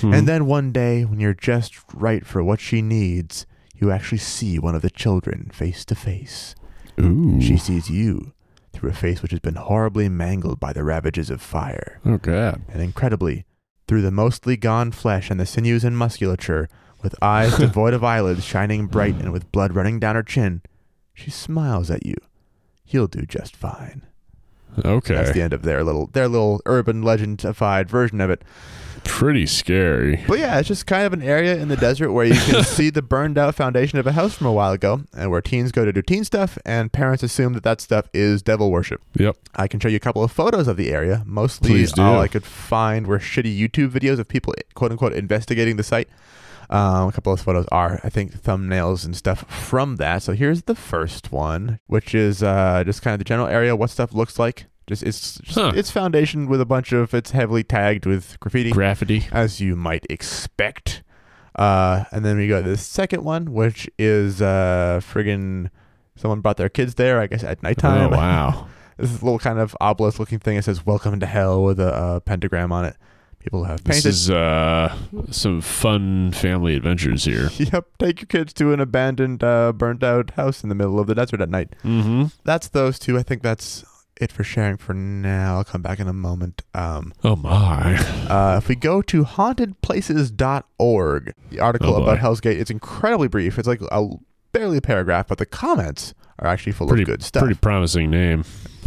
Hmm. 0.00 0.14
And 0.14 0.28
then 0.28 0.46
one 0.46 0.72
day, 0.72 1.04
when 1.04 1.20
you're 1.20 1.34
just 1.34 1.74
right 1.92 2.26
for 2.26 2.42
what 2.42 2.60
she 2.60 2.80
needs, 2.80 3.46
you 3.76 3.90
actually 3.90 4.18
see 4.18 4.58
one 4.58 4.74
of 4.74 4.82
the 4.82 4.90
children 4.90 5.50
face 5.52 5.84
to 5.86 5.94
face. 5.94 6.54
Ooh. 7.00 7.40
She 7.40 7.56
sees 7.56 7.90
you 7.90 8.32
through 8.72 8.90
a 8.90 8.94
face 8.94 9.22
which 9.22 9.30
has 9.30 9.40
been 9.40 9.56
horribly 9.56 10.08
mangled 10.08 10.58
by 10.58 10.72
the 10.72 10.84
ravages 10.84 11.30
of 11.30 11.40
fire. 11.42 12.00
oh 12.04 12.18
god. 12.18 12.62
And 12.68 12.82
incredibly, 12.82 13.44
through 13.86 14.02
the 14.02 14.10
mostly 14.10 14.56
gone 14.56 14.90
flesh 14.90 15.30
and 15.30 15.38
the 15.38 15.46
sinews 15.46 15.84
and 15.84 15.96
musculature, 15.96 16.68
with 17.02 17.14
eyes 17.22 17.56
devoid 17.58 17.94
of 17.94 18.02
eyelids 18.02 18.44
shining 18.44 18.86
bright 18.86 19.14
and 19.16 19.32
with 19.32 19.50
blood 19.52 19.74
running 19.74 20.00
down 20.00 20.14
her 20.14 20.22
chin, 20.22 20.62
she 21.14 21.30
smiles 21.30 21.90
at 21.90 22.04
you. 22.04 22.16
You'll 22.86 23.06
do 23.06 23.22
just 23.22 23.56
fine. 23.56 24.02
Okay. 24.84 25.14
That's 25.14 25.32
the 25.32 25.42
end 25.42 25.52
of 25.52 25.62
their 25.62 25.84
little 25.84 26.08
their 26.08 26.28
little 26.28 26.60
urban 26.66 27.02
legendified 27.02 27.88
version 27.88 28.20
of 28.20 28.30
it. 28.30 28.42
Pretty 29.04 29.46
scary. 29.46 30.24
But 30.26 30.38
yeah, 30.38 30.58
it's 30.58 30.66
just 30.66 30.86
kind 30.86 31.04
of 31.04 31.12
an 31.12 31.22
area 31.22 31.56
in 31.56 31.68
the 31.68 31.76
desert 31.76 32.10
where 32.12 32.24
you 32.24 32.34
can 32.40 32.64
see 32.64 32.88
the 32.88 33.02
burned 33.02 33.36
out 33.36 33.54
foundation 33.54 33.98
of 33.98 34.06
a 34.06 34.12
house 34.12 34.34
from 34.34 34.46
a 34.46 34.52
while 34.52 34.72
ago, 34.72 35.02
and 35.16 35.30
where 35.30 35.42
teens 35.42 35.72
go 35.72 35.84
to 35.84 35.92
do 35.92 36.00
teen 36.00 36.24
stuff, 36.24 36.56
and 36.64 36.90
parents 36.90 37.22
assume 37.22 37.52
that 37.52 37.62
that 37.64 37.82
stuff 37.82 38.08
is 38.14 38.42
devil 38.42 38.70
worship. 38.70 39.02
Yep. 39.14 39.36
I 39.54 39.68
can 39.68 39.78
show 39.78 39.88
you 39.88 39.96
a 39.96 40.00
couple 40.00 40.24
of 40.24 40.32
photos 40.32 40.68
of 40.68 40.78
the 40.78 40.90
area. 40.90 41.22
Mostly 41.26 41.86
all 41.98 42.18
I 42.18 42.28
could 42.28 42.44
find 42.44 43.06
were 43.06 43.18
shitty 43.18 43.56
YouTube 43.56 43.90
videos 43.90 44.18
of 44.18 44.26
people, 44.26 44.54
quote 44.74 44.90
unquote, 44.90 45.12
investigating 45.12 45.76
the 45.76 45.84
site. 45.84 46.08
Um, 46.74 47.08
a 47.08 47.12
couple 47.12 47.32
of 47.32 47.40
photos 47.40 47.66
are, 47.70 48.00
I 48.02 48.08
think, 48.10 48.36
thumbnails 48.36 49.04
and 49.04 49.14
stuff 49.16 49.44
from 49.48 49.96
that. 49.96 50.22
So 50.24 50.32
here's 50.32 50.62
the 50.62 50.74
first 50.74 51.30
one, 51.30 51.78
which 51.86 52.14
is 52.14 52.42
uh, 52.42 52.82
just 52.84 53.00
kind 53.02 53.14
of 53.14 53.18
the 53.20 53.24
general 53.24 53.46
area, 53.48 53.76
what 53.76 53.90
stuff 53.90 54.12
looks 54.12 54.38
like. 54.38 54.66
Just 54.88 55.02
it's 55.04 55.38
just, 55.38 55.58
Huh. 55.58 55.72
it's 55.74 55.90
foundation 55.90 56.48
with 56.48 56.60
a 56.60 56.66
bunch 56.66 56.92
of 56.92 57.14
it's 57.14 57.30
heavily 57.30 57.62
tagged 57.64 58.04
with 58.06 58.38
graffiti 58.40 58.70
Graffiti. 58.72 59.26
as 59.32 59.60
you 59.60 59.76
might 59.76 60.04
expect. 60.10 61.02
Uh, 61.54 62.04
and 62.10 62.24
then 62.24 62.36
we 62.36 62.48
go 62.48 62.60
to 62.62 62.68
the 62.68 62.76
second 62.76 63.22
one, 63.22 63.52
which 63.52 63.88
is 63.98 64.42
uh, 64.42 65.00
friggin' 65.00 65.70
someone 66.16 66.40
brought 66.40 66.56
their 66.56 66.68
kids 66.68 66.96
there, 66.96 67.20
I 67.20 67.28
guess, 67.28 67.44
at 67.44 67.62
nighttime. 67.62 68.12
Oh 68.12 68.16
wow. 68.16 68.66
this 68.98 69.10
is 69.12 69.22
a 69.22 69.24
little 69.24 69.38
kind 69.38 69.58
of 69.60 69.76
obelisk 69.80 70.18
looking 70.18 70.40
thing. 70.40 70.56
It 70.56 70.64
says 70.64 70.84
"Welcome 70.84 71.20
to 71.20 71.26
Hell" 71.26 71.62
with 71.62 71.78
a, 71.80 71.94
uh 71.94 72.20
pentagram 72.20 72.72
on 72.72 72.84
it. 72.84 72.96
People 73.44 73.64
have 73.64 73.84
This 73.84 74.06
is 74.06 74.30
uh 74.30 74.96
some 75.30 75.60
fun 75.60 76.32
family 76.32 76.74
adventures 76.76 77.24
here. 77.24 77.50
yep, 77.58 77.84
take 77.98 78.22
your 78.22 78.26
kids 78.26 78.54
to 78.54 78.72
an 78.72 78.80
abandoned, 78.80 79.44
uh, 79.44 79.72
burnt 79.72 80.02
out 80.02 80.30
house 80.30 80.62
in 80.62 80.70
the 80.70 80.74
middle 80.74 80.98
of 80.98 81.06
the 81.06 81.14
desert 81.14 81.42
at 81.42 81.50
night. 81.50 81.74
Mm-hmm. 81.84 82.24
That's 82.44 82.68
those 82.68 82.98
two. 82.98 83.18
I 83.18 83.22
think 83.22 83.42
that's 83.42 83.84
it 84.18 84.32
for 84.32 84.44
sharing 84.44 84.78
for 84.78 84.94
now. 84.94 85.56
I'll 85.58 85.64
come 85.64 85.82
back 85.82 86.00
in 86.00 86.08
a 86.08 86.12
moment. 86.14 86.62
Um, 86.72 87.12
Oh 87.22 87.36
my. 87.36 87.96
Uh, 88.30 88.56
if 88.62 88.68
we 88.68 88.76
go 88.76 89.02
to 89.02 89.24
hauntedplaces.org, 89.24 91.34
the 91.50 91.60
article 91.60 91.94
Oh, 91.96 92.02
about 92.02 92.18
Hell's 92.18 92.40
Gate, 92.40 92.58
it's 92.58 92.70
incredibly 92.70 93.28
brief. 93.28 93.58
It's 93.58 93.68
like 93.68 93.82
a 93.90 94.08
barely 94.52 94.78
a 94.78 94.82
paragraph, 94.82 95.26
but 95.28 95.36
the 95.38 95.46
comments 95.46 96.14
are 96.38 96.48
actually 96.48 96.72
full 96.72 96.86
Pretty 96.88 97.02
of 97.02 97.08
good 97.08 97.22
stuff. 97.22 97.42
Pretty 97.42 97.58
promising 97.58 98.10
name. 98.10 98.44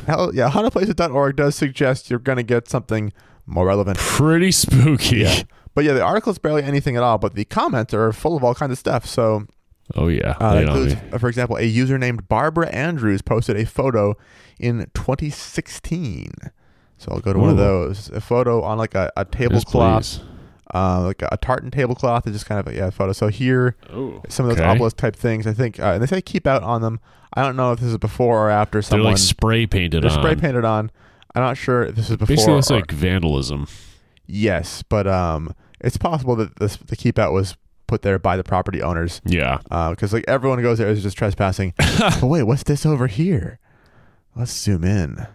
Hell, 0.07 0.33
yeah, 0.33 0.49
hauntedplaces.org 0.49 1.35
does 1.35 1.55
suggest 1.55 2.09
you're 2.09 2.17
going 2.19 2.37
to 2.37 2.43
get 2.43 2.67
something 2.69 3.11
more 3.47 3.65
relevant. 3.65 3.97
Pretty 3.97 4.51
spooky. 4.51 5.17
Yeah. 5.17 5.41
But 5.73 5.83
yeah, 5.85 5.93
the 5.93 6.03
article 6.03 6.31
is 6.31 6.37
barely 6.37 6.63
anything 6.63 6.95
at 6.97 7.03
all, 7.03 7.17
but 7.17 7.35
the 7.35 7.45
comments 7.45 7.93
are 7.93 8.11
full 8.13 8.35
of 8.37 8.43
all 8.43 8.53
kinds 8.55 8.71
of 8.71 8.77
stuff. 8.77 9.05
So 9.05 9.45
Oh 9.95 10.07
yeah. 10.09 10.35
uh, 10.39 10.53
that 10.55 10.63
includes, 10.63 10.95
uh, 11.13 11.17
for 11.17 11.29
example, 11.29 11.55
a 11.55 11.61
user 11.63 11.97
named 11.97 12.27
Barbara 12.27 12.67
Andrews 12.69 13.21
posted 13.21 13.55
a 13.57 13.65
photo 13.65 14.15
in 14.59 14.89
2016. 14.93 16.31
So 16.97 17.11
I'll 17.11 17.19
go 17.19 17.31
to 17.33 17.39
one 17.39 17.49
of 17.51 17.57
those. 17.57 18.09
A 18.09 18.19
photo 18.21 18.63
on 18.63 18.77
like 18.77 18.95
a, 18.95 19.11
a 19.15 19.23
tablecloth. 19.23 20.19
uh, 20.73 21.03
like 21.03 21.21
a, 21.21 21.37
tartan 21.37 21.69
tablecloth 21.71 22.25
is 22.27 22.33
just 22.33 22.47
kind 22.47 22.59
of 22.59 22.67
a 22.73 22.75
yeah, 22.75 22.89
photo. 22.89 23.13
So 23.13 23.27
here, 23.27 23.75
Oh. 23.93 24.21
some 24.29 24.45
of 24.45 24.49
those 24.55 24.59
okay. 24.59 24.67
obelisk 24.69 24.97
type 24.97 25.15
things, 25.15 25.45
I 25.45 25.53
think, 25.53 25.79
uh, 25.79 25.91
and 25.93 26.01
they 26.01 26.07
say 26.07 26.21
keep 26.21 26.47
out 26.47 26.63
on 26.63 26.81
them. 26.81 26.99
I 27.33 27.43
don't 27.43 27.55
know 27.55 27.71
if 27.71 27.79
this 27.79 27.89
is 27.89 27.97
before 27.99 28.47
or 28.47 28.49
after 28.49 28.77
They're 28.77 28.81
someone 28.81 29.11
like 29.11 29.17
spray 29.19 29.67
painted 29.67 30.01
they're 30.03 30.11
on. 30.11 30.17
spray 30.19 30.35
painted 30.35 30.65
on. 30.65 30.89
I'm 31.37 31.43
not 31.43 31.57
sure 31.57 31.83
if 31.83 31.95
this 31.95 32.09
is 32.09 32.17
before. 32.17 32.35
Basically, 32.35 32.57
it's 32.57 32.71
or- 32.71 32.75
like 32.77 32.91
vandalism. 32.91 33.67
Yes, 34.25 34.83
but 34.83 35.07
um, 35.07 35.53
it's 35.79 35.95
possible 35.97 36.35
that 36.35 36.55
this, 36.57 36.75
the 36.77 36.95
keep 36.95 37.17
out 37.19 37.31
was 37.31 37.55
put 37.87 38.01
there 38.01 38.19
by 38.19 38.35
the 38.35 38.43
property 38.43 38.81
owners 38.81 39.21
Yeah. 39.23 39.59
because 39.91 40.11
like 40.11 40.25
everyone 40.27 40.57
who 40.59 40.63
goes 40.63 40.77
there 40.79 40.89
is 40.89 41.01
just 41.03 41.17
trespassing. 41.17 41.73
but 41.99 42.23
wait, 42.23 42.43
what's 42.43 42.63
this 42.63 42.85
over 42.85 43.07
here? 43.07 43.59
Let's 44.35 44.51
zoom 44.51 44.83
in. 44.83 45.25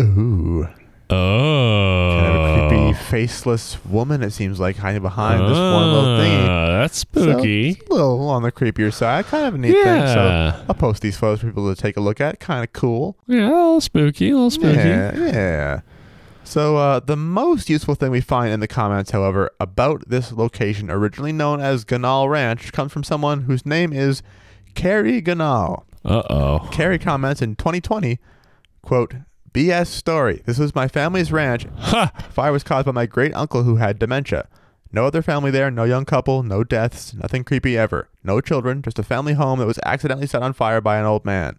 Ooh, 0.00 0.68
Oh. 1.10 2.20
kind 2.20 2.36
of 2.36 2.44
a 2.44 2.68
creepy, 2.68 2.92
faceless 3.04 3.84
woman. 3.84 4.22
It 4.22 4.30
seems 4.32 4.60
like 4.60 4.76
hiding 4.76 5.02
behind 5.02 5.40
this 5.42 5.56
one 5.58 5.92
little 5.92 6.18
thingy. 6.18 6.46
Ah, 6.48 6.66
That's 6.80 6.98
spooky. 6.98 7.70
it's 7.70 7.88
a 7.90 7.92
little 7.92 8.28
on 8.28 8.42
the 8.42 8.52
creepier 8.52 8.92
side. 8.92 9.26
Kind 9.26 9.46
of 9.46 9.54
a 9.54 9.58
neat 9.58 9.72
thing. 9.72 10.06
So. 10.06 10.64
I'll 10.68 10.74
post 10.74 11.02
these 11.02 11.16
photos 11.16 11.40
for 11.40 11.46
people 11.46 11.74
to 11.74 11.80
take 11.80 11.96
a 11.96 12.00
look 12.00 12.20
at. 12.20 12.40
Kind 12.40 12.64
of 12.64 12.72
cool. 12.72 13.16
yeah, 13.26 13.46
a 13.46 13.48
little 13.48 13.80
spooky, 13.80 14.30
a 14.30 14.34
little 14.34 14.50
spooky. 14.50 14.76
Yeah, 14.78 15.12
yeah. 15.16 15.80
So 16.44 16.76
uh, 16.78 17.00
the 17.00 17.16
most 17.16 17.68
useful 17.68 17.94
thing 17.94 18.10
we 18.10 18.22
find 18.22 18.52
in 18.52 18.60
the 18.60 18.68
comments, 18.68 19.10
however, 19.10 19.50
about 19.60 20.08
this 20.08 20.32
location, 20.32 20.90
originally 20.90 21.32
known 21.32 21.60
as 21.60 21.84
Ganal 21.84 22.28
Ranch, 22.30 22.72
comes 22.72 22.90
from 22.90 23.04
someone 23.04 23.42
whose 23.42 23.66
name 23.66 23.92
is 23.92 24.22
Carrie 24.74 25.20
Ganal. 25.20 25.84
Uh 26.04 26.22
oh. 26.30 26.68
Carrie 26.72 26.98
comments 26.98 27.42
in 27.42 27.54
2020, 27.56 28.18
quote, 28.80 29.14
BS 29.52 29.86
story. 29.86 30.42
This 30.44 30.58
was 30.58 30.74
my 30.74 30.88
family's 30.88 31.32
ranch. 31.32 31.66
Ha! 31.76 32.12
Fire 32.30 32.52
was 32.52 32.64
caused 32.64 32.86
by 32.86 32.92
my 32.92 33.06
great 33.06 33.34
uncle 33.34 33.62
who 33.62 33.76
had 33.76 33.98
dementia. 33.98 34.48
No 34.92 35.04
other 35.04 35.22
family 35.22 35.50
there, 35.50 35.70
no 35.70 35.84
young 35.84 36.04
couple, 36.04 36.42
no 36.42 36.64
deaths, 36.64 37.14
nothing 37.14 37.44
creepy 37.44 37.76
ever. 37.76 38.08
No 38.24 38.40
children, 38.40 38.82
just 38.82 38.98
a 38.98 39.02
family 39.02 39.34
home 39.34 39.58
that 39.58 39.66
was 39.66 39.78
accidentally 39.84 40.26
set 40.26 40.42
on 40.42 40.54
fire 40.54 40.80
by 40.80 40.98
an 40.98 41.04
old 41.04 41.24
man. 41.24 41.58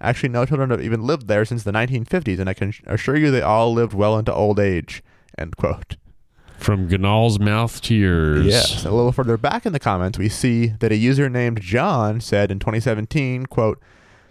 Actually, 0.00 0.28
no 0.28 0.46
children 0.46 0.70
have 0.70 0.80
even 0.80 1.02
lived 1.02 1.26
there 1.26 1.44
since 1.44 1.64
the 1.64 1.72
1950s, 1.72 2.38
and 2.38 2.48
I 2.48 2.54
can 2.54 2.72
assure 2.86 3.16
you 3.16 3.30
they 3.30 3.42
all 3.42 3.72
lived 3.72 3.94
well 3.94 4.16
into 4.16 4.32
old 4.32 4.60
age. 4.60 5.02
End 5.36 5.56
quote. 5.56 5.96
From 6.56 6.88
Ganal's 6.88 7.38
mouth 7.38 7.80
to 7.82 7.94
yours. 7.94 8.46
Yes. 8.46 8.84
A 8.84 8.90
little 8.90 9.12
further 9.12 9.36
back 9.36 9.66
in 9.66 9.72
the 9.72 9.78
comments, 9.80 10.18
we 10.18 10.28
see 10.28 10.68
that 10.80 10.92
a 10.92 10.96
user 10.96 11.28
named 11.28 11.60
John 11.60 12.20
said 12.20 12.50
in 12.50 12.58
2017, 12.58 13.46
quote, 13.46 13.80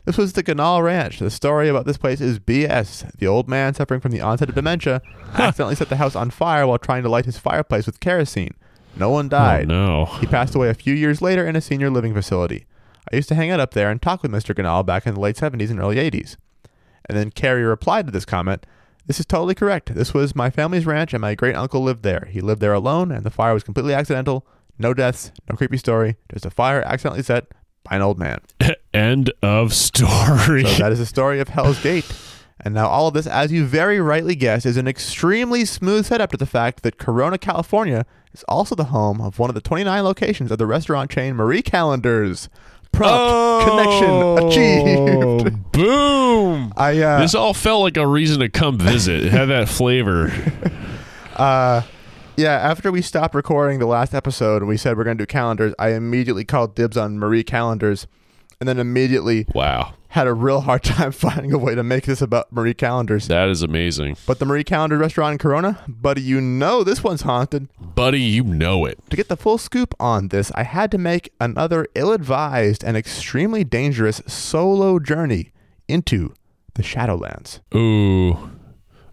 This 0.08 0.18
was 0.18 0.32
the 0.32 0.42
Ganal 0.42 0.82
Ranch. 0.82 1.20
The 1.20 1.30
story 1.30 1.68
about 1.68 1.86
this 1.86 1.98
place 1.98 2.22
is 2.22 2.40
BS. 2.40 3.12
The 3.18 3.28
old 3.28 3.50
man 3.50 3.74
suffering 3.74 4.00
from 4.00 4.14
the 4.14 4.22
onset 4.22 4.48
of 4.48 4.56
dementia 4.56 5.02
accidentally 5.34 5.76
set 5.76 5.90
the 5.90 5.98
house 5.98 6.16
on 6.16 6.30
fire 6.30 6.66
while 6.66 6.78
trying 6.78 7.04
to 7.04 7.10
light 7.10 7.26
his 7.26 7.38
fireplace 7.38 7.86
with 7.86 8.00
kerosene. 8.00 8.54
No 8.96 9.10
one 9.10 9.26
oh, 9.26 9.30
died. 9.30 9.68
no. 9.68 10.06
He 10.22 10.26
passed 10.26 10.56
away 10.56 10.70
a 10.70 10.74
few 10.74 10.94
years 10.96 11.22
later 11.22 11.46
in 11.46 11.58
a 11.58 11.62
senior 11.62 11.90
living 11.90 12.14
facility. 12.14 12.68
I 13.12 13.18
used 13.18 13.28
to 13.28 13.36
hang 13.36 13.52
out 13.52 13.60
up 13.60 13.74
there 13.74 13.92
and 13.92 14.02
talk 14.02 14.22
with 14.22 14.32
Mr. 14.32 14.56
Ganal 14.56 14.86
back 14.86 15.06
in 15.06 15.14
the 15.14 15.20
late 15.20 15.36
70s 15.36 15.70
and 15.72 15.80
early 15.82 15.98
80s. 15.98 16.38
And 17.10 17.18
then 17.18 17.30
Carrie 17.30 17.64
replied 17.64 18.06
to 18.06 18.12
this 18.14 18.24
comment 18.24 18.66
This 19.08 19.20
is 19.20 19.26
totally 19.26 19.56
correct. 19.56 19.94
This 19.94 20.14
was 20.14 20.34
my 20.34 20.50
family's 20.50 20.86
ranch, 20.86 21.14
and 21.14 21.20
my 21.20 21.36
great 21.36 21.58
uncle 21.58 21.84
lived 21.84 22.04
there. 22.04 22.30
He 22.32 22.40
lived 22.40 22.62
there 22.62 22.72
alone, 22.72 23.12
and 23.12 23.26
the 23.26 23.30
fire 23.30 23.54
was 23.54 23.66
completely 23.66 23.94
accidental. 23.94 24.48
No 24.80 24.94
deaths, 24.94 25.34
no 25.50 25.58
creepy 25.58 25.76
story, 25.76 26.16
just 26.32 26.46
a 26.46 26.50
fire 26.50 26.82
accidentally 26.84 27.24
set 27.24 27.52
by 27.90 27.96
an 27.96 28.02
old 28.02 28.20
man. 28.20 28.40
End 28.94 29.32
of 29.42 29.74
story. 29.74 30.64
So 30.64 30.78
that 30.84 30.92
is 30.92 31.00
the 31.00 31.06
story 31.06 31.40
of 31.40 31.50
Hell's 31.50 31.82
Gate. 31.82 32.06
And 32.60 32.74
now 32.74 32.88
all 32.88 33.08
of 33.08 33.14
this, 33.14 33.28
as 33.28 33.52
you 33.52 33.66
very 33.66 34.02
rightly 34.02 34.36
guessed, 34.36 34.66
is 34.66 34.78
an 34.78 34.88
extremely 34.88 35.64
smooth 35.64 36.06
setup 36.06 36.32
to 36.32 36.38
the 36.38 36.46
fact 36.46 36.82
that 36.84 36.98
Corona, 36.98 37.38
California 37.38 38.06
is 38.34 38.44
also 38.48 38.74
the 38.74 38.86
home 38.86 39.22
of 39.22 39.38
one 39.38 39.50
of 39.50 39.54
the 39.54 39.62
29 39.62 40.04
locations 40.04 40.52
of 40.52 40.58
the 40.58 40.66
restaurant 40.66 41.12
chain 41.12 41.36
Marie 41.36 41.62
Callender's. 41.62 42.50
Prompt 42.94 43.68
connection 43.70 44.48
achieved. 44.48 44.98
Oh, 44.98 45.50
Boom. 45.72 46.74
I 46.76 47.00
uh, 47.00 47.20
this 47.20 47.36
all 47.36 47.54
felt 47.54 47.82
like 47.84 47.98
a 47.98 48.08
reason 48.08 48.40
to 48.40 48.50
come 48.50 48.80
visit. 48.80 49.26
It 49.26 49.32
had 49.32 49.46
that 49.50 49.70
flavor. 49.70 50.32
uh 51.36 51.82
yeah, 52.38 52.54
after 52.54 52.92
we 52.92 53.02
stopped 53.02 53.36
recording 53.36 53.80
the 53.80 53.86
last 53.88 54.14
episode 54.14 54.62
and 54.62 54.70
we 54.70 54.78
said 54.78 54.98
we're 54.98 55.04
going 55.04 55.18
to 55.18 55.22
do 55.24 55.28
calendars, 55.28 55.74
I 55.80 55.90
immediately 55.90 56.46
called 56.46 56.76
dibs 56.76 56.96
on 56.98 57.18
Marie 57.20 57.44
Callender's 57.44 58.08
and 58.60 58.68
then 58.68 58.80
immediately 58.80 59.46
Wow. 59.54 59.94
had 60.10 60.26
a 60.26 60.34
real 60.34 60.62
hard 60.62 60.84
time 60.84 61.12
finding 61.12 61.54
a 61.54 61.58
way 61.60 61.76
to 61.76 61.84
make 61.84 62.06
this 62.06 62.22
about 62.22 62.52
Marie 62.52 62.74
Callender's. 62.74 63.28
That 63.28 63.50
is 63.50 63.62
amazing. 63.62 64.18
But 64.26 64.40
the 64.40 64.46
Marie 64.46 64.64
Callender 64.64 64.98
restaurant 64.98 65.34
in 65.34 65.38
Corona, 65.38 65.84
buddy, 65.88 66.22
you 66.22 66.42
know 66.42 66.84
this 66.84 67.04
one's 67.04 67.22
haunted. 67.22 67.68
Buddy, 67.80 68.22
you 68.22 68.44
know 68.44 68.86
it. 68.86 68.98
To 69.12 69.16
get 69.18 69.28
the 69.28 69.38
full 69.38 69.58
scoop 69.60 69.94
on 70.00 70.30
this, 70.30 70.52
I 70.56 70.64
had 70.64 70.90
to 70.92 70.98
make 70.98 71.32
another 71.40 71.88
ill 71.94 72.12
advised 72.12 72.84
and 72.84 72.98
extremely 72.98 73.64
dangerous 73.64 74.22
solo 74.26 74.98
journey 75.00 75.52
into 75.88 76.34
the 76.74 76.84
Shadowlands. 76.84 77.60
Ooh. 77.76 78.52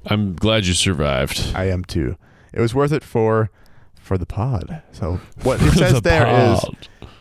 I'm 0.06 0.34
glad 0.34 0.66
you 0.66 0.74
survived. 0.74 1.52
I 1.54 1.64
am 1.64 1.84
too. 1.84 2.16
It 2.54 2.60
was 2.60 2.74
worth 2.74 2.92
it 2.92 3.04
for 3.04 3.50
for 3.94 4.16
the 4.16 4.26
pod. 4.26 4.82
So 4.92 5.20
what 5.42 5.60
it 5.60 5.72
says 5.72 5.94
The 5.94 6.00
there 6.00 6.52
is 6.54 6.64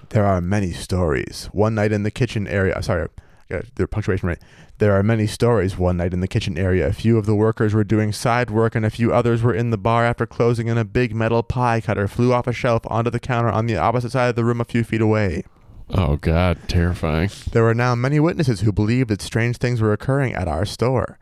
there 0.09 0.25
are 0.25 0.39
many 0.41 0.71
stories. 0.71 1.49
One 1.51 1.75
night 1.75 1.91
in 1.91 2.03
the 2.03 2.11
kitchen 2.11 2.47
area. 2.47 2.81
Sorry, 2.84 3.07
uh, 3.51 3.57
I 3.57 3.61
got 3.75 3.89
punctuation 3.89 4.29
right. 4.29 4.39
There 4.77 4.93
are 4.93 5.03
many 5.03 5.27
stories. 5.27 5.77
One 5.77 5.97
night 5.97 6.13
in 6.13 6.19
the 6.19 6.27
kitchen 6.27 6.57
area, 6.57 6.88
a 6.88 6.93
few 6.93 7.17
of 7.17 7.25
the 7.25 7.36
workers 7.36 7.73
were 7.73 7.84
doing 7.84 8.11
side 8.11 8.49
work, 8.51 8.75
and 8.75 8.86
a 8.86 8.89
few 8.89 9.13
others 9.13 9.41
were 9.41 9.53
in 9.53 9.71
the 9.71 9.77
bar 9.77 10.05
after 10.05 10.25
closing. 10.25 10.69
And 10.69 10.77
a 10.77 10.86
big 10.86 11.15
metal 11.15 11.41
pie 11.41 11.81
cutter 11.81 12.07
flew 12.07 12.31
off 12.31 12.47
a 12.47 12.53
shelf 12.53 12.84
onto 12.88 13.09
the 13.09 13.19
counter 13.19 13.49
on 13.49 13.65
the 13.65 13.77
opposite 13.77 14.11
side 14.11 14.29
of 14.29 14.36
the 14.36 14.45
room, 14.45 14.61
a 14.61 14.65
few 14.65 14.84
feet 14.84 15.01
away. 15.01 15.43
Oh, 15.89 16.15
God. 16.17 16.57
Terrifying. 16.67 17.29
There 17.51 17.63
were 17.63 17.75
now 17.75 17.95
many 17.95 18.19
witnesses 18.19 18.61
who 18.61 18.71
believed 18.71 19.09
that 19.09 19.21
strange 19.21 19.57
things 19.57 19.81
were 19.81 19.93
occurring 19.93 20.34
at 20.34 20.47
our 20.47 20.65
store. 20.65 21.17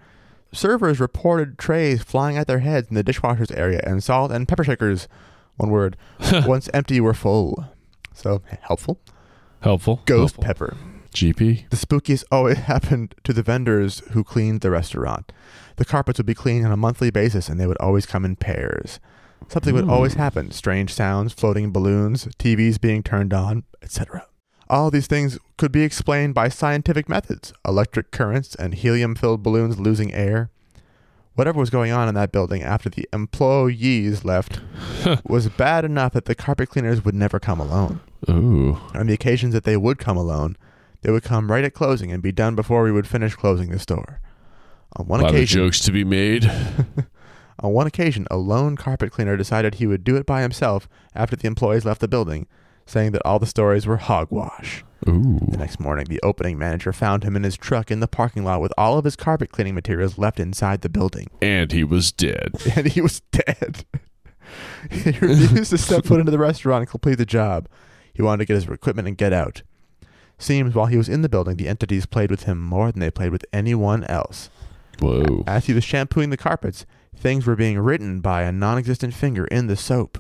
Servers 0.54 1.00
reported 1.00 1.58
trays 1.58 2.04
flying 2.04 2.38
at 2.38 2.48
their 2.48 2.60
heads 2.60 2.90
in 2.90 2.96
the 2.96 3.04
dishwashers 3.04 3.56
area, 3.58 3.82
and 3.86 4.04
salt 4.04 4.32
and 4.32 4.48
pepper 4.48 4.64
shakers, 4.64 5.08
one 5.58 5.70
word, 5.70 5.98
once 6.46 6.70
empty 6.74 7.00
were 7.00 7.14
full. 7.14 7.66
So 8.14 8.42
helpful. 8.62 9.00
Helpful. 9.62 10.02
Ghost 10.06 10.36
Helpful. 10.36 10.44
pepper. 10.44 10.78
GP. 11.14 11.70
The 11.70 11.78
spookiest. 11.78 12.24
Oh, 12.32 12.46
it 12.48 12.58
happened 12.58 13.16
to 13.24 13.34
the 13.34 13.44
vendors 13.44 14.00
who 14.12 14.24
cleaned 14.24 14.62
the 14.62 14.72
restaurant. 14.72 15.32
The 15.78 15.86
carpets 15.86 16.20
would 16.20 16.26
be 16.26 16.34
cleaned 16.34 16.66
on 16.66 16.72
a 16.72 16.78
monthly 16.78 17.12
basis, 17.12 17.50
and 17.50 17.60
they 17.60 17.68
would 17.68 17.78
always 17.78 18.06
come 18.06 18.26
in 18.26 18.36
pairs. 18.36 19.00
Something 19.48 19.74
would 19.74 19.90
always 19.90 20.14
hmm. 20.14 20.20
happen: 20.20 20.52
strange 20.52 20.94
sounds, 20.94 21.34
floating 21.34 21.72
balloons, 21.72 22.26
TVs 22.40 22.80
being 22.80 23.04
turned 23.04 23.34
on, 23.34 23.64
etc. 23.82 24.28
All 24.72 24.90
these 24.90 25.08
things 25.08 25.38
could 25.58 25.74
be 25.74 25.84
explained 25.84 26.34
by 26.34 26.48
scientific 26.48 27.10
methods: 27.10 27.52
electric 27.68 28.10
currents 28.12 28.56
and 28.56 28.74
helium-filled 28.74 29.44
balloons 29.44 29.78
losing 29.78 30.14
air. 30.14 30.50
Whatever 31.36 31.60
was 31.60 31.70
going 31.70 31.92
on 31.92 32.08
in 32.08 32.16
that 32.16 32.32
building 32.32 32.64
after 32.64 32.90
the 32.90 33.06
employees 33.12 34.24
left 34.24 34.62
was 35.26 35.50
bad 35.50 35.84
enough 35.84 36.14
that 36.14 36.24
the 36.24 36.36
carpet 36.36 36.70
cleaners 36.70 37.04
would 37.04 37.16
never 37.16 37.38
come 37.38 37.60
alone. 37.60 38.00
Ooh. 38.30 38.80
On 38.94 39.08
the 39.08 39.14
occasions 39.14 39.54
that 39.54 39.66
they 39.66 39.76
would 39.76 39.98
come 39.98 40.16
alone, 40.16 40.56
they 41.02 41.12
would 41.12 41.24
come 41.24 41.52
right 41.52 41.66
at 41.66 41.74
closing 41.74 42.10
and 42.10 42.24
be 42.24 42.32
done 42.32 42.56
before 42.56 42.84
we 42.84 42.94
would 42.94 43.08
finish 43.08 43.36
closing 43.36 43.72
the 43.72 43.80
store. 43.80 44.22
On 44.96 45.06
one 45.06 45.20
A 45.20 45.24
lot 45.24 45.30
of 45.32 45.36
occasion, 45.36 45.66
jokes 45.66 45.82
to 45.82 45.92
be 45.92 46.06
made. 46.06 46.46
on 47.60 47.74
one 47.74 47.88
occasion, 47.88 48.26
a 48.32 48.38
lone 48.38 48.78
carpet 48.78 49.12
cleaner 49.12 49.36
decided 49.36 49.76
he 49.76 49.88
would 49.88 50.06
do 50.06 50.16
it 50.16 50.26
by 50.26 50.42
himself 50.42 50.88
after 51.14 51.36
the 51.36 51.48
employees 51.48 51.84
left 51.84 52.00
the 52.00 52.08
building, 52.08 52.48
saying 52.86 53.12
that 53.12 53.22
all 53.26 53.40
the 53.40 53.46
stories 53.46 53.86
were 53.86 53.98
hogwash. 53.98 54.84
Ooh. 55.08 55.40
The 55.48 55.58
next 55.58 55.80
morning, 55.80 56.06
the 56.06 56.20
opening 56.22 56.58
manager 56.60 56.94
found 56.94 57.24
him 57.24 57.36
in 57.36 57.44
his 57.44 57.58
truck 57.58 57.90
in 57.90 58.02
the 58.02 58.08
parking 58.08 58.44
lot 58.44 58.62
with 58.62 58.74
all 58.78 58.98
of 58.98 59.06
his 59.06 59.16
carpet 59.16 59.52
cleaning 59.52 59.74
materials 59.74 60.18
left 60.18 60.40
inside 60.40 60.82
the 60.82 60.90
building, 60.90 61.28
And 61.42 61.72
he 61.72 61.84
was 61.84 62.12
dead. 62.12 62.56
and 62.76 62.88
he 62.88 63.02
was 63.02 63.22
dead. 63.32 63.86
he 64.92 65.12
refused 65.12 65.72
to 65.72 65.78
step 65.78 66.06
foot 66.06 66.20
into 66.20 66.32
the 66.32 66.38
restaurant 66.38 66.82
and 66.82 66.90
complete 66.90 67.18
the 67.18 67.26
job. 67.26 67.68
He 68.14 68.22
wanted 68.22 68.40
to 68.40 68.46
get 68.46 68.56
his 68.56 68.70
equipment 68.70 69.08
and 69.08 69.18
get 69.18 69.34
out. 69.34 69.64
Seems 70.38 70.76
while 70.76 70.88
he 70.88 70.98
was 70.98 71.10
in 71.10 71.22
the 71.22 71.30
building, 71.30 71.58
the 71.58 71.68
entities 71.68 72.06
played 72.06 72.32
with 72.32 72.44
him 72.44 72.60
more 72.60 72.92
than 72.92 73.00
they 73.00 73.12
played 73.12 73.32
with 73.32 73.46
anyone 73.54 74.04
else. 74.06 74.50
Whoa. 75.00 75.44
As 75.48 75.66
he 75.66 75.74
was 75.74 75.84
shampooing 75.84 76.30
the 76.30 76.38
carpets, 76.38 76.86
things 77.16 77.46
were 77.46 77.56
being 77.56 77.80
written 77.80 78.22
by 78.22 78.44
a 78.44 78.52
non 78.52 78.78
existent 78.78 79.14
finger 79.14 79.46
in 79.46 79.68
the 79.68 79.76
soap. 79.76 80.20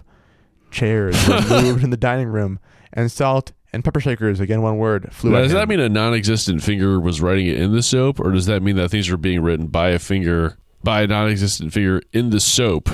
Chairs 0.72 1.28
were 1.28 1.41
moved 1.61 1.84
in 1.84 1.89
the 1.89 1.97
dining 1.97 2.28
room, 2.30 2.59
and 2.93 3.11
salt 3.11 3.51
and 3.74 3.84
pepper 3.84 3.99
shakers, 4.01 4.39
again 4.39 4.61
one 4.61 4.78
word, 4.78 5.09
flew 5.13 5.32
Now, 5.32 5.38
at 5.38 5.41
does 5.43 5.51
him. 5.51 5.57
that 5.59 5.67
mean 5.69 5.80
a 5.80 5.88
non-existent 5.89 6.61
finger 6.63 6.99
was 6.99 7.22
writing 7.22 7.47
it 7.47 7.57
in 7.57 7.72
the 7.72 7.82
soap, 7.84 8.19
or 8.19 8.32
does 8.32 8.45
that 8.47 8.61
mean 8.61 8.76
that 8.78 8.89
things 8.89 9.09
were 9.09 9.17
being 9.17 9.41
written 9.41 9.67
by 9.67 9.89
a 9.89 9.99
finger 9.99 10.57
by 10.84 11.03
a 11.03 11.07
non-existent 11.07 11.72
finger 11.72 12.01
in 12.11 12.32
the 12.32 12.39
soap? 12.39 12.89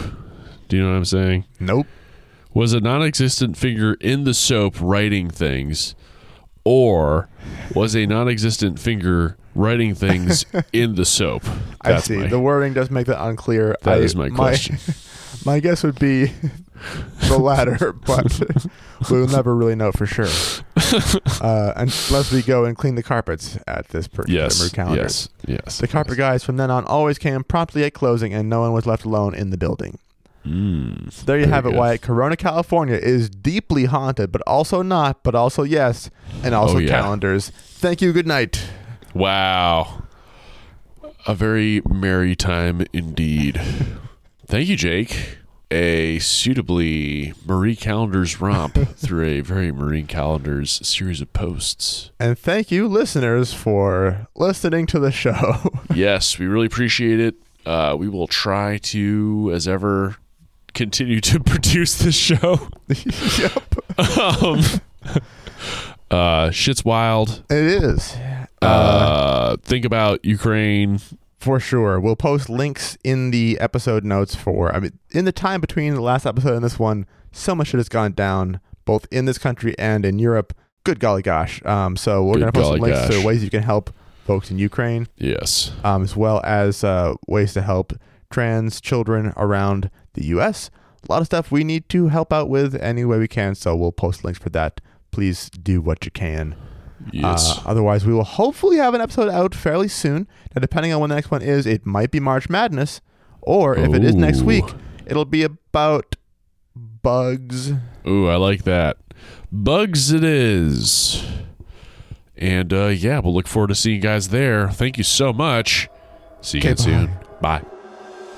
Do 0.68 0.76
you 0.78 0.84
know 0.84 0.90
what 0.92 0.98
I'm 0.98 1.06
saying? 1.06 1.46
Nope. 1.60 1.88
Was 2.54 2.74
a 2.74 2.80
non-existent 2.82 3.56
figure 3.58 3.94
in 3.96 4.24
the 4.24 4.34
soap 4.34 4.76
writing 4.82 5.30
things, 5.30 5.96
or 6.64 7.30
was 7.74 7.96
a 7.96 8.06
non-existent 8.06 8.80
finger 8.80 9.38
writing 9.56 9.96
things 9.96 10.46
in 10.74 10.96
the 10.96 11.06
soap? 11.06 11.44
I 11.82 12.00
see. 12.00 12.18
My, 12.18 12.28
The 12.28 12.40
wording 12.40 12.74
does 12.74 12.92
make 12.92 13.08
that 13.08 13.24
unclear. 13.24 13.76
That 13.84 14.00
I, 14.00 14.02
is 14.02 14.16
my 14.16 14.30
question. 14.30 14.78
My, 14.88 14.94
guess 15.60 15.84
would 15.84 16.00
be 16.00 16.32
the 17.28 17.38
latter, 17.40 17.94
but 17.94 18.40
we'll 19.10 19.28
never 19.28 19.56
really 19.56 19.76
know 19.76 19.92
for 19.92 20.06
sure. 20.06 20.28
Uh, 21.42 21.74
unless 21.76 22.32
we 22.32 22.42
go 22.42 22.66
and 22.66 22.78
clean 22.78 22.96
the 22.96 23.04
carpets 23.04 23.58
at 23.68 23.88
this 23.90 24.08
particular 24.08 24.44
yes, 24.44 24.70
calendar. 24.70 25.02
yes, 25.02 25.30
yes. 25.46 25.78
The 25.80 25.88
carpet 25.88 26.18
guys 26.18 26.44
from 26.44 26.58
then 26.58 26.72
on 26.72 26.86
always 26.86 27.18
came 27.18 27.44
promptly 27.44 27.84
at 27.84 27.94
closing, 27.94 28.34
and 28.34 28.50
no 28.50 28.62
one 28.62 28.74
was 28.74 28.86
left 28.86 29.04
alone 29.06 29.34
in 29.36 29.50
the 29.50 29.58
building. 29.58 30.00
So 30.46 31.26
there 31.26 31.38
you 31.38 31.48
have 31.48 31.66
it, 31.66 31.72
good. 31.72 31.78
Wyatt. 31.78 32.02
Corona, 32.02 32.38
California 32.38 32.96
is 32.96 33.30
deeply 33.30 33.84
haunted, 33.84 34.32
but 34.32 34.42
also 34.48 34.82
not, 34.82 35.22
but 35.22 35.36
also 35.36 35.64
yes, 35.64 36.10
and 36.42 36.56
also 36.56 36.76
Oh, 36.76 36.80
yeah. 36.80 36.88
calendars. 37.02 37.50
Thank 37.50 38.02
you. 38.02 38.14
Good 38.14 38.28
night. 38.28 38.66
Wow. 39.14 40.04
A 41.26 41.36
very 41.36 41.82
merry 41.90 42.34
time 42.34 42.86
indeed. 42.94 43.60
Thank 44.48 44.70
you, 44.70 44.78
Jake. 44.78 45.40
A 45.70 46.20
suitably 46.20 47.34
Marie 47.46 47.76
Callender's 47.76 48.40
romp 48.40 48.76
through 48.96 49.26
a 49.26 49.42
very 49.42 49.74
Marie 49.74 50.04
Callender's 50.04 50.80
series 50.88 51.20
of 51.20 51.34
posts. 51.34 52.12
And 52.18 52.40
thank 52.40 52.72
you, 52.72 52.88
listeners, 52.88 53.54
for 53.54 54.30
listening 54.36 54.86
to 54.88 55.00
the 55.00 55.12
show. 55.12 55.72
Yes, 55.94 56.38
we 56.40 56.46
really 56.46 56.68
appreciate 56.68 57.20
it. 57.20 57.36
Uh, 57.66 57.96
we 58.00 58.08
will 58.08 58.28
try 58.28 58.78
to, 58.78 59.52
as 59.54 59.68
ever, 59.68 60.16
continue 60.74 61.20
to 61.22 61.40
produce 61.44 61.98
this 61.98 62.16
show. 62.16 62.70
yep. 62.88 64.00
um, 64.44 64.62
uh, 66.12 66.52
shit's 66.52 66.86
wild. 66.86 67.44
It 67.50 67.66
is. 67.84 68.16
Uh, 68.62 69.58
think 69.64 69.84
about 69.86 70.24
Ukraine. 70.24 71.00
For 71.48 71.62
sure. 71.62 71.98
We'll 71.98 72.18
post 72.18 72.50
links 72.50 72.98
in 73.06 73.32
the 73.32 73.58
episode 73.62 74.04
notes 74.04 74.36
for, 74.36 74.76
I 74.76 74.82
mean, 74.82 75.00
in 75.12 75.24
the 75.24 75.32
time 75.32 75.62
between 75.62 75.94
the 75.94 76.02
last 76.02 76.26
episode 76.26 76.56
and 76.56 76.64
this 76.66 76.78
one, 76.78 77.06
so 77.32 77.56
much 77.56 77.68
shit 77.70 77.78
has 77.80 77.88
gone 77.88 78.12
down, 78.12 78.60
both 78.84 79.08
in 79.12 79.24
this 79.24 79.38
country 79.38 79.74
and 79.80 80.04
in 80.06 80.20
Europe. 80.20 80.54
Good 80.84 81.00
golly 81.00 81.22
gosh. 81.22 81.64
Um, 81.66 81.96
so 81.96 82.22
we're 82.26 82.34
Good 82.40 82.46
to 82.48 82.52
post 82.52 82.68
some 82.72 82.80
links 82.82 83.00
gosh. 83.00 83.10
to 83.12 83.26
ways 83.26 83.46
you 83.46 83.50
can 83.50 83.64
help 83.64 83.92
folks 84.26 84.52
in 84.52 84.58
Ukraine, 84.60 85.08
Yes. 85.16 85.72
um, 85.86 86.04
as 86.04 86.18
well 86.18 86.42
as 86.44 86.84
uh, 86.84 87.14
ways 87.30 87.54
to 87.54 87.62
help 87.62 87.94
trans 88.30 88.82
children 88.82 89.32
around 89.38 89.90
the 90.16 90.26
U.S. 90.36 90.70
A 91.08 91.10
lot 91.10 91.22
of 91.22 91.28
stuff 91.28 91.50
we 91.50 91.64
need 91.64 91.88
to 91.88 92.10
help 92.10 92.34
out 92.34 92.50
with 92.50 92.76
any 92.82 93.06
way 93.06 93.20
we 93.20 93.30
can. 93.30 93.56
So 93.56 93.74
we'll 93.74 93.94
post 93.94 94.26
links 94.26 94.40
for 94.42 94.50
that. 94.50 94.82
Please 95.12 95.50
do 95.50 95.80
what 95.80 96.04
you 96.04 96.12
can. 96.12 96.58
Yes. 97.12 97.58
Uh, 97.58 97.62
otherwise, 97.66 98.06
we 98.06 98.14
will 98.14 98.24
hopefully 98.24 98.78
have 98.78 98.94
an 98.94 99.02
episode 99.02 99.30
out 99.30 99.54
fairly 99.54 99.88
soon. 99.88 100.28
Now, 100.56 100.60
depending 100.60 100.94
on 100.94 101.00
when 101.02 101.10
the 101.10 101.16
next 101.16 101.32
one 101.32 101.42
is, 101.42 101.66
it 101.66 101.86
might 101.86 102.12
be 102.12 102.20
March 102.20 102.50
Madness, 102.50 103.02
or 103.42 103.78
if 103.78 103.94
it 103.94 104.04
is 104.04 104.16
next 104.16 104.42
week, 104.42 104.66
it'll 105.06 105.26
be 105.26 105.44
about 105.44 106.16
bugs. 106.76 107.72
Ooh, 108.08 108.28
I 108.28 108.36
like 108.36 108.64
that. 108.64 108.98
Bugs 109.52 110.12
it 110.12 110.24
is. 110.24 111.24
And 112.36 112.72
uh, 112.74 112.88
yeah, 112.88 113.20
we'll 113.20 113.34
look 113.34 113.48
forward 113.48 113.68
to 113.70 113.76
seeing 113.76 113.96
you 113.98 114.02
guys 114.02 114.30
there. 114.30 114.70
Thank 114.70 114.98
you 114.98 115.04
so 115.04 115.34
much. 115.34 115.90
See 116.42 116.58
you 116.58 116.62
Okay, 116.62 116.72
again 116.72 116.78
soon. 116.78 117.12
Bye. 117.42 117.64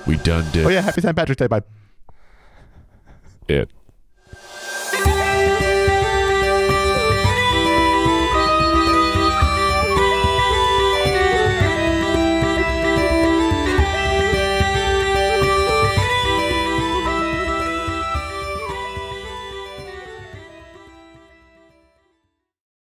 We 0.07 0.17
done 0.17 0.49
did 0.51 0.65
Oh 0.65 0.69
yeah, 0.69 0.81
happy 0.81 1.01
St. 1.01 1.15
Patrick's 1.15 1.39
Day. 1.39 1.47
Bye. 1.47 1.61
it. 3.47 3.69